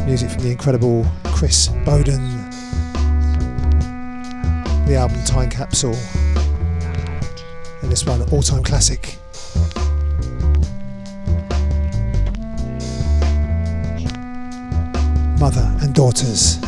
Music 0.06 0.30
from 0.30 0.42
the 0.42 0.50
incredible 0.50 1.06
Chris 1.24 1.68
Bowden. 1.84 2.24
The 4.86 4.94
album 4.96 5.22
Time 5.24 5.50
Capsule. 5.50 5.94
And 7.82 7.92
this 7.92 8.06
one, 8.06 8.22
all 8.32 8.40
time 8.40 8.62
classic. 8.62 9.18
Mother 15.38 15.76
and 15.82 15.94
daughters, 15.94 16.58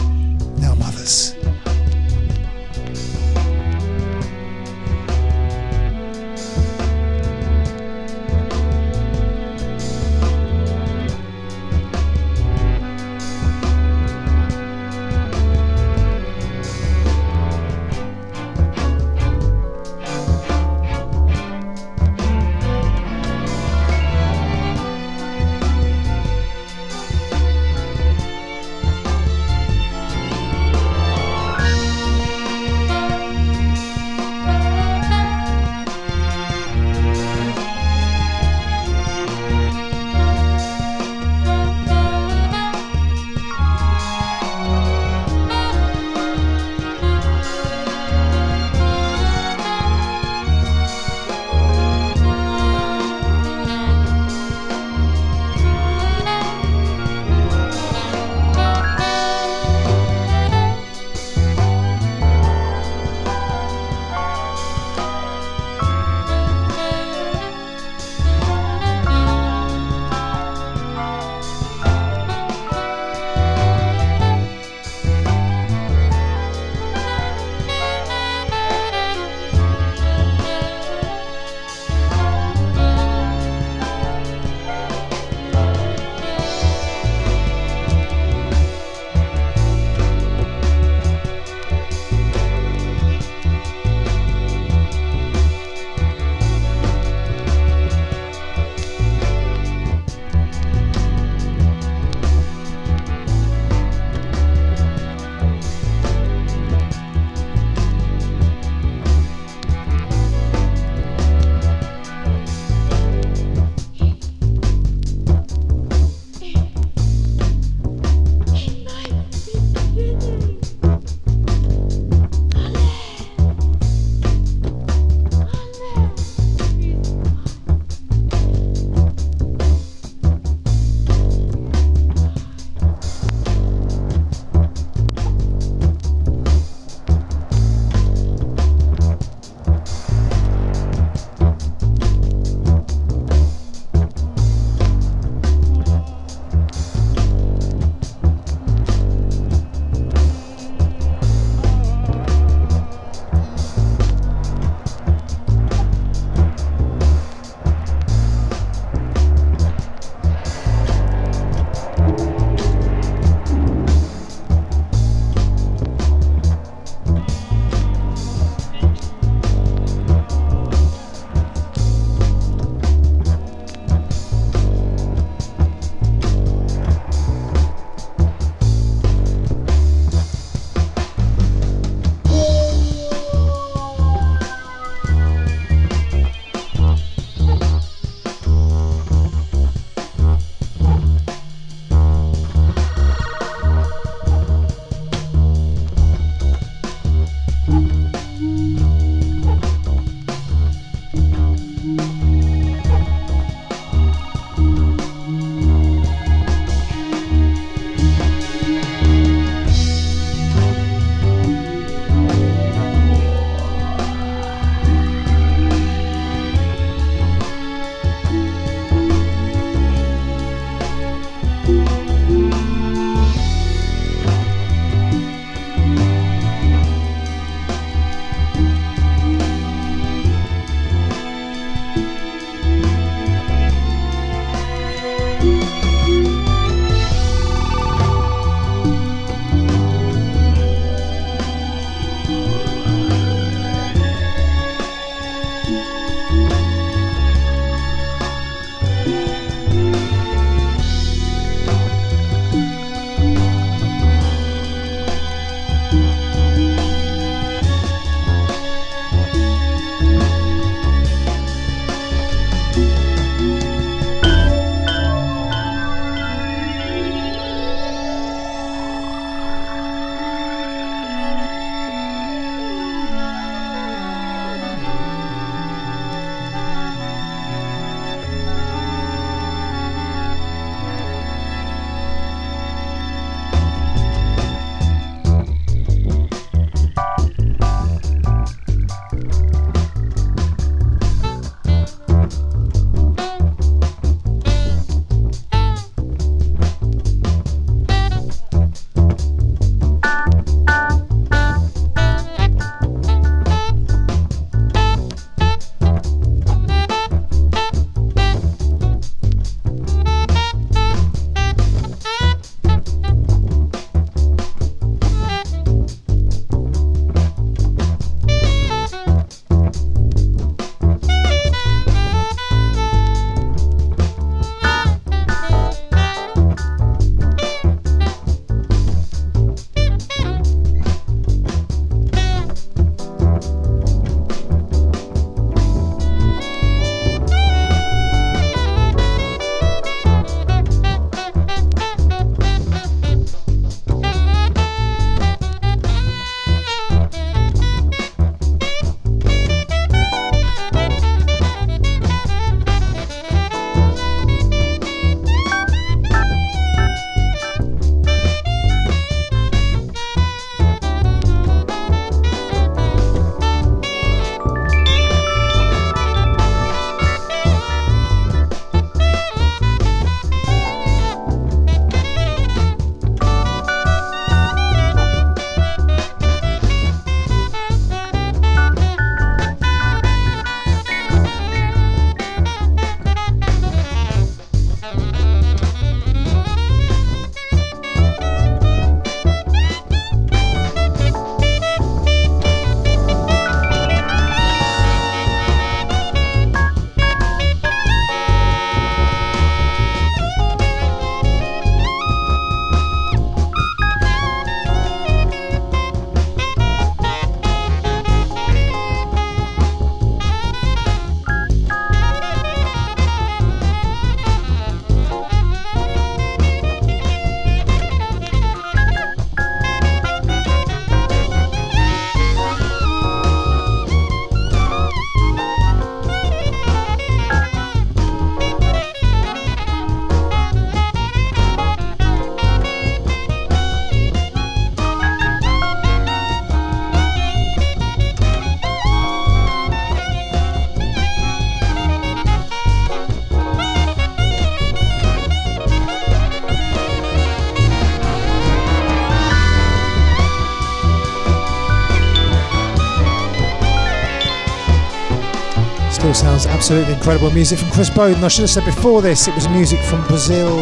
incredible. 457.01 457.31
Music 457.31 457.59
from 457.59 457.71
Chris 457.71 457.89
Bowden. 457.89 458.23
I 458.23 458.29
should 458.29 458.43
have 458.43 458.51
said 458.51 458.67
before 458.67 459.01
this, 459.01 459.27
it 459.27 459.35
was 459.35 459.49
music 459.49 459.81
from 459.81 460.07
Brazil. 460.07 460.55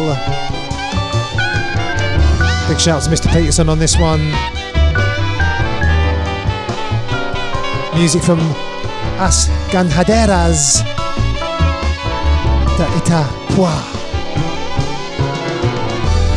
Big 2.69 2.79
shout 2.79 3.03
to 3.03 3.09
Mr. 3.09 3.29
Peterson 3.33 3.67
on 3.67 3.77
this 3.77 3.97
one. 3.97 4.21
Music 7.99 8.23
from 8.23 8.39
As 9.19 9.49
Ganhadeiras 9.69 10.81
de 12.77 12.85
Itapuã. 12.99 13.75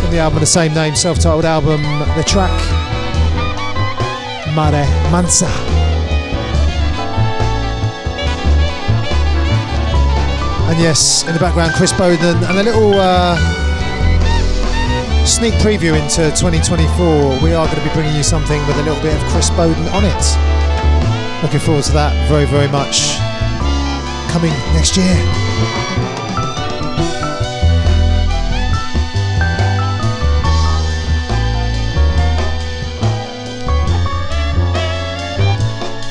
From 0.00 0.10
the 0.10 0.18
album 0.18 0.38
of 0.38 0.40
the 0.40 0.46
same 0.46 0.74
name, 0.74 0.96
self 0.96 1.20
titled 1.20 1.44
album, 1.44 1.80
the 2.16 2.24
track 2.26 2.50
Maré 4.52 4.84
Mansa. 5.12 5.71
And 10.72 10.80
yes, 10.80 11.22
in 11.26 11.34
the 11.34 11.38
background, 11.38 11.74
Chris 11.74 11.92
Bowden 11.92 12.42
and 12.44 12.58
a 12.58 12.62
little 12.62 12.94
uh, 12.94 13.36
sneak 15.26 15.52
preview 15.60 16.00
into 16.00 16.30
2024. 16.34 17.42
We 17.42 17.52
are 17.52 17.66
going 17.66 17.76
to 17.76 17.84
be 17.84 17.92
bringing 17.92 18.16
you 18.16 18.22
something 18.22 18.58
with 18.66 18.78
a 18.78 18.82
little 18.82 19.02
bit 19.02 19.14
of 19.14 19.20
Chris 19.28 19.50
Bowden 19.50 19.86
on 19.88 20.02
it. 20.06 21.42
Looking 21.42 21.60
forward 21.60 21.84
to 21.84 21.92
that 21.92 22.16
very, 22.26 22.46
very 22.46 22.68
much. 22.68 23.18
Coming 24.32 24.48
next 24.72 24.96
year. 24.96 25.12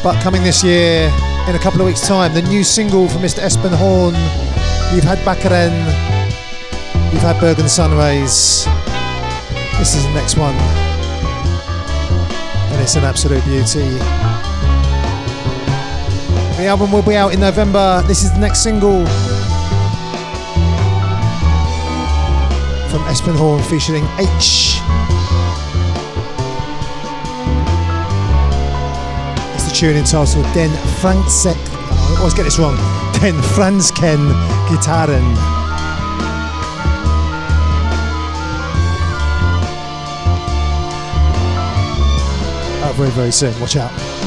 But 0.03 0.21
coming 0.21 0.43
this 0.43 0.63
year, 0.63 1.11
in 1.47 1.55
a 1.55 1.59
couple 1.59 1.81
of 1.81 1.88
weeks' 1.88 2.07
time, 2.07 2.35
the 2.35 2.43
new 2.43 2.63
single 2.63 3.09
from 3.09 3.23
Mr. 3.23 3.39
Espen 3.39 3.75
You've 4.93 5.05
had 5.05 5.19
Bakaren, 5.19 5.72
you've 7.13 7.22
had 7.22 7.39
Bergen 7.39 7.69
Sunrays. 7.69 8.65
This 9.80 9.95
is 9.95 10.03
the 10.03 10.11
next 10.13 10.35
one, 10.35 10.53
and 12.72 12.81
it's 12.81 12.95
an 12.95 13.05
absolute 13.05 13.41
beauty. 13.45 13.88
The 16.57 16.65
album 16.68 16.91
will 16.91 17.01
be 17.01 17.15
out 17.15 17.34
in 17.34 17.39
November. 17.39 18.03
This 18.05 18.23
is 18.23 18.34
the 18.34 18.39
next 18.39 18.63
single 18.63 19.05
from 22.89 23.01
Espen 23.07 23.38
Horne 23.38 23.63
featuring 23.63 24.03
Aich. 24.19 24.77
It's 29.55 29.63
the 29.63 29.73
tune 29.73 29.95
entitled 29.95 30.45
Den 30.53 30.69
Franksek. 30.99 31.70
Always 32.22 32.35
get 32.35 32.43
this 32.43 32.60
wrong. 32.60 32.76
Den 33.14 33.41
Fransken 33.41 34.19
Gitaren. 34.68 35.35
Out 42.84 42.93
very, 42.93 43.10
very 43.10 43.31
soon. 43.31 43.60
Watch 43.60 43.76
out. 43.76 44.20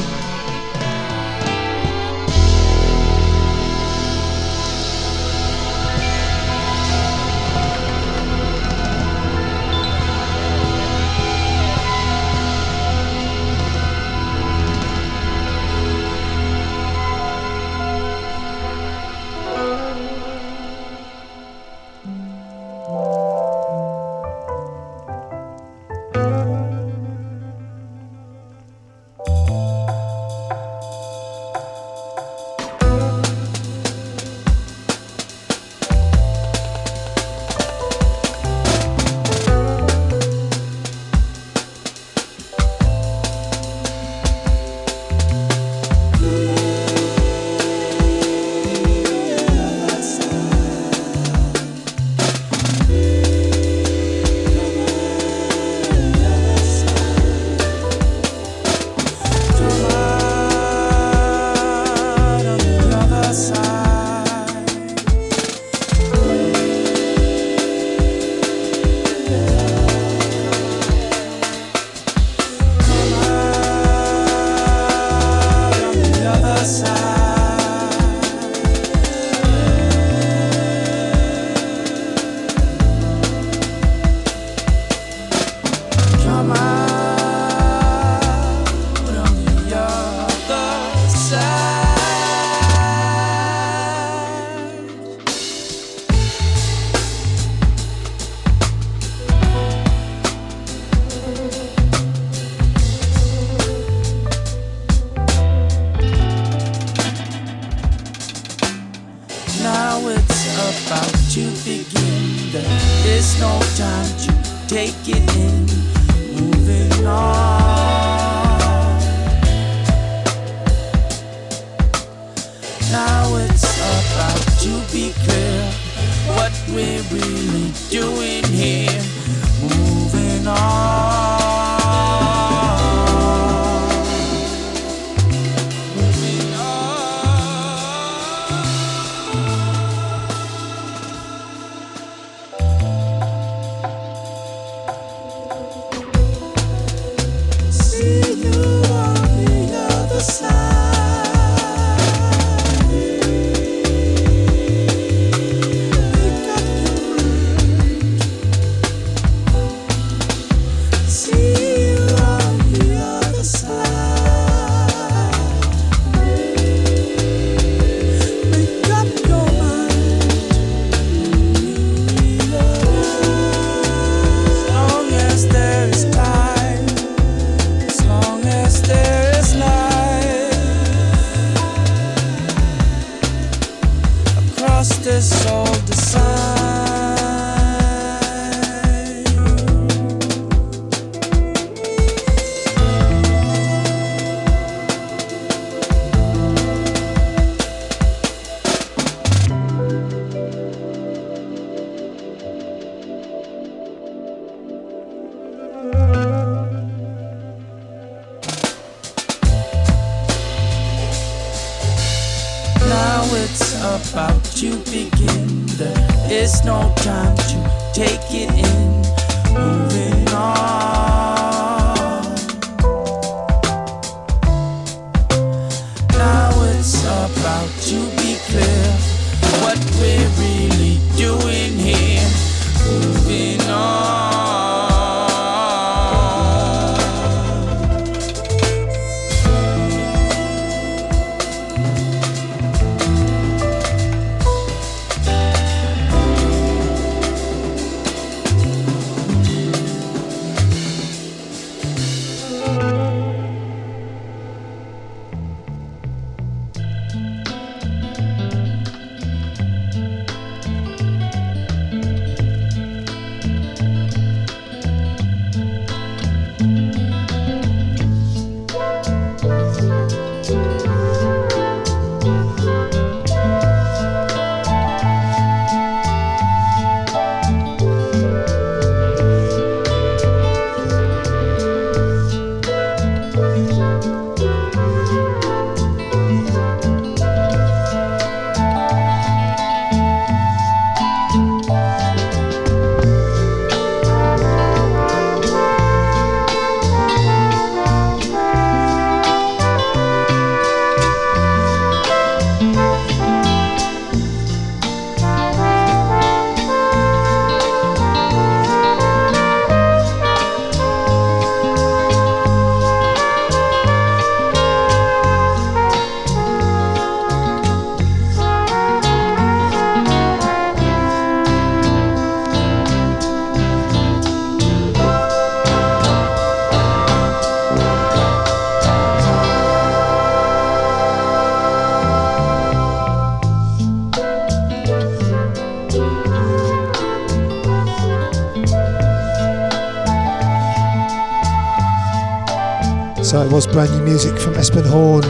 So 343.25 343.41
it 343.41 343.51
was 343.51 343.65
brand 343.65 343.89
new 343.89 344.03
music 344.03 344.37
from 344.37 344.53
Espen 344.53 344.85
Horne. 344.85 345.23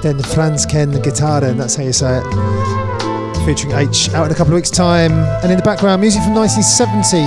Then 0.00 0.22
Franz 0.22 0.64
Ken 0.64 0.92
guitar, 1.02 1.42
and 1.42 1.58
that's 1.58 1.74
how 1.74 1.82
you 1.82 1.92
say 1.92 2.20
it. 2.22 3.44
Featuring 3.44 3.74
Aich 3.74 4.14
out 4.14 4.26
in 4.26 4.32
a 4.32 4.34
couple 4.36 4.52
of 4.52 4.58
weeks' 4.58 4.70
time. 4.70 5.10
And 5.42 5.50
in 5.50 5.56
the 5.56 5.64
background, 5.64 6.02
music 6.02 6.22
from 6.22 6.34
1970. 6.34 7.18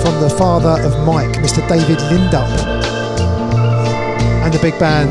From 0.00 0.20
the 0.22 0.30
father 0.38 0.80
of 0.86 1.04
Mike, 1.04 1.34
Mr. 1.42 1.68
David 1.68 1.98
Lindup. 1.98 2.46
And 4.44 4.54
the 4.54 4.60
big 4.62 4.78
band, 4.78 5.10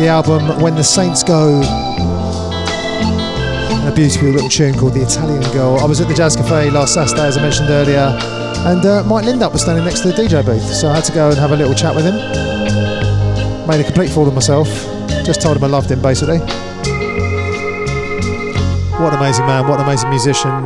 the 0.00 0.06
album 0.06 0.62
When 0.62 0.76
the 0.76 0.84
Saints 0.84 1.24
Go. 1.24 1.60
And 3.74 3.88
a 3.88 3.92
beautiful 3.92 4.28
little 4.28 4.48
tune 4.48 4.78
called 4.78 4.94
The 4.94 5.02
Italian 5.02 5.42
Girl. 5.52 5.80
I 5.80 5.84
was 5.84 6.00
at 6.00 6.06
the 6.06 6.14
Jazz 6.14 6.36
Cafe 6.36 6.70
last 6.70 6.94
Saturday, 6.94 7.26
as 7.26 7.36
I 7.36 7.42
mentioned 7.42 7.68
earlier, 7.68 8.16
and 8.64 8.86
uh, 8.86 9.02
Mike 9.04 9.24
Lindup 9.24 9.52
was 9.52 9.62
standing 9.62 9.84
next 9.84 10.00
to 10.00 10.08
the 10.08 10.14
DJ 10.14 10.44
booth, 10.44 10.62
so 10.62 10.88
I 10.88 10.94
had 10.96 11.04
to 11.04 11.12
go 11.12 11.30
and 11.30 11.38
have 11.38 11.52
a 11.52 11.56
little 11.56 11.74
chat 11.74 11.94
with 11.94 12.04
him. 12.04 12.14
Made 13.66 13.80
a 13.80 13.84
complete 13.84 14.10
fool 14.10 14.28
of 14.28 14.34
myself. 14.34 14.68
Just 15.24 15.40
told 15.40 15.56
him 15.56 15.64
I 15.64 15.66
loved 15.66 15.90
him, 15.90 16.00
basically. 16.00 16.38
What 18.98 19.12
an 19.12 19.18
amazing 19.18 19.46
man, 19.46 19.66
what 19.66 19.80
an 19.80 19.86
amazing 19.86 20.10
musician. 20.10 20.64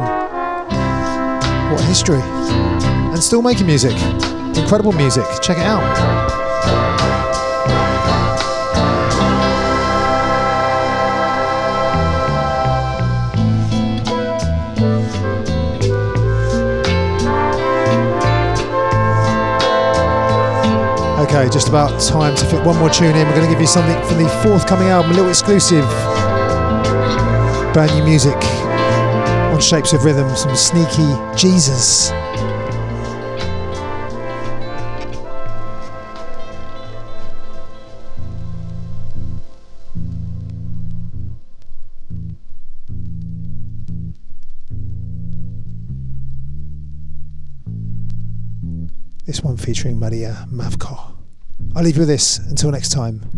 What 1.72 1.80
history. 1.84 2.20
And 2.20 3.22
still 3.22 3.42
making 3.42 3.66
music. 3.66 3.92
Incredible 4.56 4.92
music. 4.92 5.24
Check 5.42 5.56
it 5.58 5.64
out. 5.64 6.15
Okay, 21.36 21.52
just 21.52 21.68
about 21.68 22.00
time 22.00 22.34
to 22.34 22.46
fit 22.46 22.64
one 22.64 22.78
more 22.78 22.88
tune 22.88 23.14
in. 23.14 23.26
We're 23.26 23.34
going 23.34 23.44
to 23.44 23.52
give 23.52 23.60
you 23.60 23.66
something 23.66 23.94
from 24.08 24.22
the 24.22 24.28
forthcoming 24.42 24.88
album, 24.88 25.10
a 25.10 25.14
little 25.16 25.28
exclusive. 25.28 25.84
Brand 27.74 27.94
new 27.94 28.02
music 28.04 28.34
on 29.52 29.60
Shapes 29.60 29.92
of 29.92 30.02
Rhythm, 30.06 30.34
some 30.34 30.56
sneaky 30.56 31.12
Jesus. 31.36 32.08
This 49.26 49.42
one 49.42 49.58
featuring 49.58 49.98
Mariya 49.98 50.46
Mavko. 50.50 50.95
I'll 51.76 51.82
leave 51.82 51.96
you 51.96 52.00
with 52.00 52.08
this 52.08 52.38
until 52.38 52.70
next 52.70 52.88
time. 52.88 53.35